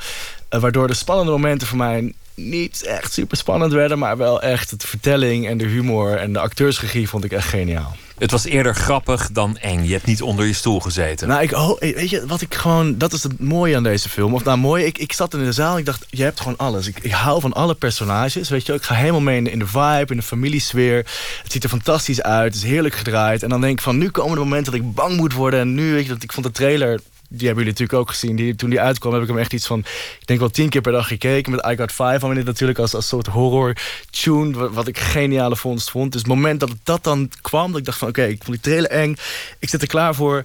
Uh, 0.49 0.59
waardoor 0.61 0.87
de 0.87 0.93
spannende 0.93 1.31
momenten 1.31 1.67
voor 1.67 1.77
mij 1.77 2.13
niet 2.47 2.83
echt 2.83 3.13
super 3.13 3.37
spannend 3.37 3.71
werden... 3.71 3.99
maar 3.99 4.17
wel 4.17 4.41
echt 4.41 4.81
de 4.81 4.87
vertelling 4.87 5.47
en 5.47 5.57
de 5.57 5.65
humor 5.65 6.17
en 6.17 6.33
de 6.33 6.39
acteursregie 6.39 7.09
vond 7.09 7.23
ik 7.23 7.31
echt 7.31 7.47
geniaal. 7.47 7.95
Het 8.17 8.31
was 8.31 8.45
eerder 8.45 8.75
grappig 8.75 9.29
dan 9.31 9.57
eng. 9.57 9.83
Je 9.83 9.93
hebt 9.93 10.05
niet 10.05 10.21
onder 10.21 10.45
je 10.45 10.53
stoel 10.53 10.79
gezeten. 10.79 11.27
Nou, 11.27 11.41
ik, 11.41 11.51
oh, 11.51 11.79
weet 11.79 12.09
je, 12.09 12.25
wat 12.25 12.41
ik 12.41 12.55
gewoon... 12.55 12.97
Dat 12.97 13.13
is 13.13 13.23
het 13.23 13.39
mooie 13.39 13.75
aan 13.75 13.83
deze 13.83 14.09
film. 14.09 14.33
Of 14.33 14.43
nou, 14.43 14.57
mooi, 14.57 14.85
ik, 14.85 14.97
ik 14.97 15.13
zat 15.13 15.33
in 15.33 15.43
de 15.43 15.51
zaal 15.51 15.73
en 15.73 15.79
ik 15.79 15.85
dacht... 15.85 16.05
Je 16.09 16.23
hebt 16.23 16.39
gewoon 16.39 16.57
alles. 16.57 16.87
Ik, 16.87 16.99
ik 17.01 17.11
hou 17.11 17.41
van 17.41 17.53
alle 17.53 17.73
personages, 17.73 18.49
weet 18.49 18.65
je 18.65 18.73
Ik 18.73 18.83
ga 18.83 18.95
helemaal 18.95 19.21
mee 19.21 19.37
in 19.37 19.43
de, 19.43 19.51
in 19.51 19.59
de 19.59 19.67
vibe, 19.67 20.05
in 20.07 20.17
de 20.17 20.21
familiesfeer. 20.21 20.97
Het 21.43 21.51
ziet 21.51 21.63
er 21.63 21.69
fantastisch 21.69 22.21
uit. 22.21 22.53
Het 22.53 22.63
is 22.63 22.69
heerlijk 22.69 22.95
gedraaid. 22.95 23.43
En 23.43 23.49
dan 23.49 23.61
denk 23.61 23.77
ik 23.77 23.83
van, 23.83 23.97
nu 23.97 24.09
komen 24.09 24.37
de 24.37 24.43
momenten 24.43 24.71
dat 24.71 24.81
ik 24.81 24.93
bang 24.93 25.17
moet 25.17 25.33
worden. 25.33 25.59
En 25.59 25.73
nu, 25.73 25.93
weet 25.93 26.03
je, 26.03 26.13
dat 26.13 26.23
ik 26.23 26.31
vond 26.31 26.45
de 26.45 26.51
trailer 26.51 26.99
die 27.29 27.47
hebben 27.47 27.65
jullie 27.65 27.79
natuurlijk 27.79 27.99
ook 27.99 28.09
gezien. 28.09 28.35
Die, 28.35 28.55
toen 28.55 28.69
die 28.69 28.81
uitkwam 28.81 29.13
heb 29.13 29.21
ik 29.21 29.27
hem 29.27 29.37
echt 29.37 29.53
iets 29.53 29.67
van... 29.67 29.79
ik 30.19 30.25
denk 30.25 30.39
wel 30.39 30.49
tien 30.49 30.69
keer 30.69 30.81
per 30.81 30.91
dag 30.91 31.07
gekeken. 31.07 31.51
Met 31.51 31.65
I 31.65 31.75
Got 31.75 31.91
Five 31.91 32.19
van 32.19 32.33
dit 32.33 32.45
natuurlijk 32.45 32.79
als, 32.79 32.93
als 32.93 33.07
soort 33.07 33.27
horror 33.27 33.75
tune. 34.09 34.69
Wat, 34.71 34.87
ik 34.87 34.99
geniale 34.99 35.55
vondst 35.55 35.89
vond. 35.89 36.11
Dus 36.11 36.21
het 36.21 36.29
moment 36.29 36.59
dat 36.59 36.71
dat 36.83 37.03
dan 37.03 37.31
kwam... 37.41 37.71
dat 37.71 37.79
ik 37.79 37.85
dacht 37.85 37.97
van 37.97 38.07
oké, 38.07 38.23
ik 38.23 38.43
vond 38.43 38.63
die 38.63 38.71
trailer 38.71 38.89
eng. 38.89 39.15
Ik 39.59 39.69
zit 39.69 39.81
er 39.81 39.87
klaar 39.87 40.15
voor. 40.15 40.43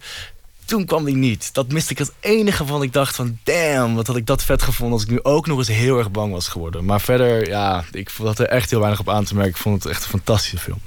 Toen 0.65 0.85
kwam 0.85 1.05
die 1.05 1.17
niet. 1.17 1.55
Dat 1.55 1.73
miste 1.73 1.93
ik 1.93 1.99
het 1.99 2.13
enige 2.21 2.67
van. 2.67 2.83
Ik 2.83 2.93
dacht 2.93 3.17
van 3.17 3.39
damn, 3.43 3.95
wat 3.95 4.07
had 4.07 4.17
ik 4.17 4.27
dat 4.27 4.43
vet 4.43 4.63
gevonden... 4.63 4.95
als 4.95 5.03
ik 5.03 5.11
nu 5.11 5.23
ook 5.23 5.47
nog 5.47 5.59
eens 5.59 5.69
heel 5.69 5.99
erg 5.99 6.11
bang 6.11 6.33
was 6.33 6.49
geworden. 6.49 6.85
Maar 6.85 7.01
verder, 7.01 7.49
ja, 7.49 7.85
ik 7.93 8.11
had 8.23 8.39
er 8.39 8.47
echt 8.47 8.71
heel 8.71 8.81
weinig 8.81 9.01
op 9.01 9.09
aan 9.09 9.25
te 9.25 9.35
merken. 9.35 9.53
Ik 9.53 9.57
vond 9.57 9.83
het 9.83 9.93
echt 9.93 10.03
een 10.03 10.11
fantastische 10.11 10.59
film. 10.59 10.79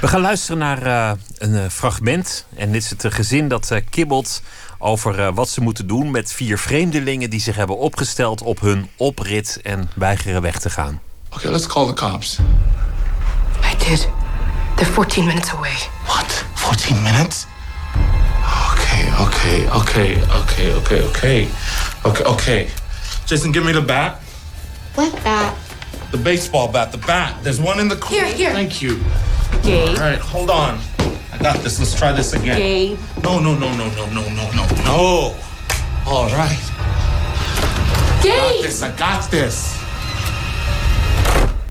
We 0.00 0.08
gaan 0.08 0.20
luisteren 0.20 0.58
naar 0.58 0.86
uh, 0.86 1.10
een 1.38 1.54
uh, 1.54 1.64
fragment. 1.70 2.46
En 2.56 2.72
dit 2.72 2.82
is 2.82 2.90
het 2.90 3.04
uh, 3.04 3.12
gezin 3.12 3.48
dat 3.48 3.72
kibbelt 3.90 4.42
over 4.78 5.18
uh, 5.18 5.28
wat 5.34 5.48
ze 5.48 5.60
moeten 5.60 5.86
doen 5.86 6.10
met 6.10 6.32
vier 6.32 6.58
vreemdelingen 6.58 7.30
die 7.30 7.40
zich 7.40 7.56
hebben 7.56 7.78
opgesteld 7.78 8.42
op 8.42 8.60
hun 8.60 8.90
oprit 8.96 9.60
en 9.62 9.90
weigeren 9.94 10.42
weg 10.42 10.58
te 10.58 10.70
gaan. 10.70 11.00
Okay, 11.30 11.50
let's 11.50 11.66
call 11.66 11.86
the 11.86 11.92
cops. 11.92 12.38
I 13.72 13.88
did. 13.88 14.08
They're 14.76 14.92
14 14.92 15.26
minutes 15.26 15.52
away. 15.52 15.76
What? 16.06 16.44
14 16.54 17.02
minutes? 17.02 17.46
Okay, 18.70 19.08
okay, 19.20 19.66
okay, 19.68 20.22
okay, 20.40 20.74
okay, 20.74 21.02
okay. 21.02 21.48
Okay, 22.02 22.24
okay. 22.24 22.68
Jason, 23.24 23.52
give 23.52 23.64
me 23.64 23.72
the 23.72 23.82
bat. 23.82 24.20
What 24.94 25.22
bat? 25.22 25.54
The 26.10 26.18
baseball 26.18 26.68
bat, 26.68 26.92
the 26.92 26.98
bat. 26.98 27.42
There's 27.42 27.60
one 27.60 27.80
in 27.80 27.88
the 27.88 27.96
Here, 28.08 28.26
here. 28.26 28.52
Thank 28.52 28.80
you. 28.82 29.00
Gabe. 29.62 29.88
All 29.88 30.10
right, 30.10 30.18
hold 30.18 30.50
on. 30.50 30.78
I 31.32 31.42
got 31.42 31.62
this. 31.62 31.78
Let's 31.78 31.94
try 31.94 32.12
this 32.12 32.32
again. 32.32 32.56
Gabe. 32.56 32.96
No, 33.22 33.40
no, 33.40 33.54
no, 33.54 33.68
no, 33.74 33.86
no, 33.96 34.06
no, 34.12 34.22
no, 34.34 34.50
no, 34.52 34.66
no. 34.84 35.34
All 36.06 36.28
right. 36.28 36.58
I 38.20 38.26
got 38.26 38.52
Gabe. 38.52 38.62
this. 38.62 38.82
I 38.82 38.90
got 38.96 39.30
this. 39.30 39.82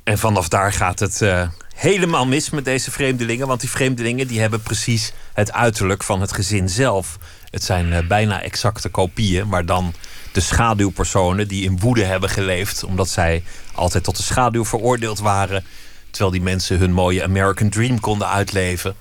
En 0.04 0.18
vanaf 0.18 0.48
daar 0.48 0.74
gaat 0.74 1.00
het 1.00 1.22
uh, 1.22 1.48
helemaal 1.76 2.26
mis 2.26 2.50
met 2.50 2.66
deze 2.66 2.92
vreemdelingen. 2.92 3.48
Want 3.48 3.60
die 3.60 3.70
vreemdelingen 3.70 4.28
die 4.28 4.40
hebben 4.40 4.62
precies 4.62 5.14
het 5.34 5.52
uiterlijk 5.52 6.04
van 6.04 6.22
het 6.22 6.34
gezin 6.34 6.70
zelf. 6.70 7.18
Het 7.50 7.64
zijn 7.64 7.94
eh, 7.94 8.08
bijna 8.08 8.42
exacte 8.42 8.90
kopieën, 8.90 9.48
maar 9.48 9.66
dan 9.66 9.94
de 10.32 10.40
schaduwpersonen 10.40 11.48
die 11.48 11.64
in 11.64 11.80
woede 11.80 12.04
hebben 12.04 12.30
geleefd, 12.30 12.84
omdat 12.84 13.10
zij 13.10 13.44
altijd 13.74 14.04
tot 14.04 14.18
de 14.18 14.24
schaduw 14.24 14.66
veroordeeld 14.66 15.20
waren, 15.20 15.66
terwijl 16.14 16.32
die 16.32 16.42
mensen 16.42 16.78
hun 16.78 16.92
mooie 16.92 17.24
American 17.24 17.70
Dream 17.70 18.00
konden 18.00 18.28
uitleven. 18.30 18.96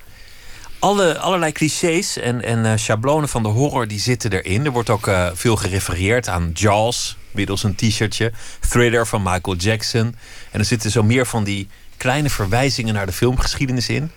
Alle, 0.79 1.19
allerlei 1.19 1.53
clichés 1.53 2.19
en, 2.19 2.43
en 2.43 2.65
eh, 2.65 2.73
schablonen 2.77 3.29
van 3.29 3.43
de 3.43 3.49
horror 3.49 3.89
die 3.89 4.01
zitten 4.01 4.33
erin. 4.33 4.65
Er 4.65 4.73
wordt 4.73 4.91
ook 4.91 5.07
eh, 5.07 5.29
veel 5.35 5.57
gerefereerd 5.57 6.29
aan 6.29 6.51
Jaws, 6.55 7.17
middels 7.31 7.63
een 7.63 7.75
t-shirtje. 7.75 8.33
Thriller 8.69 9.07
van 9.07 9.23
Michael 9.23 9.57
Jackson. 9.57 10.15
En 10.51 10.59
er 10.59 10.65
zitten 10.65 10.91
zo 10.91 11.03
meer 11.03 11.27
van 11.27 11.45
die 11.45 11.69
kleine 11.97 12.31
verwijzingen 12.31 12.95
naar 12.95 13.07
de 13.07 13.13
filmgeschiedenis 13.13 13.89
in. 13.89 14.11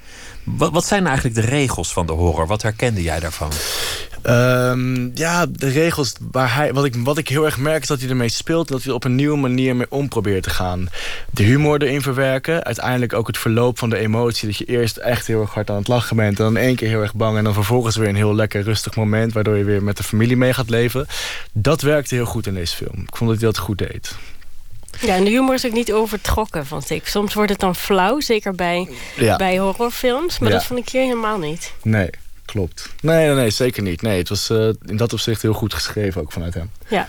Wat, 0.43 0.71
wat 0.71 0.85
zijn 0.85 1.05
eigenlijk 1.05 1.35
de 1.35 1.45
regels 1.45 1.93
van 1.93 2.05
de 2.05 2.13
horror? 2.13 2.47
Wat 2.47 2.61
herkende 2.61 3.01
jij 3.01 3.19
daarvan? 3.19 3.51
Ehm, 4.25 5.09
ja, 5.17 5.45
de 5.45 5.67
regels 5.69 6.13
waar 6.31 6.55
hij. 6.55 6.73
Wat 6.73 6.85
ik, 6.85 6.95
wat 6.95 7.17
ik 7.17 7.27
heel 7.29 7.45
erg 7.45 7.57
merk 7.57 7.81
is 7.81 7.87
dat 7.87 7.99
hij 7.99 8.09
ermee 8.09 8.29
speelt. 8.29 8.67
Dat 8.67 8.79
hij 8.79 8.87
er 8.89 8.93
op 8.95 9.03
een 9.03 9.15
nieuwe 9.15 9.37
manier 9.37 9.75
mee 9.75 9.85
om 9.89 10.07
probeert 10.07 10.43
te 10.43 10.49
gaan. 10.49 10.87
De 11.31 11.43
humor 11.43 11.81
erin 11.81 12.01
verwerken. 12.01 12.63
Uiteindelijk 12.63 13.13
ook 13.13 13.27
het 13.27 13.37
verloop 13.37 13.79
van 13.79 13.89
de 13.89 13.97
emotie. 13.97 14.47
Dat 14.47 14.57
je 14.57 14.65
eerst 14.65 14.97
echt 14.97 15.27
heel 15.27 15.41
erg 15.41 15.53
hard 15.53 15.69
aan 15.69 15.75
het 15.75 15.87
lachen 15.87 16.15
bent. 16.15 16.37
En 16.39 16.43
dan 16.45 16.57
één 16.57 16.75
keer 16.75 16.87
heel 16.89 17.01
erg 17.01 17.13
bang. 17.13 17.37
En 17.37 17.43
dan 17.43 17.53
vervolgens 17.53 17.95
weer 17.95 18.09
een 18.09 18.15
heel 18.15 18.35
lekker 18.35 18.61
rustig 18.63 18.95
moment. 18.95 19.33
Waardoor 19.33 19.57
je 19.57 19.63
weer 19.63 19.83
met 19.83 19.97
de 19.97 20.03
familie 20.03 20.37
mee 20.37 20.53
gaat 20.53 20.69
leven. 20.69 21.07
Dat 21.51 21.81
werkte 21.81 22.15
heel 22.15 22.25
goed 22.25 22.47
in 22.47 22.53
deze 22.53 22.75
film. 22.75 23.01
Ik 23.07 23.15
vond 23.15 23.29
dat 23.29 23.39
hij 23.39 23.47
dat 23.49 23.57
goed 23.57 23.77
deed. 23.77 24.15
Ja, 25.01 25.15
en 25.15 25.23
de 25.23 25.29
humor 25.29 25.53
is 25.53 25.65
ook 25.65 25.71
niet 25.73 25.93
overtrokken, 25.93 26.65
vond 26.65 26.89
ik. 26.89 27.07
Soms 27.07 27.33
wordt 27.33 27.51
het 27.51 27.59
dan 27.59 27.75
flauw, 27.75 28.19
zeker 28.19 28.55
bij, 28.55 28.89
Ja. 29.15 29.35
bij 29.35 29.57
horrorfilms. 29.57 30.39
Maar 30.39 30.49
Ja. 30.49 30.55
dat 30.55 30.65
vond 30.65 30.79
ik 30.79 30.89
hier 30.89 31.01
helemaal 31.01 31.37
niet. 31.37 31.73
Nee, 31.83 32.09
klopt. 32.45 32.89
Nee, 33.01 33.25
nee, 33.25 33.35
nee 33.35 33.49
zeker 33.49 33.83
niet. 33.83 34.01
Nee, 34.01 34.17
het 34.17 34.29
was 34.29 34.49
eh, 34.49 34.69
in 34.85 34.97
dat 34.97 35.13
opzicht 35.13 35.41
heel 35.41 35.53
goed 35.53 35.73
geschreven 35.73 36.21
ook 36.21 36.31
vanuit 36.31 36.53
hem. 36.53 36.71
Ja. 36.87 37.07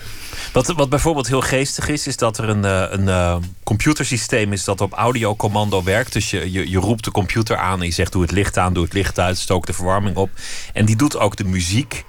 Wat, 0.52 0.66
wat 0.66 0.88
bijvoorbeeld 0.88 1.26
heel 1.26 1.40
geestig 1.40 1.88
is, 1.88 2.06
is 2.06 2.16
dat 2.16 2.38
er 2.38 2.48
een, 2.48 2.64
eh, 2.64 2.84
een 2.90 3.08
eh, 3.08 3.36
computersysteem 3.64 4.52
is 4.52 4.64
dat 4.64 4.80
op 4.80 4.92
audiocommando 4.92 5.82
werkt. 5.82 6.12
Dus 6.12 6.30
je, 6.30 6.52
je, 6.52 6.70
je 6.70 6.78
roept 6.78 7.04
de 7.04 7.10
computer 7.10 7.56
aan 7.56 7.80
en 7.80 7.86
je 7.86 7.92
zegt 7.92 8.12
doe 8.12 8.22
het 8.22 8.30
licht 8.30 8.58
aan, 8.58 8.72
doe 8.72 8.84
het 8.84 8.92
licht 8.92 9.18
uit, 9.18 9.38
stook 9.38 9.66
de 9.66 9.72
verwarming 9.72 10.16
op. 10.16 10.30
En 10.72 10.84
die 10.84 10.96
doet 10.96 11.18
ook 11.18 11.36
de 11.36 11.44
muziek. 11.44 12.04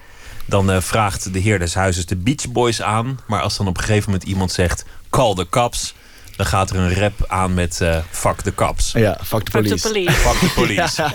Dan 0.46 0.72
eh, 0.72 0.82
vraagt 0.82 1.34
de 1.34 1.40
heer 1.40 1.60
des 1.60 1.74
huizes 1.74 2.06
de 2.06 2.16
Beach 2.16 2.52
Boys 2.52 2.82
aan. 2.82 3.20
Maar 3.28 3.42
als 3.42 3.58
dan 3.58 3.68
op 3.68 3.78
een 3.78 3.84
gegeven 3.84 4.12
moment 4.12 4.30
iemand 4.30 4.52
zegt 4.52 4.86
call 5.10 5.36
the 5.36 5.50
cops, 5.50 5.94
dan 6.38 6.46
gaat 6.46 6.70
er 6.70 6.76
een 6.76 6.94
rap 6.94 7.26
aan 7.28 7.54
met 7.54 7.82
eh 7.82 7.98
fuck 8.10 8.42
the 8.42 8.56
cops. 8.56 8.92
Ja, 8.92 9.20
fuck 9.24 9.44
the 9.44 9.52
Fuck 9.52 9.68
the 9.78 9.88
police. 9.88 10.12
Fuck 10.12 10.40
the 10.40 10.52
police. 10.56 11.04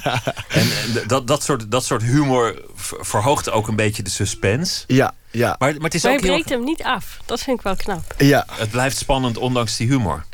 En, 0.49 0.61
en 0.61 1.07
dat, 1.07 1.27
dat, 1.27 1.43
soort, 1.43 1.71
dat 1.71 1.85
soort 1.85 2.03
humor 2.03 2.63
ver- 2.75 2.99
verhoogt 3.07 3.51
ook 3.51 3.69
een 3.69 3.77
beetje 3.77 4.03
de 4.03 4.11
suspense. 4.11 4.85
Ja, 4.87 5.15
ja. 5.31 5.57
Maar, 5.59 5.73
maar 5.75 5.83
het 5.83 5.95
is 5.95 6.03
Maar 6.03 6.13
je 6.13 6.19
ook 6.19 6.25
heel... 6.25 6.33
breekt 6.33 6.49
hem 6.49 6.65
niet 6.65 6.83
af. 6.83 7.19
Dat 7.25 7.41
vind 7.41 7.57
ik 7.59 7.65
wel 7.65 7.77
knap. 7.77 8.15
Ja. 8.19 8.47
Het 8.53 8.71
blijft 8.71 8.97
spannend 8.97 9.39
ondanks 9.39 9.77
die 9.77 9.89
humor. 9.89 10.25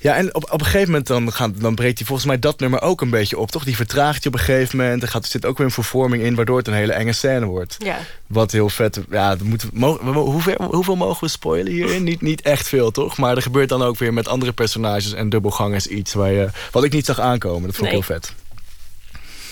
Ja, 0.00 0.14
en 0.16 0.34
op, 0.34 0.52
op 0.52 0.60
een 0.60 0.66
gegeven 0.66 0.86
moment 0.88 1.06
dan, 1.06 1.32
gaan, 1.32 1.54
dan 1.58 1.74
breekt 1.74 1.98
hij 1.98 2.06
volgens 2.06 2.26
mij 2.28 2.38
dat 2.38 2.60
nummer 2.60 2.82
ook 2.82 3.00
een 3.00 3.10
beetje 3.10 3.38
op, 3.38 3.50
toch? 3.50 3.64
Die 3.64 3.76
vertraagt 3.76 4.22
je 4.22 4.28
op 4.28 4.34
een 4.34 4.40
gegeven 4.40 4.78
moment. 4.78 5.02
Er, 5.02 5.08
gaat, 5.08 5.24
er 5.24 5.30
zit 5.30 5.46
ook 5.46 5.56
weer 5.58 5.66
een 5.66 5.72
vervorming 5.72 6.22
in, 6.22 6.34
waardoor 6.34 6.58
het 6.58 6.66
een 6.68 6.74
hele 6.74 6.92
enge 6.92 7.12
scène 7.12 7.46
wordt. 7.46 7.76
Ja. 7.78 7.98
Wat 8.26 8.50
heel 8.52 8.68
vet... 8.68 9.00
Ja, 9.10 9.36
moeten 9.42 9.70
mogen, 9.72 10.12
we- 10.12 10.18
hoe 10.18 10.42
ver- 10.42 10.62
hoeveel 10.62 10.96
mogen 10.96 11.24
we 11.24 11.30
spoilen 11.30 11.72
hierin? 11.72 12.02
Niet, 12.02 12.20
niet 12.20 12.42
echt 12.42 12.68
veel, 12.68 12.90
toch? 12.90 13.16
Maar 13.16 13.36
er 13.36 13.42
gebeurt 13.42 13.68
dan 13.68 13.82
ook 13.82 13.98
weer 13.98 14.12
met 14.12 14.28
andere 14.28 14.52
personages 14.52 15.12
en 15.12 15.28
dubbelgangers 15.28 15.86
iets... 15.86 16.12
Waar 16.14 16.32
je, 16.32 16.48
wat 16.70 16.84
ik 16.84 16.92
niet 16.92 17.06
zag 17.06 17.20
aankomen. 17.20 17.62
Dat 17.66 17.76
vond 17.76 17.88
ik 17.90 17.94
Nee. 17.94 18.02
heel 18.06 18.14
vet. 18.20 18.32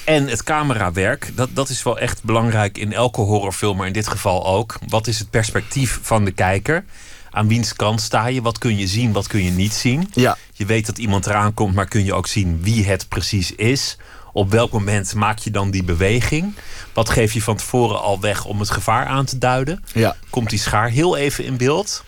En 0.05 0.27
het 0.29 0.43
camerawerk, 0.45 1.31
dat, 1.35 1.49
dat 1.53 1.69
is 1.69 1.83
wel 1.83 1.99
echt 1.99 2.23
belangrijk 2.25 2.79
in 2.79 2.93
elke 2.93 3.21
horrorfilm, 3.21 3.77
maar 3.77 3.87
in 3.87 3.93
dit 3.93 4.09
geval 4.09 4.47
ook. 4.47 4.79
Wat 4.89 5.07
is 5.07 5.19
het 5.19 5.31
perspectief 5.31 5.99
van 6.03 6.25
de 6.25 6.31
kijker? 6.31 6.85
Aan 7.31 7.49
wiens 7.49 7.73
kant 7.75 8.01
sta 8.01 8.27
je? 8.27 8.43
Wat 8.43 8.59
kun 8.59 8.77
je 8.79 8.87
zien, 8.87 9.13
wat 9.13 9.27
kun 9.27 9.45
je 9.45 9.51
niet 9.51 9.73
zien? 9.73 10.11
Ja. 10.15 10.37
Je 10.53 10.67
weet 10.67 10.87
dat 10.87 10.99
iemand 10.99 11.27
eraan 11.27 11.55
komt, 11.55 11.75
maar 11.75 11.87
kun 11.89 12.05
je 12.05 12.15
ook 12.15 12.27
zien 12.27 12.63
wie 12.63 12.85
het 12.85 13.09
precies 13.09 13.53
is? 13.55 13.97
Op 14.33 14.51
welk 14.51 14.73
moment 14.73 15.15
maak 15.15 15.39
je 15.39 15.51
dan 15.51 15.71
die 15.71 15.85
beweging? 15.85 16.55
Wat 16.93 17.11
geef 17.11 17.33
je 17.33 17.43
van 17.43 17.57
tevoren 17.57 18.01
al 18.01 18.21
weg 18.21 18.45
om 18.45 18.59
het 18.61 18.71
gevaar 18.71 19.07
aan 19.07 19.25
te 19.25 19.39
duiden? 19.39 19.85
Ja. 19.95 20.17
Komt 20.31 20.51
die 20.51 20.59
schaar 20.59 20.89
heel 20.89 21.17
even 21.17 21.45
in 21.45 21.57
beeld? 21.57 22.05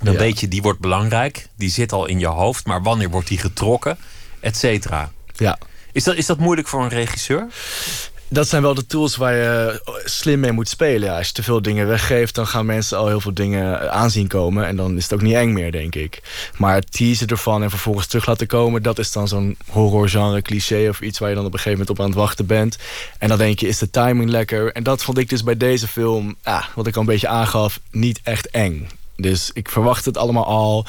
Dan 0.00 0.12
Ja. 0.12 0.18
weet 0.18 0.40
je, 0.40 0.48
die 0.48 0.62
wordt 0.62 0.80
belangrijk. 0.80 1.48
Die 1.56 1.70
zit 1.70 1.92
al 1.92 2.06
in 2.06 2.18
je 2.18 2.26
hoofd, 2.26 2.66
maar 2.66 2.82
wanneer 2.82 3.10
wordt 3.10 3.28
die 3.28 3.38
getrokken? 3.38 3.98
Et 4.40 4.56
cetera. 4.56 5.10
Ja. 5.36 5.58
Is 5.92 6.04
dat, 6.04 6.16
is 6.16 6.26
dat 6.26 6.38
moeilijk 6.38 6.68
voor 6.68 6.82
een 6.82 6.88
regisseur? 6.88 7.46
Dat 8.30 8.48
zijn 8.48 8.62
wel 8.62 8.74
de 8.74 8.86
tools 8.86 9.16
waar 9.16 9.34
je 9.34 9.80
slim 10.04 10.40
mee 10.40 10.52
moet 10.52 10.68
spelen. 10.68 11.16
Als 11.16 11.26
je 11.26 11.32
te 11.32 11.42
veel 11.42 11.62
dingen 11.62 11.86
weggeeft, 11.86 12.34
dan 12.34 12.46
gaan 12.46 12.66
mensen 12.66 12.98
al 12.98 13.06
heel 13.08 13.20
veel 13.20 13.34
dingen 13.34 13.92
aanzien 13.92 14.26
komen. 14.26 14.66
En 14.66 14.76
dan 14.76 14.96
is 14.96 15.02
het 15.02 15.12
ook 15.12 15.22
niet 15.22 15.34
eng 15.34 15.52
meer, 15.52 15.72
denk 15.72 15.94
ik. 15.94 16.22
Maar 16.56 16.74
het 16.74 16.92
teasen 16.92 17.26
ervan 17.26 17.62
en 17.62 17.70
vervolgens 17.70 18.06
terug 18.06 18.26
laten 18.26 18.46
komen... 18.46 18.82
dat 18.82 18.98
is 18.98 19.12
dan 19.12 19.28
zo'n 19.28 19.56
horrorgenre 19.68 20.42
cliché 20.42 20.88
of 20.88 21.00
iets 21.00 21.18
waar 21.18 21.28
je 21.28 21.34
dan 21.34 21.44
op 21.44 21.52
een 21.52 21.58
gegeven 21.58 21.78
moment 21.78 21.98
op 21.98 22.04
aan 22.04 22.10
het 22.10 22.20
wachten 22.20 22.46
bent. 22.46 22.78
En 23.18 23.28
dan 23.28 23.38
denk 23.38 23.58
je, 23.58 23.68
is 23.68 23.78
de 23.78 23.90
timing 23.90 24.30
lekker? 24.30 24.72
En 24.72 24.82
dat 24.82 25.02
vond 25.02 25.18
ik 25.18 25.28
dus 25.28 25.42
bij 25.42 25.56
deze 25.56 25.88
film, 25.88 26.36
wat 26.74 26.86
ik 26.86 26.94
al 26.94 27.00
een 27.00 27.06
beetje 27.06 27.28
aangaf, 27.28 27.80
niet 27.90 28.20
echt 28.22 28.50
eng. 28.50 28.88
Dus 29.20 29.50
ik 29.52 29.68
verwacht 29.68 30.04
het 30.04 30.16
allemaal 30.16 30.46
al. 30.46 30.86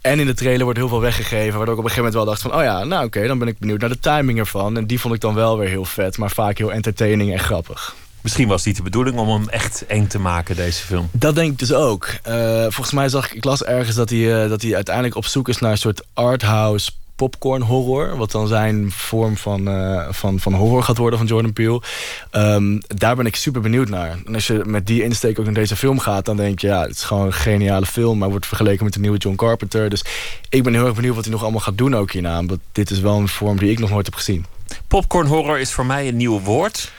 En 0.00 0.20
in 0.20 0.26
de 0.26 0.34
trailer 0.34 0.64
wordt 0.64 0.78
heel 0.78 0.88
veel 0.88 1.00
weggegeven. 1.00 1.56
Waardoor 1.56 1.74
ik 1.74 1.80
op 1.80 1.84
een 1.84 1.90
gegeven 1.90 1.96
moment 1.96 2.14
wel 2.14 2.24
dacht 2.24 2.42
van... 2.42 2.54
oh 2.54 2.62
ja, 2.62 2.84
nou 2.84 3.04
oké, 3.04 3.26
dan 3.26 3.38
ben 3.38 3.48
ik 3.48 3.58
benieuwd 3.58 3.80
naar 3.80 3.88
de 3.88 4.00
timing 4.00 4.38
ervan. 4.38 4.76
En 4.76 4.86
die 4.86 5.00
vond 5.00 5.14
ik 5.14 5.20
dan 5.20 5.34
wel 5.34 5.58
weer 5.58 5.68
heel 5.68 5.84
vet. 5.84 6.18
Maar 6.18 6.30
vaak 6.30 6.58
heel 6.58 6.72
entertaining 6.72 7.32
en 7.32 7.38
grappig. 7.38 7.94
Misschien 8.20 8.48
was 8.48 8.64
niet 8.64 8.76
de 8.76 8.82
bedoeling 8.82 9.18
om 9.18 9.28
hem 9.28 9.48
echt 9.48 9.86
eng 9.86 10.06
te 10.06 10.18
maken, 10.18 10.56
deze 10.56 10.82
film. 10.84 11.08
Dat 11.12 11.34
denk 11.34 11.52
ik 11.52 11.58
dus 11.58 11.72
ook. 11.72 12.08
Eh, 12.22 12.62
volgens 12.62 12.92
mij 12.92 13.08
zag 13.08 13.26
ik, 13.26 13.32
ik 13.32 13.44
las 13.44 13.64
ergens 13.64 13.96
dat 13.96 14.10
hij, 14.10 14.42
eh, 14.42 14.48
dat 14.48 14.62
hij 14.62 14.74
uiteindelijk 14.74 15.16
op 15.16 15.24
zoek 15.24 15.48
is 15.48 15.58
naar 15.58 15.70
een 15.70 15.78
soort 15.78 16.02
arthouse 16.14 16.90
popcorn 17.20 17.62
horror. 17.62 18.16
Wat 18.16 18.30
dan 18.30 18.46
zijn 18.46 18.90
vorm 18.90 19.36
van, 19.36 19.68
eh, 19.68 20.06
van, 20.10 20.40
van 20.40 20.54
horror 20.54 20.82
gaat 20.82 20.96
worden 20.96 21.18
van 21.18 21.28
Jordan 21.28 21.52
Peele. 21.52 21.82
Ehm, 22.30 22.78
daar 22.86 23.16
ben 23.16 23.26
ik 23.26 23.36
super 23.36 23.60
benieuwd 23.60 23.88
naar. 23.88 24.18
En 24.26 24.34
als 24.34 24.46
je 24.46 24.62
met 24.66 24.86
die 24.86 25.02
insteek 25.02 25.38
ook 25.38 25.44
naar 25.44 25.54
deze 25.54 25.76
film 25.76 25.98
gaat, 25.98 26.24
dan 26.24 26.36
denk 26.36 26.58
je, 26.58 26.66
ja, 26.66 26.80
het 26.80 26.90
is 26.90 27.02
gewoon 27.02 27.26
een 27.26 27.32
geniale 27.32 27.86
film. 27.86 28.18
Maar 28.18 28.30
wordt 28.30 28.46
vergeleken 28.46 28.84
met 28.84 28.92
de 28.92 29.00
nieuwe 29.00 29.18
John 29.18 29.36
Carpenter. 29.36 29.88
Dus 29.90 30.04
ik 30.48 30.62
ben 30.62 30.74
heel 30.74 30.86
erg 30.86 30.94
benieuwd 30.94 31.14
wat 31.14 31.24
hij 31.24 31.32
nog 31.32 31.42
allemaal 31.42 31.60
gaat 31.60 31.78
doen 31.78 31.96
ook 31.96 32.12
hierna. 32.12 32.44
Want 32.44 32.60
dit 32.72 32.90
is 32.90 33.00
wel 33.00 33.16
een 33.16 33.28
vorm 33.28 33.58
die 33.58 33.70
ik 33.70 33.78
nog 33.78 33.90
nooit 33.90 34.06
heb 34.06 34.14
gezien. 34.14 34.46
Popcorn 34.88 35.26
horror 35.26 35.58
is 35.58 35.72
voor 35.72 35.86
mij 35.86 36.08
een 36.08 36.16
nieuw 36.16 36.40
woord. 36.40 36.92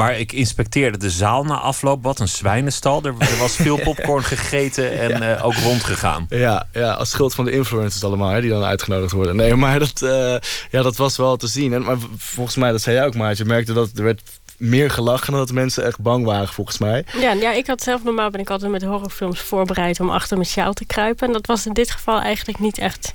Maar 0.00 0.18
ik 0.18 0.32
inspecteerde 0.32 0.98
de 0.98 1.10
zaal 1.10 1.44
na 1.44 1.54
afloop. 1.54 2.02
Wat 2.02 2.18
een 2.20 2.28
zwijnenstal. 2.28 3.02
Er, 3.02 3.14
er 3.18 3.38
was 3.38 3.56
veel 3.56 3.78
popcorn 3.88 4.24
gegeten 4.24 4.98
en 4.98 5.36
eh, 5.36 5.44
ook 5.44 5.54
rondgegaan. 5.54 6.26
Ja, 6.28 6.66
ja, 6.72 6.92
als 6.92 7.10
schuld 7.10 7.34
van 7.34 7.44
de 7.44 7.50
influencers 7.50 8.04
allemaal, 8.04 8.28
hè, 8.30 8.40
die 8.40 8.50
dan 8.50 8.64
uitgenodigd 8.64 9.12
worden. 9.12 9.36
Nee, 9.36 9.54
maar 9.54 9.78
dat, 9.78 10.02
eh, 10.02 10.34
ja, 10.70 10.82
dat 10.82 10.96
was 10.96 11.16
wel 11.16 11.36
te 11.36 11.46
zien. 11.46 11.72
En, 11.72 11.82
maar 11.82 11.96
volgens 12.16 12.56
mij, 12.56 12.70
dat 12.70 12.80
zei 12.82 12.96
jij 12.96 13.06
ook, 13.06 13.14
maar 13.14 13.34
je 13.36 13.44
merkte 13.44 13.72
dat 13.72 13.90
er 13.96 14.02
werd 14.04 14.22
meer 14.56 14.90
gelachen 14.90 15.30
dan 15.30 15.38
dat 15.38 15.48
de 15.48 15.54
mensen 15.54 15.84
echt 15.84 16.00
bang 16.00 16.24
waren, 16.24 16.48
volgens 16.48 16.78
mij. 16.78 17.04
Ja, 17.18 17.32
ja, 17.32 17.52
ik 17.52 17.66
had 17.66 17.82
zelf 17.82 18.04
normaal 18.04 18.30
ben 18.30 18.40
ik 18.40 18.50
altijd 18.50 18.70
met 18.70 18.82
horrorfilms 18.82 19.40
voorbereid 19.40 20.00
om 20.00 20.10
achter 20.10 20.36
mijn 20.36 20.48
sjaal 20.48 20.72
te 20.72 20.84
kruipen. 20.86 21.26
En 21.26 21.32
dat 21.32 21.46
was 21.46 21.66
in 21.66 21.72
dit 21.72 21.90
geval 21.90 22.20
eigenlijk 22.20 22.58
niet 22.58 22.78
echt 22.78 23.14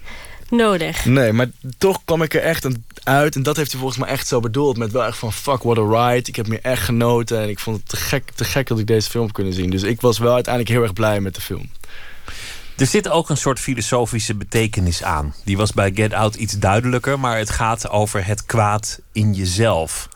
nodig. 0.49 1.05
Nee, 1.05 1.31
maar 1.33 1.47
toch 1.77 1.99
kwam 2.05 2.21
ik 2.21 2.33
er 2.33 2.41
echt 2.41 2.65
aan- 2.65 2.86
uit. 3.06 3.36
En 3.36 3.43
dat 3.43 3.56
heeft 3.58 3.72
hij 3.72 3.80
volgens 3.80 3.99
mij 3.99 4.10
echt 4.10 4.28
zo 4.28 4.39
bedoeld. 4.39 4.78
Met 4.78 4.91
wel 4.91 5.06
echt 5.06 5.18
van, 5.18 5.34
fuck, 5.34 5.64
what 5.64 5.78
a 5.78 6.10
ride. 6.12 6.30
Ik 6.30 6.36
heb 6.36 6.47
me 6.47 6.60
echt 6.60 6.84
genoten. 6.84 7.41
En 7.41 7.49
ik 7.49 7.60
vond 7.60 7.78
het 7.78 7.89
te 7.89 7.97
gek, 7.97 8.32
te 8.36 8.45
gek 8.45 8.68
dat 8.68 8.80
ik 8.80 8.88
deze 8.88 9.10
film 9.10 9.24
heb 9.24 9.34
kunnen 9.34 9.53
zien. 9.53 9.70
Dus 9.70 9.84
ik 9.84 10.01
was 10.01 10.18
wel 10.18 10.34
uiteindelijk 10.34 10.74
heel 10.74 10.84
erg 10.84 10.93
blij 10.93 11.20
met 11.20 11.36
de 11.36 11.41
film. 11.41 11.70
Er 12.78 12.86
zit 12.86 13.10
ook 13.10 13.30
een 13.30 13.38
soort 13.38 13.60
filosofische 13.60 14.36
betekenis 14.36 15.03
aan. 15.03 15.34
Die 15.43 15.58
was 15.58 15.74
bij 15.74 15.91
Get 15.93 16.14
Out 16.14 16.36
iets 16.36 16.60
duidelijker, 16.60 17.20
maar 17.20 17.38
het 17.38 17.49
gaat 17.49 17.89
over 17.89 18.26
het 18.26 18.45
kwaad 18.45 18.99
in 19.12 19.34
jezelf. 19.34 20.10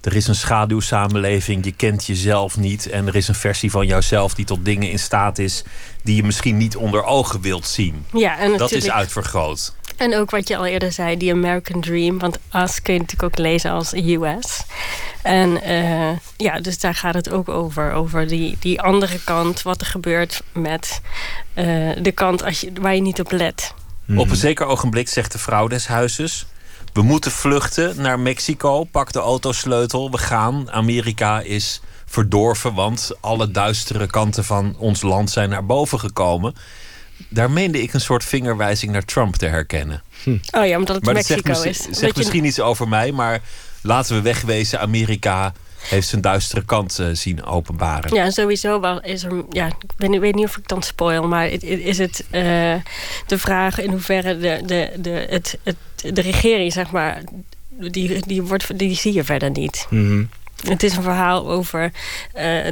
Er 0.00 0.16
is 0.16 0.26
een 0.26 0.34
schaduwsamenleving, 0.34 1.64
je 1.64 1.72
kent 1.72 2.06
jezelf 2.06 2.56
niet. 2.56 2.88
En 2.88 3.06
er 3.06 3.16
is 3.16 3.28
een 3.28 3.34
versie 3.34 3.70
van 3.70 3.86
jouzelf 3.86 4.34
die 4.34 4.44
tot 4.44 4.64
dingen 4.64 4.90
in 4.90 4.98
staat 4.98 5.38
is 5.38 5.64
die 6.02 6.16
je 6.16 6.22
misschien 6.22 6.56
niet 6.56 6.76
onder 6.76 7.04
ogen 7.04 7.40
wilt 7.40 7.66
zien. 7.66 8.04
Ja, 8.12 8.38
en 8.38 8.56
Dat 8.56 8.72
is 8.72 8.90
uitvergroot. 8.90 9.74
En 9.96 10.16
ook 10.16 10.30
wat 10.30 10.48
je 10.48 10.56
al 10.56 10.66
eerder 10.66 10.92
zei, 10.92 11.16
die 11.16 11.32
American 11.32 11.80
Dream. 11.80 12.18
Want 12.18 12.38
Us 12.52 12.82
kun 12.82 12.94
je 12.94 13.00
natuurlijk 13.00 13.32
ook 13.32 13.38
lezen 13.38 13.70
als 13.70 13.92
US. 13.92 14.62
En 15.22 15.62
eh, 15.62 16.18
ja, 16.36 16.60
dus 16.60 16.78
daar 16.78 16.94
gaat 16.94 17.14
het 17.14 17.30
ook 17.30 17.48
over. 17.48 17.92
Over 17.92 18.26
die, 18.26 18.56
die 18.60 18.80
andere 18.80 19.18
kant, 19.24 19.62
wat 19.62 19.80
er 19.80 19.86
gebeurt 19.86 20.42
met 20.52 21.00
eh, 21.54 21.64
de 21.98 22.12
kant 22.12 22.44
als 22.44 22.60
je, 22.60 22.72
waar 22.80 22.94
je 22.94 23.00
niet 23.00 23.20
op 23.20 23.32
let. 23.32 23.74
Op 24.16 24.30
een 24.30 24.36
zeker 24.36 24.66
ogenblik 24.66 25.08
zegt 25.08 25.32
de 25.32 25.38
vrouw 25.38 25.68
des 25.68 25.86
huizes: 25.86 26.46
We 26.92 27.02
moeten 27.02 27.30
vluchten 27.30 28.02
naar 28.02 28.20
Mexico. 28.20 28.84
Pak 28.84 29.12
de 29.12 29.18
autosleutel. 29.18 30.10
We 30.10 30.18
gaan. 30.18 30.70
Amerika 30.70 31.40
is 31.40 31.80
verdorven, 32.04 32.74
want 32.74 33.10
alle 33.20 33.50
duistere 33.50 34.06
kanten 34.06 34.44
van 34.44 34.74
ons 34.78 35.02
land 35.02 35.30
zijn 35.30 35.48
naar 35.48 35.66
boven 35.66 36.00
gekomen. 36.00 36.54
Daar 37.28 37.50
meende 37.50 37.82
ik 37.82 37.92
een 37.92 38.00
soort 38.00 38.24
vingerwijzing 38.24 38.92
naar 38.92 39.04
Trump 39.04 39.36
te 39.36 39.46
herkennen. 39.46 40.02
Oh 40.26 40.66
ja, 40.66 40.76
omdat 40.78 40.96
het 40.96 41.04
maar 41.04 41.14
dat 41.14 41.26
zegt, 41.26 41.44
Mexico 41.44 41.66
misschien- 41.68 41.90
is. 41.90 41.98
zegt 41.98 42.00
Dat 42.00 42.10
je- 42.10 42.16
misschien 42.18 42.44
iets 42.44 42.60
over 42.60 42.88
mij, 42.88 43.12
maar 43.12 43.40
laten 43.82 44.16
we 44.16 44.22
wegwezen: 44.22 44.80
Amerika 44.80 45.52
heeft 45.88 46.08
zijn 46.08 46.20
duistere 46.20 46.64
kant 46.64 46.98
uh, 47.00 47.06
zien 47.12 47.44
openbaren. 47.44 48.14
Ja, 48.14 48.30
sowieso 48.30 48.80
wel 48.80 49.00
is 49.02 49.22
er. 49.24 49.44
Ja, 49.50 49.66
ik 49.66 49.74
weet, 49.96 50.18
weet 50.20 50.34
niet 50.34 50.44
of 50.44 50.56
ik 50.56 50.68
dan 50.68 50.82
spoil, 50.82 51.28
maar 51.28 51.46
is 51.62 51.98
het 51.98 52.24
uh, 52.30 52.40
de 53.26 53.38
vraag 53.38 53.80
in 53.80 53.90
hoeverre 53.90 54.38
de, 54.38 54.60
de, 54.66 54.90
de, 54.98 55.26
het, 55.30 55.58
het, 55.62 55.76
de 56.14 56.20
regering, 56.20 56.72
zeg 56.72 56.90
maar, 56.90 57.22
die, 57.68 58.26
die, 58.26 58.42
wordt, 58.42 58.78
die 58.78 58.96
zie 58.96 59.12
je 59.12 59.24
verder 59.24 59.50
niet. 59.50 59.86
Mm 59.90 60.06
-hmm. 60.06 60.28
Het 60.70 60.82
is 60.82 60.96
een 60.96 61.02
verhaal 61.02 61.50
over 61.50 61.82
uh, 61.84 61.92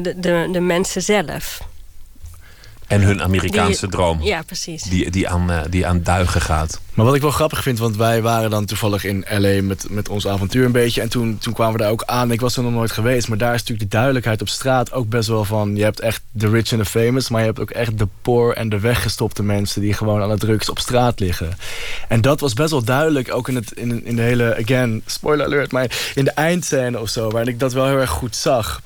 de, 0.02 0.14
de, 0.16 0.48
de 0.52 0.60
mensen 0.60 1.02
zelf. 1.02 1.60
En 2.92 3.02
hun 3.02 3.22
Amerikaanse 3.22 3.80
die, 3.80 3.90
droom. 3.90 4.22
Ja, 4.22 4.42
precies. 4.42 4.82
Die, 4.82 5.10
die, 5.10 5.28
aan, 5.28 5.50
uh, 5.50 5.60
die 5.70 5.86
aan 5.86 6.02
duigen 6.02 6.40
gaat. 6.40 6.80
Maar 6.94 7.06
wat 7.06 7.14
ik 7.14 7.20
wel 7.20 7.30
grappig 7.30 7.62
vind, 7.62 7.78
want 7.78 7.96
wij 7.96 8.22
waren 8.22 8.50
dan 8.50 8.64
toevallig 8.64 9.04
in 9.04 9.24
L.A. 9.28 9.62
met, 9.62 9.86
met 9.90 10.08
ons 10.08 10.26
avontuur 10.26 10.64
een 10.64 10.72
beetje. 10.72 11.00
En 11.00 11.08
toen, 11.08 11.38
toen 11.38 11.52
kwamen 11.52 11.72
we 11.72 11.78
daar 11.78 11.90
ook 11.90 12.02
aan. 12.06 12.30
Ik 12.30 12.40
was 12.40 12.56
er 12.56 12.62
nog 12.62 12.72
nooit 12.72 12.90
geweest. 12.90 13.28
Maar 13.28 13.38
daar 13.38 13.54
is 13.54 13.60
natuurlijk 13.60 13.90
de 13.90 13.96
duidelijkheid 13.96 14.40
op 14.40 14.48
straat 14.48 14.92
ook 14.92 15.08
best 15.08 15.28
wel 15.28 15.44
van... 15.44 15.76
je 15.76 15.82
hebt 15.82 16.00
echt 16.00 16.22
de 16.30 16.48
rich 16.48 16.72
en 16.72 16.78
de 16.78 16.84
famous. 16.84 17.28
Maar 17.28 17.40
je 17.40 17.46
hebt 17.46 17.60
ook 17.60 17.70
echt 17.70 17.98
de 17.98 18.08
poor 18.22 18.52
en 18.52 18.68
de 18.68 18.80
weggestopte 18.80 19.42
mensen... 19.42 19.80
die 19.80 19.92
gewoon 19.92 20.22
aan 20.22 20.30
het 20.30 20.40
drugs 20.40 20.70
op 20.70 20.78
straat 20.78 21.20
liggen. 21.20 21.56
En 22.08 22.20
dat 22.20 22.40
was 22.40 22.54
best 22.54 22.70
wel 22.70 22.84
duidelijk. 22.84 23.34
Ook 23.34 23.48
in, 23.48 23.54
het, 23.54 23.72
in, 23.72 24.04
in 24.04 24.16
de 24.16 24.22
hele, 24.22 24.56
again, 24.56 25.02
spoiler 25.06 25.46
alert. 25.46 25.72
Maar 25.72 26.12
in 26.14 26.24
de 26.24 26.30
eindscène 26.30 27.00
of 27.00 27.08
zo. 27.08 27.30
Waar 27.30 27.48
ik 27.48 27.58
dat 27.58 27.72
wel 27.72 27.86
heel 27.86 27.98
erg 27.98 28.10
goed 28.10 28.36
zag 28.36 28.82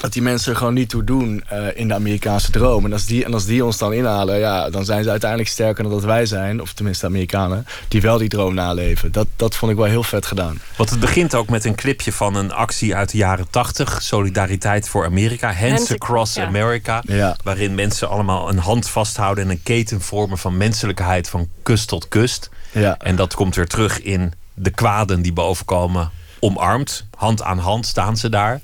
dat 0.00 0.12
die 0.12 0.22
mensen 0.22 0.52
er 0.52 0.58
gewoon 0.58 0.74
niet 0.74 0.88
toe 0.88 1.04
doen 1.04 1.44
uh, 1.52 1.66
in 1.74 1.88
de 1.88 1.94
Amerikaanse 1.94 2.50
droom. 2.50 2.84
En 2.84 2.92
als, 2.92 3.06
die, 3.06 3.24
en 3.24 3.34
als 3.34 3.44
die 3.44 3.64
ons 3.64 3.78
dan 3.78 3.92
inhalen, 3.92 4.38
ja, 4.38 4.70
dan 4.70 4.84
zijn 4.84 5.02
ze 5.04 5.10
uiteindelijk 5.10 5.50
sterker 5.50 5.82
dan 5.82 5.92
dat 5.92 6.04
wij 6.04 6.26
zijn. 6.26 6.60
Of 6.60 6.72
tenminste 6.72 7.06
de 7.06 7.12
Amerikanen, 7.12 7.66
die 7.88 8.00
wel 8.00 8.18
die 8.18 8.28
droom 8.28 8.54
naleven. 8.54 9.12
Dat, 9.12 9.26
dat 9.36 9.56
vond 9.56 9.72
ik 9.72 9.78
wel 9.78 9.86
heel 9.86 10.02
vet 10.02 10.26
gedaan. 10.26 10.60
Want 10.76 10.90
het 10.90 11.00
begint 11.00 11.34
ook 11.34 11.48
met 11.48 11.64
een 11.64 11.74
clipje 11.74 12.12
van 12.12 12.34
een 12.34 12.52
actie 12.52 12.94
uit 12.94 13.10
de 13.10 13.16
jaren 13.16 13.50
80. 13.50 14.02
Solidariteit 14.02 14.88
voor 14.88 15.04
Amerika. 15.04 15.52
Hands 15.52 15.92
Across 15.92 16.34
ja. 16.34 16.46
America. 16.46 17.02
Ja. 17.06 17.36
Waarin 17.44 17.74
mensen 17.74 18.08
allemaal 18.08 18.48
een 18.48 18.58
hand 18.58 18.88
vasthouden 18.88 19.44
en 19.44 19.50
een 19.50 19.62
keten 19.62 20.00
vormen 20.00 20.38
van 20.38 20.56
menselijkheid 20.56 21.28
van 21.28 21.48
kust 21.62 21.88
tot 21.88 22.08
kust. 22.08 22.50
Ja. 22.72 22.96
En 22.98 23.16
dat 23.16 23.34
komt 23.34 23.54
weer 23.54 23.68
terug 23.68 24.02
in 24.02 24.32
de 24.54 24.70
kwaden 24.70 25.22
die 25.22 25.32
bovenkomen. 25.32 26.10
Omarmd, 26.38 27.06
hand 27.16 27.42
aan 27.42 27.58
hand 27.58 27.86
staan 27.86 28.16
ze 28.16 28.28
daar 28.28 28.60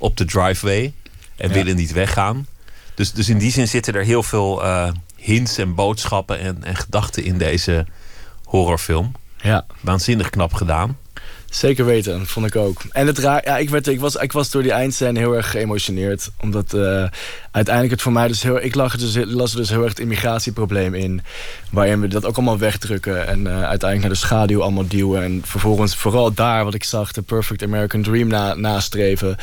op 0.00 0.16
de 0.16 0.24
driveway 0.24 0.92
en 1.36 1.48
Ja. 1.48 1.54
willen 1.54 1.76
niet 1.76 1.92
weggaan. 1.92 2.46
Dus, 2.94 3.12
dus 3.12 3.28
in 3.28 3.38
die 3.38 3.50
zin 3.52 3.68
zitten 3.68 3.94
er 3.94 4.04
heel 4.04 4.22
veel 4.22 4.64
eh, 4.64 4.92
hints 5.16 5.58
en 5.58 5.74
boodschappen 5.74 6.38
en, 6.40 6.64
en 6.64 6.76
gedachten 6.76 7.24
in 7.24 7.38
deze 7.38 7.86
horrorfilm. 8.44 9.12
Ja. 9.42 9.66
Waanzinnig 9.80 10.30
knap 10.30 10.52
gedaan. 10.54 10.96
Zeker 11.50 11.84
weten, 11.84 12.26
vond 12.26 12.46
ik 12.46 12.56
ook. 12.56 12.80
En 12.90 13.06
het 13.06 13.18
raar, 13.18 13.44
ja, 13.44 13.56
ik, 13.56 13.70
werd, 13.70 13.86
ik, 13.86 14.00
was, 14.00 14.14
ik 14.14 14.32
was 14.32 14.50
door 14.50 14.62
die 14.62 14.72
eindscène 14.72 15.18
heel 15.18 15.32
erg 15.32 15.50
geëmotioneerd. 15.50 16.30
Omdat 16.40 16.72
eh, 16.72 17.04
uiteindelijk 17.50 17.90
het 17.90 18.02
voor 18.02 18.12
mij 18.12 18.28
dus 18.28 18.42
heel... 18.42 18.62
Ik 18.62 18.74
lag 18.74 18.96
dus, 18.96 19.16
las 19.24 19.52
dus 19.52 19.68
heel 19.68 19.80
erg 19.80 19.88
het 19.88 19.98
immigratieprobleem 19.98 20.94
in. 20.94 21.22
Waarin 21.70 22.00
we 22.00 22.08
dat 22.08 22.24
ook 22.24 22.36
allemaal 22.36 22.58
wegdrukken. 22.58 23.26
En 23.26 23.46
eh, 23.46 23.52
uiteindelijk 23.52 24.00
naar 24.00 24.10
de 24.10 24.26
schaduw 24.26 24.62
allemaal 24.62 24.86
duwen. 24.86 25.22
En 25.22 25.42
vervolgens 25.44 25.96
vooral 25.96 26.34
daar 26.34 26.64
wat 26.64 26.74
ik 26.74 26.84
zag, 26.84 27.12
de 27.12 27.22
Perfect 27.22 27.62
American 27.62 28.02
Dream 28.02 28.28
na, 28.28 28.54
nastreven. 28.54 29.36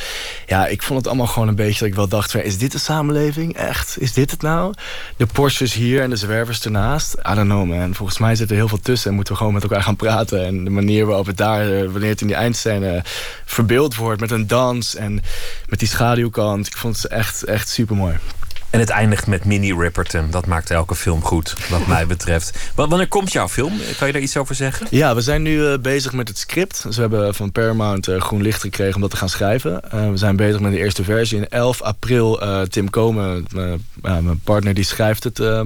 Ja, 0.46 0.66
ik 0.66 0.82
vond 0.82 0.98
het 0.98 1.08
allemaal 1.08 1.26
gewoon 1.26 1.48
een 1.48 1.54
beetje 1.54 1.78
dat 1.78 1.88
ik 1.88 1.94
wel 1.94 2.08
dacht... 2.08 2.30
Van, 2.30 2.40
is 2.40 2.58
dit 2.58 2.72
de 2.72 2.78
samenleving? 2.78 3.56
Echt? 3.56 3.96
Is 4.00 4.12
dit 4.12 4.30
het 4.30 4.42
nou? 4.42 4.74
De 5.16 5.26
Porsches 5.26 5.74
hier 5.74 6.02
en 6.02 6.10
de 6.10 6.16
zwervers 6.16 6.64
ernaast? 6.64 7.14
I 7.14 7.34
don't 7.34 7.48
know 7.48 7.64
man. 7.64 7.94
Volgens 7.94 8.18
mij 8.18 8.34
zit 8.34 8.50
er 8.50 8.56
heel 8.56 8.68
veel 8.68 8.80
tussen. 8.80 9.08
En 9.08 9.14
moeten 9.14 9.32
we 9.32 9.38
gewoon 9.38 9.54
met 9.54 9.62
elkaar 9.62 9.82
gaan 9.82 9.96
praten. 9.96 10.44
En 10.44 10.64
de 10.64 10.70
manier 10.70 11.06
waarop 11.06 11.26
het 11.26 11.36
daar... 11.36 11.66
wanneer 11.98 12.10
het 12.10 12.20
in 12.20 12.26
die 12.26 12.36
eindscène 12.36 13.02
verbeeld 13.44 13.94
wordt 13.94 14.20
met 14.20 14.30
een 14.30 14.46
dans 14.46 14.94
en 14.94 15.22
met 15.68 15.78
die 15.78 15.88
schaduwkant. 15.88 16.66
Ik 16.66 16.76
vond 16.76 17.02
het 17.02 17.12
echt, 17.12 17.44
echt 17.44 17.68
super 17.68 17.96
mooi. 17.96 18.16
En 18.70 18.80
het 18.80 18.88
eindigt 18.88 19.26
met 19.26 19.44
Minnie 19.44 19.76
Ripperton. 19.78 20.30
Dat 20.30 20.46
maakt 20.46 20.70
elke 20.70 20.94
film 20.94 21.22
goed, 21.22 21.54
wat 21.68 21.86
mij 21.86 22.06
betreft. 22.16 22.58
Wa- 22.74 22.88
Wanneer 22.88 23.08
komt 23.08 23.32
jouw 23.32 23.48
film? 23.48 23.72
Kan 23.98 24.06
je 24.06 24.12
daar 24.12 24.22
iets 24.22 24.36
over 24.36 24.54
zeggen? 24.54 24.86
Ja, 24.90 25.14
we 25.14 25.20
zijn 25.20 25.42
nu 25.42 25.66
eh, 25.66 25.78
bezig 25.78 26.12
met 26.12 26.28
het 26.28 26.38
script. 26.38 26.82
Dus 26.82 26.94
we 26.94 27.00
hebben 27.00 27.34
van 27.34 27.52
Paramount 27.52 28.08
eh, 28.08 28.20
groen 28.20 28.42
licht 28.42 28.60
gekregen 28.60 28.94
om 28.94 29.00
dat 29.00 29.10
te 29.10 29.16
gaan 29.16 29.28
schrijven. 29.28 29.90
Eh, 29.90 30.10
we 30.10 30.16
zijn 30.16 30.36
bezig 30.36 30.60
met 30.60 30.72
de 30.72 30.78
eerste 30.78 31.04
versie. 31.04 31.38
In 31.38 31.48
11 31.48 31.82
april, 31.82 32.40
eh, 32.42 32.60
Tim 32.60 32.90
Komen, 32.90 33.46
mijn 34.00 34.40
partner, 34.44 34.74
die 34.74 34.84
schrijft 34.84 35.24
het. 35.24 35.38
eh. 35.40 35.60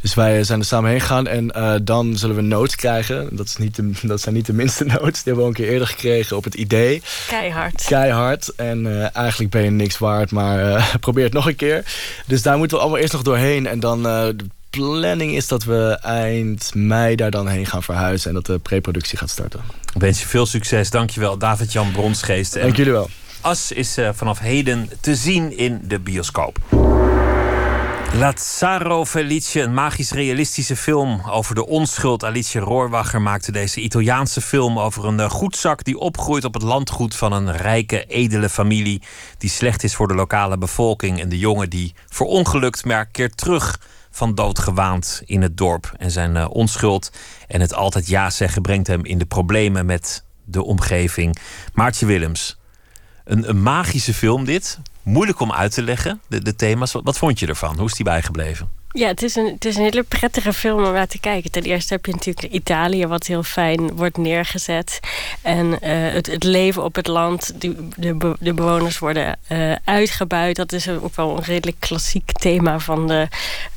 dus 0.00 0.14
wij 0.14 0.44
zijn 0.44 0.58
er 0.58 0.64
samen 0.66 0.90
heen 0.90 1.00
gegaan. 1.00 1.26
En 1.26 1.50
eh, 1.50 1.74
dan 1.82 2.16
zullen 2.16 2.36
we 2.36 2.42
notes 2.42 2.74
krijgen. 2.76 3.28
Dat, 3.30 3.46
is 3.46 3.56
niet 3.56 3.76
de, 3.76 3.90
dat 4.02 4.20
zijn 4.20 4.34
niet 4.34 4.46
de 4.46 4.52
minste 4.52 4.84
notes. 5.00 5.00
Die 5.22 5.22
hebben 5.24 5.34
we 5.36 5.40
al 5.42 5.48
een 5.48 5.54
keer 5.54 5.68
eerder 5.68 5.86
gekregen 5.88 6.36
op 6.36 6.44
het 6.44 6.54
idee. 6.54 7.02
Keihard. 7.28 7.84
Keihard. 7.84 8.52
En 8.56 8.86
eh, 9.02 9.16
eigenlijk 9.16 9.50
ben 9.50 9.62
je 9.62 9.70
niks 9.70 9.98
waard, 9.98 10.30
maar 10.30 10.74
eh, 10.74 10.94
probeer 11.00 11.24
het 11.24 11.32
nog 11.32 11.46
een 11.46 11.56
keer. 11.56 11.84
Dus 12.26 12.42
daar 12.42 12.58
moeten 12.58 12.76
we 12.76 12.82
allemaal 12.82 13.00
eerst 13.00 13.12
nog 13.12 13.22
doorheen. 13.22 13.66
En 13.66 13.80
dan 13.80 14.06
eh, 14.06 14.26
de 14.36 14.46
planning 14.70 15.34
is 15.34 15.48
dat 15.48 15.64
we 15.64 15.98
eind 16.02 16.70
mei 16.74 17.16
daar 17.16 17.30
dan 17.30 17.48
heen 17.48 17.66
gaan 17.66 17.82
verhuizen. 17.82 18.28
En 18.28 18.34
dat 18.34 18.46
de 18.46 18.58
preproductie 18.58 19.18
gaat 19.18 19.30
starten. 19.30 19.60
Ik 19.94 20.00
wens 20.00 20.20
je 20.20 20.26
veel 20.26 20.46
succes. 20.46 20.90
Dankjewel, 20.90 21.38
David-Jan 21.38 21.92
Bronsgeest. 21.92 22.54
En 22.56 22.62
Dank 22.62 22.76
jullie 22.76 22.92
wel. 22.92 23.10
As 23.40 23.72
is 23.72 23.96
eh, 23.96 24.08
vanaf 24.14 24.38
heden 24.38 24.90
te 25.00 25.14
zien 25.14 25.56
in 25.56 25.80
de 25.84 25.98
bioscoop. 25.98 26.58
Lazzaro 28.14 29.04
Felice, 29.04 29.60
een 29.60 29.74
magisch-realistische 29.74 30.76
film 30.76 31.22
over 31.30 31.54
de 31.54 31.66
onschuld. 31.66 32.24
Alicia 32.24 32.60
Rohrwacher 32.60 33.22
maakte 33.22 33.52
deze 33.52 33.80
Italiaanse 33.80 34.40
film 34.40 34.78
over 34.78 35.04
een 35.04 35.20
eh, 35.20 35.30
goedzak 35.30 35.84
die 35.84 35.98
opgroeit 35.98 36.44
op 36.44 36.54
het 36.54 36.62
landgoed 36.62 37.16
van 37.16 37.32
een 37.32 37.56
rijke, 37.56 38.04
edele 38.06 38.48
familie. 38.48 39.02
Die 39.38 39.50
slecht 39.50 39.82
is 39.82 39.94
voor 39.94 40.08
de 40.08 40.14
lokale 40.14 40.58
bevolking. 40.58 41.20
En 41.20 41.28
de 41.28 41.38
jongen 41.38 41.70
die 41.70 41.94
verongelukt, 42.08 42.84
maar 42.84 43.06
keert 43.06 43.36
terug 43.36 43.80
van 44.10 44.34
dood 44.34 44.58
gewaand 44.58 45.22
in 45.24 45.42
het 45.42 45.56
dorp. 45.56 45.92
En 45.96 46.10
zijn 46.10 46.36
eh, 46.36 46.50
onschuld 46.50 47.12
en 47.48 47.60
het 47.60 47.74
altijd 47.74 48.08
ja 48.08 48.30
zeggen 48.30 48.62
brengt 48.62 48.86
hem 48.86 49.04
in 49.04 49.18
de 49.18 49.26
problemen 49.26 49.86
met 49.86 50.24
de 50.44 50.62
omgeving. 50.62 51.36
Maartje 51.74 52.06
Willems, 52.06 52.58
een, 53.24 53.48
een 53.48 53.62
magische 53.62 54.14
film 54.14 54.44
dit. 54.44 54.78
Moeilijk 55.02 55.40
om 55.40 55.52
uit 55.52 55.74
te 55.74 55.82
leggen, 55.82 56.20
de, 56.28 56.42
de 56.42 56.54
thema's. 56.54 56.92
Wat, 56.92 57.04
wat 57.04 57.18
vond 57.18 57.38
je 57.38 57.46
ervan? 57.46 57.76
Hoe 57.76 57.86
is 57.86 57.94
die 57.94 58.04
bijgebleven? 58.04 58.68
Ja, 58.92 59.06
het 59.06 59.22
is, 59.22 59.36
een, 59.36 59.46
het 59.46 59.64
is 59.64 59.76
een 59.76 59.82
hele 59.82 60.02
prettige 60.02 60.52
film 60.52 60.84
om 60.84 60.92
naar 60.92 61.06
te 61.06 61.20
kijken. 61.20 61.50
Ten 61.50 61.62
eerste 61.62 61.94
heb 61.94 62.06
je 62.06 62.12
natuurlijk 62.12 62.52
Italië, 62.52 63.06
wat 63.06 63.26
heel 63.26 63.42
fijn 63.42 63.96
wordt 63.96 64.16
neergezet. 64.16 65.00
En 65.42 65.80
eh, 65.80 66.12
het, 66.12 66.26
het 66.26 66.44
leven 66.44 66.84
op 66.84 66.94
het 66.94 67.06
land, 67.06 67.60
de, 67.60 68.14
be- 68.14 68.36
de 68.40 68.54
bewoners 68.54 68.98
worden 68.98 69.38
eh, 69.46 69.72
uitgebuit. 69.84 70.56
Dat 70.56 70.72
is 70.72 70.88
ook 70.88 71.16
wel 71.16 71.36
een 71.36 71.44
redelijk 71.44 71.80
klassiek 71.80 72.32
thema 72.32 72.78
van 72.78 73.06
de 73.06 73.28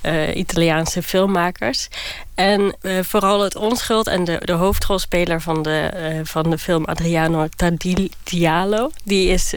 eh, 0.02 0.36
Italiaanse 0.36 1.04
filmmakers. 1.04 1.88
En 2.36 2.76
vooral 3.02 3.42
het 3.42 3.56
onschuld 3.56 4.08
en 4.08 4.24
de, 4.24 4.42
de 4.44 4.52
hoofdrolspeler 4.52 5.42
van 5.42 5.62
de, 5.64 5.92
van 6.24 6.50
de 6.50 6.58
film, 6.58 6.86
Adriano 6.86 7.48
Tardigialo. 7.56 8.92
Die 9.04 9.30
is, 9.30 9.54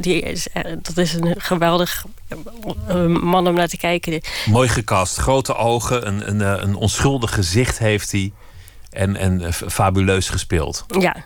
die 0.00 0.20
is, 0.20 0.46
dat 0.82 0.96
is 0.96 1.12
een 1.14 1.34
geweldig 1.38 2.04
man 3.08 3.46
om 3.46 3.54
naar 3.54 3.68
te 3.68 3.76
kijken. 3.76 4.20
Mooi 4.46 4.68
gecast, 4.68 5.16
grote 5.16 5.54
ogen, 5.54 6.06
een, 6.06 6.28
een, 6.28 6.40
eh, 6.40 6.62
een 6.62 6.74
onschuldig 6.74 7.34
gezicht 7.34 7.78
heeft 7.78 8.12
hij. 8.12 8.32
En, 8.90 9.16
en 9.16 9.40
eh, 9.40 9.52
fabuleus 9.52 10.28
gespeeld. 10.28 10.84
Ja. 10.98 11.16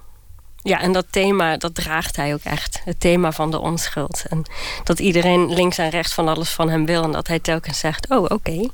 Ja, 0.62 0.80
en 0.80 0.92
dat 0.92 1.06
thema, 1.10 1.56
dat 1.56 1.74
draagt 1.74 2.16
hij 2.16 2.34
ook 2.34 2.42
echt. 2.42 2.80
Het 2.84 3.00
thema 3.00 3.32
van 3.32 3.50
de 3.50 3.58
onschuld. 3.58 4.24
En 4.28 4.42
dat 4.84 4.98
iedereen 4.98 5.52
links 5.54 5.78
en 5.78 5.90
rechts 5.90 6.14
van 6.14 6.28
alles 6.28 6.50
van 6.50 6.68
hem 6.68 6.86
wil. 6.86 7.02
En 7.02 7.12
dat 7.12 7.26
hij 7.26 7.38
telkens 7.38 7.78
zegt, 7.78 8.10
oh, 8.10 8.24
oké. 8.28 8.68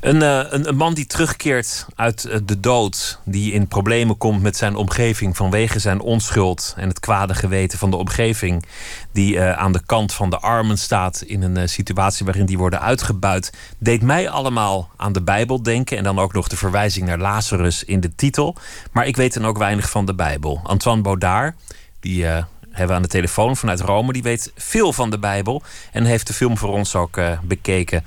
Een, 0.00 0.22
eh, 0.22 0.40
een, 0.48 0.68
een 0.68 0.76
man 0.76 0.94
die 0.94 1.06
terugkeert 1.06 1.86
uit 1.94 2.24
eh, 2.24 2.38
de 2.44 2.60
dood, 2.60 3.18
die 3.24 3.52
in 3.52 3.68
problemen 3.68 4.18
komt 4.18 4.42
met 4.42 4.56
zijn 4.56 4.76
omgeving 4.76 5.36
vanwege 5.36 5.78
zijn 5.78 6.00
onschuld 6.00 6.74
en 6.76 6.88
het 6.88 7.00
kwade 7.00 7.34
geweten 7.34 7.78
van 7.78 7.90
de 7.90 7.96
omgeving, 7.96 8.64
die 9.12 9.38
eh, 9.38 9.52
aan 9.52 9.72
de 9.72 9.82
kant 9.86 10.12
van 10.12 10.30
de 10.30 10.38
armen 10.38 10.78
staat 10.78 11.22
in 11.22 11.42
een 11.42 11.68
situatie 11.68 12.24
waarin 12.24 12.46
die 12.46 12.58
worden 12.58 12.80
uitgebuit, 12.80 13.52
deed 13.78 14.02
mij 14.02 14.28
allemaal 14.28 14.90
aan 14.96 15.12
de 15.12 15.22
Bijbel 15.22 15.62
denken 15.62 15.96
en 15.96 16.04
dan 16.04 16.18
ook 16.18 16.32
nog 16.32 16.48
de 16.48 16.56
verwijzing 16.56 17.06
naar 17.06 17.18
Lazarus 17.18 17.84
in 17.84 18.00
de 18.00 18.14
titel. 18.14 18.56
Maar 18.92 19.06
ik 19.06 19.16
weet 19.16 19.34
dan 19.34 19.46
ook 19.46 19.58
weinig 19.58 19.90
van 19.90 20.04
de 20.04 20.14
Bijbel. 20.14 20.60
Antoine 20.62 21.02
Baudard, 21.02 21.54
die 22.00 22.24
hebben 22.24 22.86
we 22.86 22.92
aan 22.92 23.02
de 23.02 23.08
telefoon 23.08 23.56
vanuit 23.56 23.80
Rome, 23.80 24.12
die 24.12 24.22
weet 24.22 24.52
veel 24.56 24.92
van 24.92 25.10
de 25.10 25.18
Bijbel 25.18 25.62
en 25.92 26.04
heeft 26.04 26.26
de 26.26 26.32
film 26.32 26.58
voor 26.58 26.72
ons 26.72 26.94
ook 26.94 27.20
bekeken. 27.42 28.04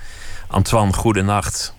Antoine, 0.54 0.94
goedenacht. 0.94 1.76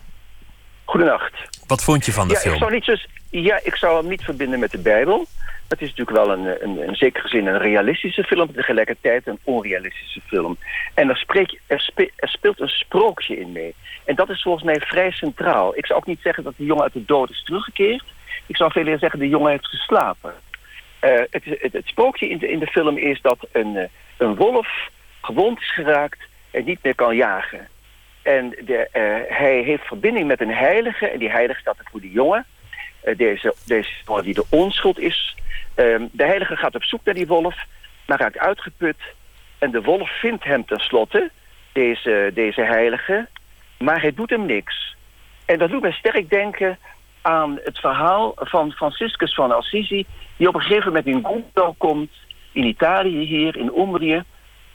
Goedenacht. 0.85 1.33
Wat 1.67 1.83
vond 1.83 2.05
je 2.05 2.11
van 2.11 2.27
de 2.27 2.33
ja, 2.33 2.39
film? 2.39 2.53
Ik 2.53 2.59
zou 2.59 2.71
niet 2.71 3.07
ja, 3.29 3.59
ik 3.63 3.75
zou 3.75 3.97
hem 3.97 4.07
niet 4.07 4.23
verbinden 4.23 4.59
met 4.59 4.71
de 4.71 4.77
Bijbel. 4.77 5.25
Het 5.67 5.81
is 5.81 5.89
natuurlijk 5.89 6.17
wel 6.17 6.31
een, 6.31 6.63
een, 6.63 6.87
in 6.87 6.95
zekere 6.95 7.27
zin 7.27 7.47
een 7.47 7.57
realistische 7.57 8.23
film, 8.23 8.53
tegelijkertijd 8.53 9.27
een 9.27 9.39
onrealistische 9.43 10.21
film. 10.25 10.57
En 10.93 11.09
er, 11.09 11.17
spreek, 11.17 11.59
er, 11.67 11.79
spe- 11.79 12.11
er 12.15 12.29
speelt 12.29 12.59
een 12.59 12.67
sprookje 12.67 13.39
in 13.39 13.51
mee. 13.51 13.75
En 14.05 14.15
dat 14.15 14.29
is 14.29 14.41
volgens 14.41 14.63
mij 14.63 14.79
vrij 14.79 15.11
centraal. 15.11 15.77
Ik 15.77 15.85
zou 15.85 15.99
ook 15.99 16.05
niet 16.05 16.21
zeggen 16.21 16.43
dat 16.43 16.53
de 16.57 16.65
jongen 16.65 16.83
uit 16.83 16.93
de 16.93 17.05
dood 17.05 17.29
is 17.29 17.43
teruggekeerd. 17.43 18.03
Ik 18.45 18.55
zou 18.55 18.71
veel 18.71 18.83
eerder 18.83 18.99
zeggen, 18.99 19.19
de 19.19 19.29
jongen 19.29 19.51
heeft 19.51 19.67
geslapen. 19.67 20.33
Eh, 20.99 21.11
het, 21.29 21.43
het, 21.45 21.73
het 21.73 21.87
sprookje 21.87 22.29
in 22.29 22.37
de, 22.37 22.51
in 22.51 22.59
de 22.59 22.67
film 22.67 22.97
is 22.97 23.21
dat 23.21 23.37
een, 23.51 23.75
eh, 23.75 23.87
een 24.17 24.35
wolf 24.35 24.89
gewond 25.21 25.59
is 25.59 25.73
geraakt 25.73 26.19
en 26.51 26.63
niet 26.63 26.83
meer 26.83 26.95
kan 26.95 27.15
jagen. 27.15 27.67
En 28.25 28.49
de, 28.49 28.87
uh, 28.93 29.37
hij 29.37 29.61
heeft 29.61 29.83
verbinding 29.83 30.27
met 30.27 30.41
een 30.41 30.53
heilige. 30.53 31.07
En 31.07 31.19
die 31.19 31.29
heilige 31.29 31.59
staat 31.59 31.77
er 31.77 31.85
voor 31.91 32.01
die 32.01 32.11
jongen. 32.11 32.45
Uh, 33.05 33.17
deze, 33.17 33.53
deze 33.65 33.89
jongen 34.05 34.23
die 34.23 34.33
de 34.33 34.45
onschuld 34.49 34.99
is. 34.99 35.35
Uh, 35.75 36.01
de 36.11 36.23
heilige 36.23 36.55
gaat 36.55 36.75
op 36.75 36.83
zoek 36.83 36.99
naar 37.03 37.13
die 37.13 37.27
wolf. 37.27 37.55
Maar 38.05 38.19
raakt 38.19 38.37
uitgeput. 38.37 38.95
En 39.57 39.71
de 39.71 39.81
wolf 39.81 40.19
vindt 40.19 40.43
hem 40.43 40.65
tenslotte. 40.65 41.31
Deze, 41.71 42.31
deze 42.33 42.61
heilige. 42.61 43.27
Maar 43.77 44.01
hij 44.01 44.13
doet 44.13 44.29
hem 44.29 44.45
niks. 44.45 44.95
En 45.45 45.59
dat 45.59 45.69
doet 45.69 45.81
mij 45.81 45.91
sterk 45.91 46.29
denken 46.29 46.77
aan 47.21 47.59
het 47.63 47.79
verhaal 47.79 48.31
van 48.35 48.71
Franciscus 48.71 49.33
van 49.33 49.51
Assisi... 49.51 50.05
die 50.37 50.47
op 50.47 50.55
een 50.55 50.61
gegeven 50.61 50.87
moment 50.87 51.05
in 51.05 51.25
Gundo 51.25 51.75
komt... 51.77 52.11
in 52.51 52.63
Italië 52.63 53.25
hier, 53.25 53.57
in 53.57 53.71
Umbrië... 53.77 54.23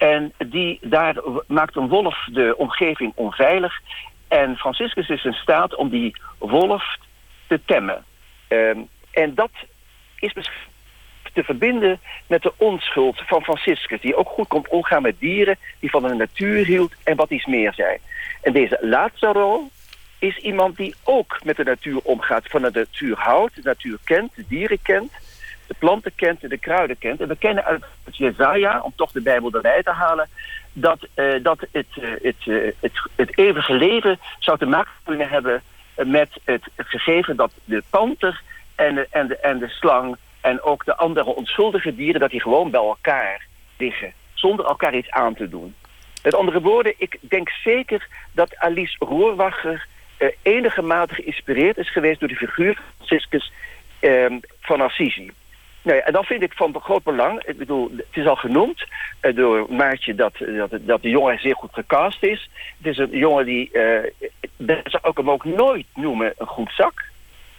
En 0.00 0.32
die, 0.38 0.78
daar 0.82 1.16
maakt 1.46 1.76
een 1.76 1.88
wolf 1.88 2.28
de 2.32 2.54
omgeving 2.56 3.12
onveilig. 3.14 3.80
En 4.28 4.56
Franciscus 4.56 5.08
is 5.08 5.24
in 5.24 5.32
staat 5.32 5.74
om 5.74 5.88
die 5.88 6.16
wolf 6.38 6.96
te 7.46 7.60
temmen. 7.64 8.04
Um, 8.48 8.88
en 9.10 9.34
dat 9.34 9.50
is 10.18 10.32
te 11.32 11.44
verbinden 11.44 12.00
met 12.26 12.42
de 12.42 12.52
onschuld 12.56 13.22
van 13.26 13.42
Franciscus... 13.42 14.00
die 14.00 14.16
ook 14.16 14.28
goed 14.28 14.48
kon 14.48 14.68
omgaan 14.68 15.02
met 15.02 15.18
dieren, 15.18 15.56
die 15.80 15.90
van 15.90 16.02
de 16.02 16.14
natuur 16.14 16.64
hield 16.64 16.92
en 17.04 17.16
wat 17.16 17.30
iets 17.30 17.46
meer 17.46 17.74
zei. 17.74 17.98
En 18.42 18.52
deze 18.52 18.78
Lazaro 18.80 19.68
is 20.18 20.36
iemand 20.36 20.76
die 20.76 20.94
ook 21.04 21.40
met 21.44 21.56
de 21.56 21.64
natuur 21.64 22.00
omgaat... 22.02 22.48
van 22.48 22.62
de 22.62 22.70
natuur 22.72 23.16
houdt, 23.18 23.54
de 23.54 23.60
natuur 23.64 23.98
kent, 24.04 24.34
de 24.34 24.44
dieren 24.48 24.82
kent 24.82 25.12
de 25.70 25.76
planten 25.78 26.12
kent 26.14 26.42
en 26.42 26.48
de 26.48 26.58
kruiden 26.58 26.98
kent. 26.98 27.20
En 27.20 27.28
we 27.28 27.36
kennen 27.36 27.64
uit 27.64 27.84
Jezaja, 28.10 28.80
om 28.80 28.92
toch 28.96 29.12
de 29.12 29.20
Bijbel 29.20 29.52
erbij 29.52 29.82
te 29.82 29.90
halen... 29.90 30.28
dat, 30.72 30.98
uh, 31.16 31.42
dat 31.42 31.58
het, 31.72 31.86
uh, 31.98 32.10
het, 32.22 32.46
uh, 32.46 32.70
het, 32.80 32.92
het 33.14 33.38
eeuwige 33.38 33.72
leven 33.72 34.18
zou 34.38 34.58
te 34.58 34.66
maken 34.66 34.92
kunnen 35.04 35.28
hebben... 35.28 35.62
met 35.94 36.30
het, 36.44 36.62
gegeven 36.76 37.36
dat 37.36 37.52
de 37.64 37.82
panter 37.90 38.42
en 38.74 38.94
de, 38.94 39.06
en, 39.10 39.26
de, 39.26 39.36
en 39.36 39.58
de 39.58 39.68
slang... 39.68 40.16
en 40.40 40.62
ook 40.62 40.84
de 40.84 40.96
andere 40.96 41.34
onschuldige 41.34 41.94
dieren... 41.94 42.20
dat 42.20 42.30
die 42.30 42.40
gewoon 42.40 42.70
bij 42.70 42.80
elkaar 42.80 43.46
liggen. 43.78 44.12
Zonder 44.34 44.66
elkaar 44.66 44.94
iets 44.94 45.10
aan 45.10 45.34
te 45.34 45.48
doen. 45.48 45.74
Met 46.22 46.34
andere 46.34 46.60
woorden, 46.60 46.94
ik 46.98 47.18
denk 47.20 47.48
zeker 47.48 48.06
dat 48.32 48.56
Alice 48.56 48.96
Roorwacher... 48.98 49.86
enige 50.42 51.06
geïnspireerd 51.10 51.76
is 51.76 51.92
geweest 51.92 52.20
door 52.20 52.28
de 52.28 52.36
figuur 52.36 52.78
Franciscus 52.96 53.52
van 54.60 54.80
Assisi. 54.80 55.30
Nou 55.82 55.96
ja, 55.96 56.04
en 56.04 56.12
dan 56.12 56.24
vind 56.24 56.42
ik 56.42 56.52
van 56.52 56.80
groot 56.80 57.02
belang, 57.02 57.42
ik 57.44 57.58
bedoel, 57.58 57.90
het 57.96 58.06
is 58.10 58.26
al 58.26 58.36
genoemd 58.36 58.84
uh, 59.22 59.36
door 59.36 59.66
Maartje 59.72 60.14
dat, 60.14 60.32
dat, 60.38 60.70
dat 60.80 61.02
de 61.02 61.08
jongen 61.08 61.38
zeer 61.38 61.56
goed 61.56 61.72
gecast 61.72 62.22
is. 62.22 62.50
Het 62.76 62.86
is 62.86 62.98
een 62.98 63.18
jongen 63.18 63.44
die, 63.44 63.70
uh, 63.72 63.98
dat 64.56 64.78
zou 64.84 65.08
ik 65.08 65.16
hem 65.16 65.30
ook 65.30 65.44
nooit 65.44 65.86
noemen 65.94 66.32
een 66.38 66.46
goed 66.46 66.72
zak. 66.72 67.04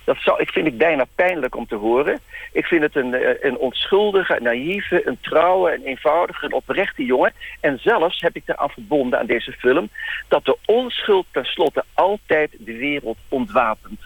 Dat 0.03 0.17
zou, 0.19 0.41
ik 0.41 0.49
vind 0.49 0.67
ik 0.67 0.77
bijna 0.77 1.05
pijnlijk 1.15 1.55
om 1.55 1.67
te 1.67 1.75
horen. 1.75 2.19
Ik 2.51 2.65
vind 2.65 2.81
het 2.81 2.95
een, 2.95 3.13
eh, 3.13 3.43
een 3.43 3.57
onschuldige, 3.57 4.35
een 4.35 4.43
naïeve, 4.43 5.07
een 5.07 5.17
trouwe, 5.21 5.73
een 5.73 5.83
eenvoudige, 5.83 6.45
een 6.45 6.53
oprechte 6.53 7.05
jongen. 7.05 7.33
En 7.59 7.79
zelfs 7.79 8.21
heb 8.21 8.35
ik 8.35 8.43
eraan 8.45 8.69
verbonden 8.69 9.19
aan 9.19 9.25
deze 9.25 9.51
film... 9.51 9.89
dat 10.27 10.45
de 10.45 10.57
onschuld 10.65 11.25
tenslotte 11.31 11.83
altijd 11.93 12.51
de 12.59 12.77
wereld 12.77 13.17
ontwapent. 13.29 14.01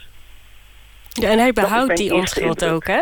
Ja, 1.09 1.29
en 1.29 1.39
hij 1.39 1.53
behoudt 1.53 1.97
die 1.97 2.13
onschuld 2.13 2.65
ook, 2.65 2.87
hè? 2.87 3.01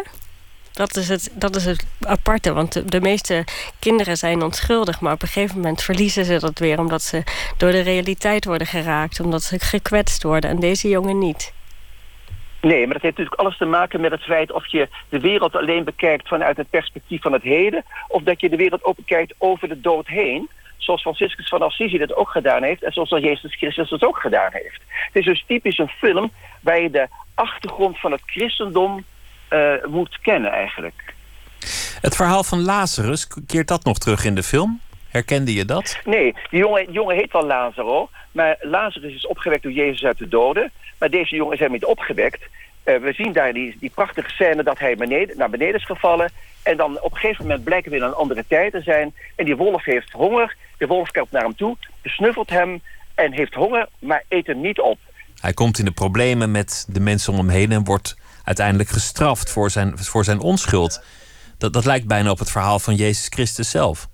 Dat 0.74 0.96
is, 0.96 1.10
het, 1.10 1.32
dat 1.34 1.56
is 1.56 1.66
het 1.66 1.88
aparte, 2.02 2.54
want 2.54 2.92
de, 2.92 3.02
meeste 3.02 3.44
kinderen 3.80 4.18
zijn 4.18 4.42
onschuldig... 4.42 5.02
maar 5.02 5.14
op 5.14 5.22
een 5.22 5.28
gegeven 5.28 5.56
moment 5.56 5.84
verliezen 5.84 6.26
ze 6.26 6.40
dat 6.40 6.60
weer... 6.60 6.80
omdat 6.80 7.02
ze 7.02 7.24
door 7.58 7.72
de 7.72 7.82
realiteit 7.82 8.46
worden 8.46 8.68
geraakt, 8.68 9.20
omdat 9.20 9.42
ze 9.44 9.60
gekwetst 9.60 10.24
worden. 10.24 10.50
En 10.50 10.60
deze 10.60 10.90
jongen 10.90 11.18
niet. 11.18 11.54
Nee, 12.62 12.86
maar 12.86 12.94
dat 12.94 13.02
heeft 13.02 13.18
natuurlijk 13.18 13.40
alles 13.40 13.58
te 13.58 13.66
maken 13.66 14.02
met 14.02 14.12
het 14.12 14.24
feit... 14.24 14.52
of 14.52 14.68
je 14.68 14.90
de 15.10 15.20
wereld 15.20 15.56
alleen 15.56 15.84
bekijkt 15.84 16.28
vanuit 16.28 16.58
het 16.58 16.70
perspectief 16.70 17.22
van 17.22 17.34
het 17.34 17.44
heden... 17.44 17.84
of 18.08 18.24
dat 18.24 18.42
je 18.42 18.50
de 18.50 18.58
wereld 18.58 18.84
ook 18.84 18.96
bekijkt 18.96 19.34
over 19.38 19.68
de 19.68 19.82
dood 19.82 20.08
heen 20.08 20.50
zoals 20.78 21.02
Franciscus 21.02 21.48
van 21.48 21.62
Assisi 21.62 21.98
dat 21.98 22.16
ook 22.16 22.30
gedaan 22.30 22.64
heeft... 22.64 22.84
en 22.84 22.92
zoals 22.92 23.10
Jezus 23.10 23.56
Christus 23.56 23.90
dat 23.90 24.06
ook 24.06 24.18
gedaan 24.18 24.52
heeft. 24.52 24.82
Het 24.88 25.16
is 25.16 25.26
dus 25.26 25.44
typisch 25.48 25.78
een 25.78 25.88
film 25.88 26.32
waar 26.62 26.82
je 26.82 26.90
de 26.90 27.08
achtergrond 27.34 28.00
van 28.00 28.12
het 28.12 28.22
christendom 28.26 29.04
uh, 29.54 29.74
moet 29.86 30.20
kennen 30.22 30.52
eigenlijk. 30.52 31.14
Het 32.02 32.16
verhaal 32.16 32.44
van 32.44 32.62
Lazarus, 32.62 33.28
keert 33.48 33.68
dat 33.68 33.84
nog 33.84 33.98
terug 33.98 34.26
in 34.26 34.36
de 34.36 34.44
film? 34.44 34.80
Herkende 35.10 35.54
je 35.54 35.66
dat? 35.66 36.00
Nee, 36.06 36.34
die 36.50 36.60
jongen, 36.60 36.86
die 36.86 36.94
jongen 36.94 37.16
heet 37.16 37.32
wel 37.32 37.46
Lazaro. 37.46 38.10
Maar 38.32 38.58
Lazarus 38.62 39.14
is 39.14 39.28
opgewekt 39.28 39.64
door 39.64 39.72
Jezus 39.72 40.04
uit 40.04 40.18
de 40.18 40.28
doden. 40.28 40.72
Maar 40.98 41.10
deze 41.10 41.36
jongen 41.36 41.54
is 41.54 41.60
helemaal 41.60 41.80
niet 41.80 41.98
opgewekt. 41.98 42.42
Uh, 42.86 42.98
we 42.98 43.14
zien 43.14 43.34
daar 43.34 43.54
die, 43.54 43.78
die 43.80 43.92
prachtige 43.94 44.30
scène 44.30 44.64
dat 44.64 44.80
hij 44.80 44.96
beneden, 44.96 45.38
naar 45.38 45.50
beneden 45.50 45.76
is 45.76 45.86
gevallen. 45.86 46.32
En 46.64 46.78
dan 46.78 47.02
op 47.02 47.12
een 47.12 47.18
gegeven 47.18 47.46
moment 47.46 47.64
blijken 47.64 47.92
we 47.92 47.98
in 47.98 48.04
een 48.04 48.14
andere 48.14 48.46
tijd 48.48 48.72
te 48.72 48.82
zijn. 48.82 49.14
En 49.36 49.46
die 49.46 49.56
wolf 49.56 49.84
heeft 49.84 50.12
honger. 50.12 50.56
De 50.78 50.88
wolf 50.88 51.12
kijkt 51.12 51.32
naar 51.32 51.44
hem 51.44 51.56
toe, 51.56 51.78
besnuffelt 52.02 52.50
hem 52.50 52.82
en 53.16 53.32
heeft 53.32 53.54
honger, 53.54 53.88
maar 54.00 54.24
eet 54.30 54.48
hem 54.48 54.62
niet 54.62 54.80
op. 54.80 54.98
Hij 55.40 55.54
komt 55.54 55.80
in 55.80 55.86
de 55.86 55.92
problemen 55.92 56.52
met 56.52 56.86
de 56.90 57.00
mensen 57.00 57.34
om 57.34 57.40
hem 57.40 57.50
heen 57.50 57.72
en 57.72 57.84
wordt 57.84 58.18
uiteindelijk 58.44 58.90
gestraft 58.90 59.52
voor 59.52 59.70
zijn, 59.70 59.98
voor 59.98 60.24
zijn 60.24 60.40
onschuld. 60.40 61.04
Dat, 61.58 61.74
dat 61.74 61.86
lijkt 61.86 62.08
bijna 62.08 62.32
op 62.32 62.40
het 62.40 62.52
verhaal 62.52 62.80
van 62.80 62.96
Jezus 62.96 63.28
Christus 63.28 63.70
zelf. 63.70 64.08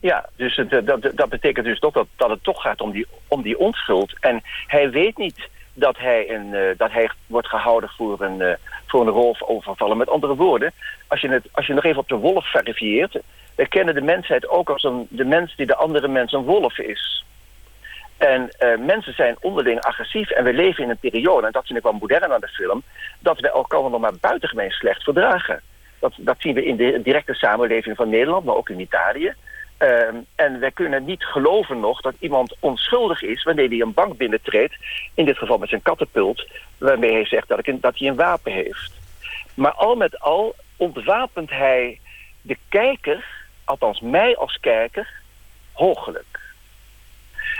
Ja, 0.00 0.28
dus 0.36 0.58
eh, 0.58 0.84
dat, 0.84 1.10
dat 1.14 1.28
betekent 1.28 1.66
dus 1.66 1.78
toch 1.78 1.92
dat, 1.92 2.06
dat 2.16 2.30
het 2.30 2.42
toch 2.42 2.62
gaat 2.62 2.80
om 2.80 2.90
die, 2.90 3.06
om 3.28 3.42
die 3.42 3.58
onschuld. 3.58 4.12
En 4.20 4.40
hij 4.66 4.90
weet 4.90 5.16
niet 5.16 5.48
dat 5.74 5.98
hij, 5.98 6.30
een, 6.30 6.46
uh, 6.46 6.70
dat 6.76 6.90
hij 6.90 7.10
wordt 7.26 7.48
gehouden 7.48 7.90
voor 7.96 8.20
een, 8.20 8.40
uh, 8.40 8.52
voor 8.86 9.00
een 9.00 9.12
rofovervallen. 9.12 9.96
Met 9.96 10.08
andere 10.08 10.34
woorden, 10.34 10.72
als 11.06 11.20
je, 11.20 11.28
het, 11.28 11.48
als 11.52 11.66
je 11.66 11.74
nog 11.74 11.84
even 11.84 11.98
op 11.98 12.08
de 12.08 12.16
wolf 12.16 12.50
verifieert... 12.50 13.20
we 13.54 13.68
kennen 13.68 13.94
de 13.94 14.00
mensheid 14.00 14.48
ook 14.48 14.70
als 14.70 14.82
een, 14.82 15.06
de 15.10 15.24
mens 15.24 15.56
die 15.56 15.66
de 15.66 15.76
andere 15.76 16.08
mens 16.08 16.32
een 16.32 16.44
wolf 16.44 16.78
is. 16.78 17.24
En 18.18 18.50
uh, 18.60 18.86
mensen 18.86 19.14
zijn 19.14 19.36
onderling 19.40 19.80
agressief 19.80 20.30
en 20.30 20.44
we 20.44 20.52
leven 20.52 20.84
in 20.84 20.90
een 20.90 20.98
periode, 20.98 21.46
en 21.46 21.52
dat 21.52 21.66
vind 21.66 21.78
ik 21.78 21.84
wel 21.84 21.92
modern 21.92 22.32
aan 22.32 22.40
de 22.40 22.48
film, 22.48 22.82
dat 23.18 23.40
we 23.40 23.50
elkaar 23.50 23.90
nog 23.90 24.00
maar 24.00 24.16
buitengemeen 24.20 24.70
slecht 24.70 25.02
verdragen. 25.02 25.60
Dat, 25.98 26.12
dat 26.16 26.36
zien 26.38 26.54
we 26.54 26.64
in 26.64 26.76
de 26.76 27.00
directe 27.02 27.34
samenleving 27.34 27.96
van 27.96 28.08
Nederland, 28.08 28.44
maar 28.44 28.54
ook 28.54 28.68
in 28.68 28.80
Italië. 28.80 29.34
Uh, 29.78 30.08
en 30.34 30.60
wij 30.60 30.70
kunnen 30.70 31.04
niet 31.04 31.24
geloven 31.24 31.80
nog 31.80 32.00
dat 32.00 32.14
iemand 32.18 32.56
onschuldig 32.60 33.22
is 33.22 33.42
wanneer 33.42 33.68
hij 33.68 33.80
een 33.80 33.94
bank 33.94 34.16
binnentreedt, 34.16 34.74
in 35.14 35.24
dit 35.24 35.38
geval 35.38 35.58
met 35.58 35.68
zijn 35.68 35.82
kattenpult, 35.82 36.46
waarmee 36.78 37.12
hij 37.12 37.26
zegt 37.26 37.48
dat, 37.48 37.66
ik, 37.66 37.82
dat 37.82 37.98
hij 37.98 38.08
een 38.08 38.16
wapen 38.16 38.52
heeft. 38.52 38.92
Maar 39.54 39.72
al 39.72 39.94
met 39.94 40.20
al 40.20 40.54
ontwapent 40.76 41.50
hij 41.50 42.00
de 42.42 42.56
kijker, 42.68 43.24
althans 43.64 44.00
mij 44.00 44.36
als 44.36 44.58
kijker, 44.60 45.08
hoogelijk. 45.72 46.37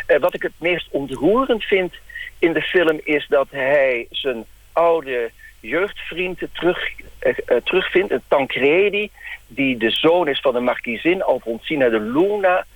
Uh, 0.08 0.18
wat 0.18 0.34
ik 0.34 0.42
het 0.42 0.52
meest 0.58 0.88
ontroerend 0.90 1.64
vind 1.64 1.94
in 2.38 2.52
de 2.52 2.62
film 2.62 3.00
is 3.04 3.26
dat 3.28 3.46
hij 3.50 4.06
zijn 4.10 4.44
oude 4.72 5.30
jeugdvriend 5.60 6.40
terug, 6.52 6.90
uh, 6.98 7.32
uh, 7.46 7.56
terugvindt. 7.64 8.12
Een 8.12 8.22
Tancredi, 8.28 9.10
die 9.46 9.76
de 9.76 9.90
zoon 9.90 10.28
is 10.28 10.40
van 10.40 10.52
de 10.52 10.60
markiezin 10.60 11.22
Alfonsina 11.22 11.88
de 11.88 12.00
Luna. 12.00 12.66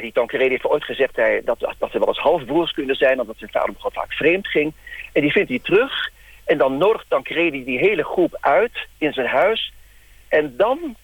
die 0.00 0.12
Tancredi 0.12 0.48
heeft 0.48 0.66
ooit 0.66 0.84
gezegd 0.84 1.16
hij, 1.16 1.42
dat, 1.44 1.74
dat 1.78 1.90
ze 1.90 1.98
wel 1.98 2.08
eens 2.08 2.18
halfbroers 2.18 2.72
kunnen 2.72 2.96
zijn... 2.96 3.20
omdat 3.20 3.38
zijn 3.38 3.50
vader 3.50 3.72
nogal 3.74 3.90
vaak 3.90 4.12
vreemd 4.12 4.48
ging. 4.48 4.72
En 5.12 5.20
die 5.20 5.32
vindt 5.32 5.48
hij 5.48 5.58
terug. 5.58 6.10
En 6.44 6.58
dan 6.58 6.78
nodigt 6.78 7.04
Tancredi 7.08 7.64
die 7.64 7.78
hele 7.78 8.04
groep 8.04 8.36
uit 8.40 8.86
in 8.98 9.12
zijn 9.12 9.26
huis. 9.26 9.72
En 10.28 10.54
dan 10.56 10.96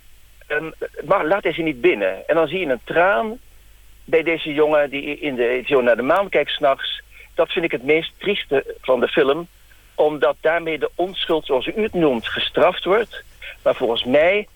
um, 0.50 0.72
maar 1.04 1.26
laat 1.26 1.42
hij 1.42 1.52
ze 1.52 1.62
niet 1.62 1.80
binnen. 1.80 2.28
En 2.28 2.34
dan 2.34 2.48
zie 2.48 2.58
je 2.58 2.66
een 2.66 2.80
traan 2.84 3.38
bij 4.10 4.22
deze 4.22 4.52
jongen 4.52 4.90
die 4.90 5.18
in 5.18 5.34
de, 5.34 5.62
zo 5.66 5.80
naar 5.80 5.96
de 5.96 6.02
maan 6.02 6.28
kijkt 6.28 6.50
s'nachts. 6.50 7.02
Dat 7.34 7.52
vind 7.52 7.64
ik 7.64 7.72
het 7.72 7.82
meest 7.82 8.12
trieste 8.18 8.74
van 8.80 9.00
de 9.00 9.08
film. 9.08 9.48
Omdat 9.94 10.36
daarmee 10.40 10.78
de 10.78 10.90
onschuld, 10.94 11.46
zoals 11.46 11.66
u 11.66 11.82
het 11.82 11.94
noemt, 11.94 12.28
gestraft 12.28 12.84
wordt. 12.84 13.24
Maar 13.62 13.74
volgens 13.74 14.04
mij 14.04 14.48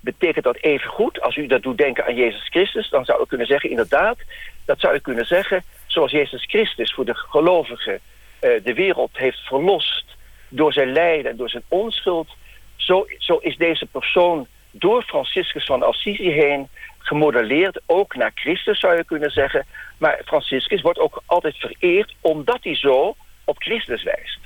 betekent 0.00 0.44
dat 0.44 0.56
even 0.56 0.90
goed. 0.90 1.20
Als 1.20 1.36
u 1.36 1.46
dat 1.46 1.62
doet 1.62 1.78
denken 1.78 2.06
aan 2.06 2.14
Jezus 2.14 2.48
Christus, 2.48 2.90
dan 2.90 3.04
zou 3.04 3.22
u 3.22 3.26
kunnen 3.26 3.46
zeggen, 3.46 3.70
inderdaad, 3.70 4.18
dat 4.64 4.80
zou 4.80 4.94
u 4.94 4.98
kunnen 4.98 5.26
zeggen, 5.26 5.64
zoals 5.86 6.10
Jezus 6.10 6.44
Christus 6.44 6.92
voor 6.92 7.04
de 7.04 7.14
gelovigen 7.14 7.92
uh, 8.40 8.50
de 8.64 8.74
wereld 8.74 9.10
heeft 9.12 9.38
verlost 9.38 10.04
door 10.48 10.72
zijn 10.72 10.92
lijden 10.92 11.30
en 11.30 11.36
door 11.36 11.50
zijn 11.50 11.62
onschuld, 11.68 12.28
zo, 12.76 13.06
zo 13.18 13.36
is 13.36 13.56
deze 13.56 13.86
persoon 13.86 14.46
door 14.70 15.02
Franciscus 15.02 15.64
van 15.64 15.82
Assisi 15.82 16.30
heen 16.30 16.68
gemodelleerd 17.08 17.80
ook 17.86 18.14
naar 18.14 18.30
Christus, 18.34 18.80
zou 18.80 18.96
je 18.96 19.04
kunnen 19.04 19.30
zeggen. 19.30 19.66
Maar 19.98 20.20
Franciscus 20.24 20.80
wordt 20.82 20.98
ook 20.98 21.22
altijd 21.26 21.56
vereerd 21.56 22.14
omdat 22.20 22.58
hij 22.62 22.76
zo 22.76 23.16
op 23.44 23.56
Christus 23.58 24.02
wijst. 24.02 24.38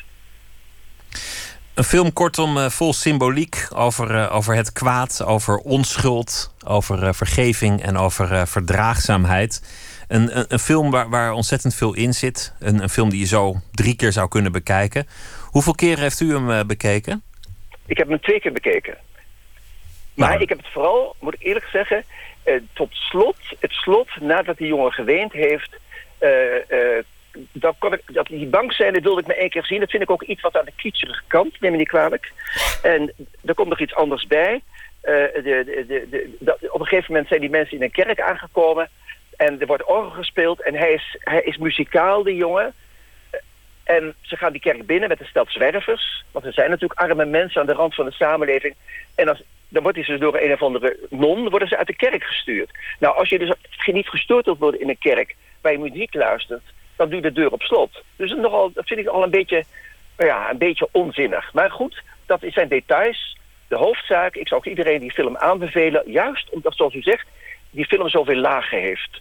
Een 1.75 1.85
film 1.85 2.13
kortom 2.13 2.57
uh, 2.57 2.69
vol 2.69 2.93
symboliek 2.93 3.67
over, 3.75 4.11
uh, 4.11 4.35
over 4.35 4.55
het 4.55 4.73
kwaad, 4.73 5.25
over 5.25 5.57
onschuld, 5.57 6.55
over 6.67 7.03
uh, 7.03 7.13
vergeving 7.13 7.83
en 7.83 7.97
over 7.97 8.47
verdraagzaamheid. 8.47 9.63
Een, 10.09 10.39
een, 10.39 10.45
een, 10.49 10.59
film 10.59 10.91
waar, 10.91 11.09
waar 11.09 11.33
ontzettend 11.33 11.75
veel 11.75 11.95
in 11.95 12.13
zit. 12.13 12.55
Een, 12.61 12.83
een 12.83 12.89
film 12.89 13.11
die 13.11 13.21
je 13.21 13.27
zo 13.27 13.55
drie 13.71 13.97
keer 13.97 14.13
zou 14.13 14.29
kunnen 14.29 14.53
bekijken. 14.53 15.07
Hoeveel 15.51 15.75
keren 15.75 16.03
heeft 16.03 16.21
u 16.21 16.35
hem 16.35 16.67
bekeken? 16.67 17.23
Ik 17.87 17.99
heb 17.99 18.09
hem 18.09 18.21
twee 18.21 18.41
keer 18.41 18.53
bekeken. 18.53 18.97
Maar 20.15 20.29
nou. 20.29 20.43
ik 20.43 20.49
heb 20.49 20.59
het 20.59 20.73
vooral, 20.73 21.17
moet 21.21 21.35
ik 21.35 21.43
eerlijk 21.43 21.67
zeggen, 21.67 22.05
tot 22.73 22.89
slot, 22.93 23.37
het 23.59 23.73
slot, 23.73 24.09
nadat 24.21 24.57
die 24.57 24.67
jongen 24.67 24.93
geweend 24.93 25.33
heeft, 25.33 25.77
dat, 27.53 27.75
kon 27.79 27.93
ik, 27.93 28.03
dat 28.07 28.27
die 28.27 28.47
bankzijde 28.47 29.01
wilde 29.01 29.21
ik 29.21 29.27
me 29.27 29.35
één 29.35 29.51
keer 29.51 29.65
zien. 29.65 29.81
Dat 29.81 29.91
vind 29.91 30.03
ik 30.03 30.11
ook 30.11 30.23
iets 30.23 30.41
wat 30.41 30.57
aan 30.57 30.65
de 30.65 30.73
kietserige 30.77 31.23
kant, 31.27 31.61
neem 31.61 31.71
me 31.71 31.77
niet 31.77 31.89
kwalijk. 31.89 32.33
En 32.83 33.13
er 33.45 33.55
komt 33.55 33.69
nog 33.69 33.81
iets 33.81 33.95
anders 33.95 34.27
bij. 34.27 34.63
De, 35.01 35.85
de, 35.89 36.37
de, 36.39 36.57
op 36.71 36.81
een 36.81 36.87
gegeven 36.87 37.13
moment 37.13 37.29
zijn 37.29 37.41
die 37.41 37.51
mensen 37.51 37.77
in 37.77 37.83
een 37.83 37.91
kerk 37.91 38.21
aangekomen. 38.21 38.89
En 39.37 39.61
er 39.61 39.67
wordt 39.67 39.85
orgel 39.85 40.11
gespeeld. 40.11 40.63
En 40.63 40.75
hij 40.75 40.93
is, 40.93 41.17
hij 41.19 41.43
is 41.43 41.57
muzikaal, 41.57 42.23
die 42.23 42.37
jongen. 42.37 42.75
En 43.85 44.15
ze 44.21 44.37
gaan 44.37 44.53
die 44.53 44.61
kerk 44.61 44.87
binnen 44.87 45.09
met 45.09 45.21
een 45.21 45.27
stel 45.27 45.45
zwervers. 45.49 46.25
Want 46.31 46.45
er 46.45 46.53
zijn 46.53 46.71
natuurlijk 46.71 47.01
arme 47.01 47.25
mensen 47.25 47.61
aan 47.61 47.67
de 47.67 47.73
rand 47.73 47.95
van 47.95 48.05
de 48.05 48.13
samenleving. 48.13 48.75
En 49.15 49.29
als, 49.29 49.43
dan 49.73 49.83
wordt 49.83 49.99
hij 49.99 50.07
dus 50.07 50.21
door 50.21 50.41
een 50.41 50.53
of 50.53 50.63
andere 50.63 50.99
non 51.11 51.51
worden 51.51 51.69
ze 51.69 51.77
uit 51.77 51.87
de 51.87 51.97
kerk 51.97 52.25
gestuurd. 52.25 52.71
Nou, 52.99 53.17
als 53.17 53.29
je 53.29 53.39
dus 53.39 53.53
niet 53.87 54.09
gestoord 54.09 54.45
wilt 54.45 54.59
worden 54.59 54.81
in 54.81 54.89
een 54.89 54.99
kerk... 54.99 55.37
waar 55.61 55.73
je 55.73 55.79
muziek 55.79 56.15
luistert 56.15 56.63
dan 56.97 57.11
doe 57.11 57.21
je 57.21 57.29
de 57.31 57.41
deur 57.41 57.51
op 57.51 57.63
slot. 57.63 58.03
Dus 58.17 58.31
nogal, 58.31 58.71
dat 58.75 58.87
vind 58.87 59.01
ik 59.01 59.07
al 59.07 59.23
een 59.23 59.31
beetje, 59.31 59.65
nou 60.17 60.29
ja, 60.29 60.51
een 60.51 60.59
beetje 60.59 60.89
onzinnig. 60.93 61.53
Maar 61.53 61.71
goed, 61.71 62.03
dat 62.27 62.41
zijn 62.47 62.69
details. 62.69 63.39
De 63.69 63.77
hoofdzaak, 63.77 64.35
ik 64.35 64.49
zou 64.49 64.61
ook 64.61 64.67
iedereen 64.67 65.01
die 65.01 65.13
film 65.13 65.37
aanbevelen... 65.37 66.03
juist 66.07 66.51
omdat, 66.51 66.77
zoals 66.77 66.95
u 66.95 67.03
zegt, 67.03 67.27
die 67.71 67.85
film 67.85 68.09
zoveel 68.09 68.37
lagen 68.37 68.81
heeft. 68.81 69.21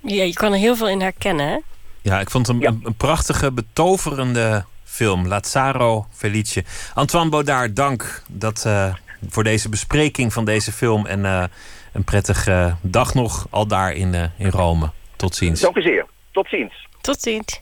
Ja, 0.00 0.22
je 0.22 0.32
kan 0.32 0.52
er 0.52 0.58
heel 0.58 0.76
veel 0.76 0.88
in 0.88 1.00
herkennen, 1.00 1.48
hè? 1.48 1.58
Ja, 2.02 2.20
ik 2.20 2.30
vond 2.30 2.46
het 2.46 2.62
een, 2.62 2.80
een, 2.84 2.96
prachtige, 2.96 3.52
betoverende 3.52 4.64
film. 4.84 5.28
Lazaro 5.28 6.06
Felice. 6.12 6.64
Antoine 6.94 7.30
Baudard, 7.30 7.76
dank 7.76 8.22
dat, 8.28 8.64
uh, 8.66 8.94
voor 9.28 9.44
deze 9.44 9.68
bespreking 9.68 10.32
van 10.32 10.44
deze 10.44 10.72
film. 10.72 11.06
En 11.06 11.20
uh, 11.20 11.44
een 11.92 12.04
prettige 12.04 12.76
dag 12.80 13.14
nog 13.14 13.46
al 13.50 13.66
daar 13.66 13.92
in, 13.92 14.14
uh, 14.14 14.22
in 14.36 14.50
Rome. 14.50 14.90
Tot 15.16 15.34
ziens. 15.34 15.60
Dank 15.60 15.76
u 15.76 15.82
zeer. 15.82 16.06
Tot 16.32 16.48
ziens. 16.48 16.88
Tot 17.00 17.22
ziens. 17.22 17.60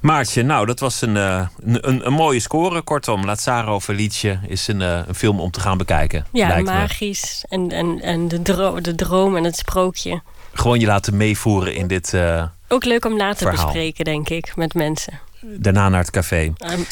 Maartje, 0.00 0.42
nou, 0.42 0.66
dat 0.66 0.80
was 0.80 1.00
een, 1.00 1.16
uh, 1.16 1.46
een, 1.64 2.06
een, 2.06 2.12
mooie 2.12 2.40
score. 2.40 2.82
Kortom, 2.82 3.24
Lazaro 3.24 3.80
Felice 3.80 4.38
is 4.46 4.68
een, 4.68 4.80
uh, 4.80 5.00
een 5.06 5.14
film 5.14 5.40
om 5.40 5.50
te 5.50 5.60
gaan 5.60 5.78
bekijken. 5.78 6.26
Ja, 6.32 6.60
magisch. 6.60 7.44
En, 7.48 7.70
en, 7.70 8.00
en 8.00 8.28
de, 8.28 8.42
dro 8.42 8.80
de 8.80 8.94
droom 8.94 9.36
en 9.36 9.44
het 9.44 9.56
sprookje. 9.56 10.22
Gewoon 10.52 10.80
je 10.80 10.86
laten 10.86 11.16
meevoeren 11.16 11.74
in 11.74 11.86
dit. 11.86 12.12
Uh, 12.12 12.44
Ook 12.68 12.84
leuk 12.84 13.04
om 13.04 13.16
na 13.16 13.34
te 13.34 13.50
bespreken, 13.50 14.04
denk 14.04 14.28
ik, 14.28 14.56
met 14.56 14.74
mensen. 14.74 15.20
Daarna 15.40 15.88
naar 15.88 16.00
het 16.00 16.10
café. 16.10 16.42
Um, 16.42 16.86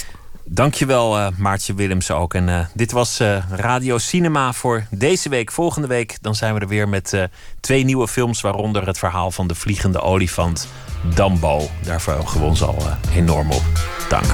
Dankjewel, 0.50 1.18
uh, 1.18 1.26
Maartje 1.36 1.74
Willemsen 1.74 2.16
ook. 2.16 2.34
En 2.34 2.48
uh, 2.48 2.60
dit 2.74 2.92
was 2.92 3.20
uh, 3.20 3.36
Radio 3.50 3.98
Cinema 3.98 4.52
voor 4.52 4.86
deze 4.90 5.28
week. 5.28 5.52
Volgende 5.52 5.88
week 5.88 6.18
dan 6.20 6.34
zijn 6.34 6.54
we 6.54 6.60
er 6.60 6.68
weer 6.68 6.88
met 6.88 7.28
twee 7.60 7.84
nieuwe 7.84 8.08
films... 8.08 8.40
waaronder 8.40 8.86
het 8.86 8.98
verhaal 8.98 9.30
van 9.30 9.46
de 9.46 9.54
vliegende 9.54 10.00
olifant 10.00 10.68
Dambo. 11.14 11.68
Daar 11.82 12.00
verheugen 12.00 12.40
we 12.40 12.46
ons 12.46 12.62
al 12.62 12.76
enorm 13.14 13.50
op. 13.50 13.62
Dank. 14.08 14.26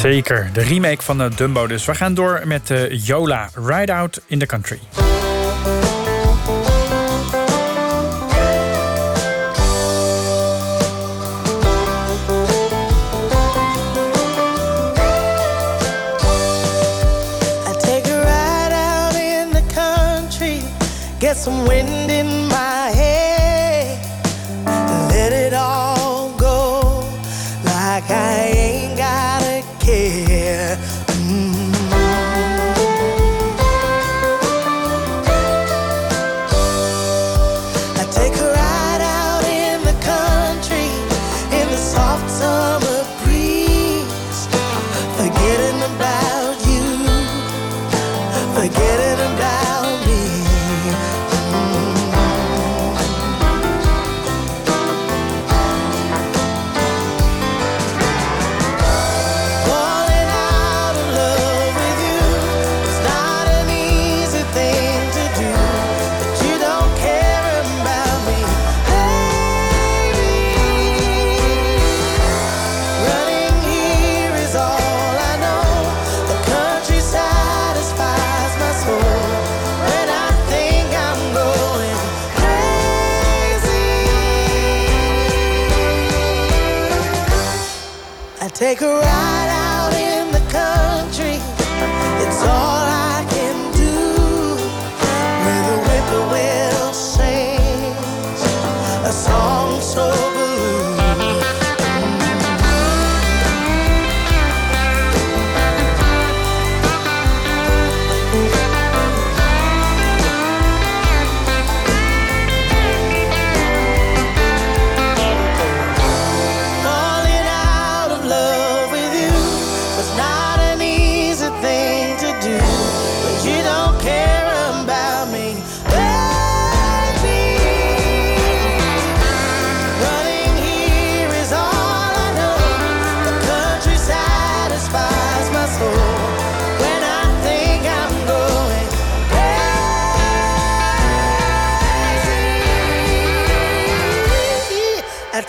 Zeker, 0.00 0.50
de 0.52 0.62
remake 0.62 1.02
van 1.02 1.32
Dumbo 1.36 1.66
dus. 1.66 1.84
We 1.84 1.94
gaan 1.94 2.14
door 2.14 2.42
met 2.44 2.72
Yola, 2.90 3.50
Ride 3.54 3.92
Out 3.92 4.20
in 4.26 4.38
the 4.38 4.46
Country. 4.46 4.80
Get 21.20 21.36
some 21.36 21.66
wind 21.66 21.99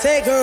take 0.01 0.25
a 0.25 0.40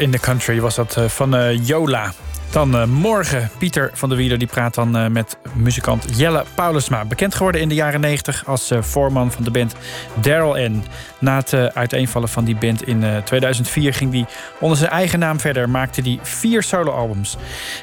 in 0.00 0.10
the 0.10 0.18
Country 0.18 0.60
was 0.60 0.74
dat 0.74 0.96
eh, 0.96 1.04
van 1.08 1.34
uh, 1.34 1.66
Jola. 1.66 2.12
Dan 2.50 2.76
uh, 2.76 2.84
morgen 2.84 3.50
Pieter 3.58 3.90
van 3.94 4.08
der 4.08 4.18
Wieler 4.18 4.38
die 4.38 4.46
praat 4.46 4.74
dan 4.74 4.96
uh, 4.96 5.06
met 5.06 5.38
muzikant 5.54 6.18
Jelle 6.18 6.44
Paulusma. 6.54 7.04
Bekend 7.04 7.34
geworden 7.34 7.60
in 7.60 7.68
de 7.68 7.74
jaren 7.74 8.00
90 8.00 8.46
als 8.46 8.72
uh, 8.72 8.82
voorman 8.82 9.32
van 9.32 9.44
de 9.44 9.50
band 9.50 9.74
Daryl 10.20 10.68
N. 10.68 10.84
Na 11.18 11.36
het 11.36 11.74
uiteenvallen 11.74 12.28
van 12.28 12.44
die 12.44 12.56
band 12.56 12.82
in 12.82 13.04
2004 13.24 13.94
ging 13.94 14.12
hij 14.12 14.26
onder 14.60 14.78
zijn 14.78 14.90
eigen 14.90 15.18
naam 15.18 15.40
verder. 15.40 15.68
Maakte 15.68 16.00
hij 16.00 16.18
vier 16.22 16.62
soloalbums. 16.62 17.36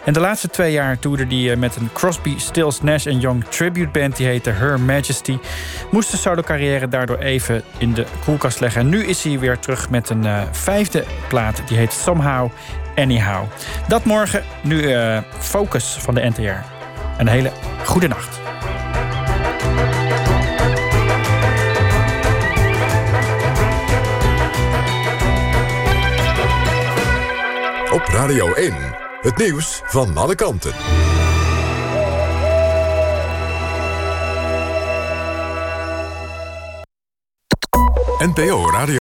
En 0.05 0.13
de 0.13 0.19
laatste 0.19 0.49
twee 0.49 0.71
jaar 0.71 0.99
toerde 0.99 1.25
hij 1.35 1.55
met 1.55 1.75
een 1.75 1.89
Crosby, 1.93 2.33
Stills, 2.37 2.81
Nash 2.81 3.03
Young 3.03 3.43
tribute 3.43 3.99
band. 3.99 4.15
Die 4.17 4.27
heette 4.27 4.49
Her 4.49 4.79
Majesty. 4.79 5.37
Moest 5.91 6.11
de 6.11 6.17
solo 6.17 6.41
carrière 6.41 6.87
daardoor 6.87 7.17
even 7.17 7.63
in 7.77 7.93
de 7.93 8.05
koelkast 8.25 8.59
leggen. 8.59 8.81
En 8.81 8.89
nu 8.89 9.05
is 9.05 9.23
hij 9.23 9.39
weer 9.39 9.59
terug 9.59 9.89
met 9.89 10.09
een 10.09 10.25
vijfde 10.51 11.03
plaat. 11.27 11.61
Die 11.67 11.77
heet 11.77 11.93
Somehow 11.93 12.49
Anyhow. 12.97 13.45
Dat 13.87 14.03
morgen, 14.05 14.43
nu 14.63 14.81
uh, 14.81 15.19
Focus 15.39 15.97
van 15.99 16.15
de 16.15 16.29
NTR. 16.29 16.65
Een 17.17 17.27
hele 17.27 17.51
goede 17.85 18.07
nacht. 18.07 18.39
Op 27.91 28.05
Radio 28.05 28.53
1, 28.53 28.73
het 29.21 29.37
nieuws 29.37 29.81
van 29.85 30.17
alle 30.17 30.35
kanten. 30.35 30.71
NPO 38.19 38.71
Radio 38.71 38.95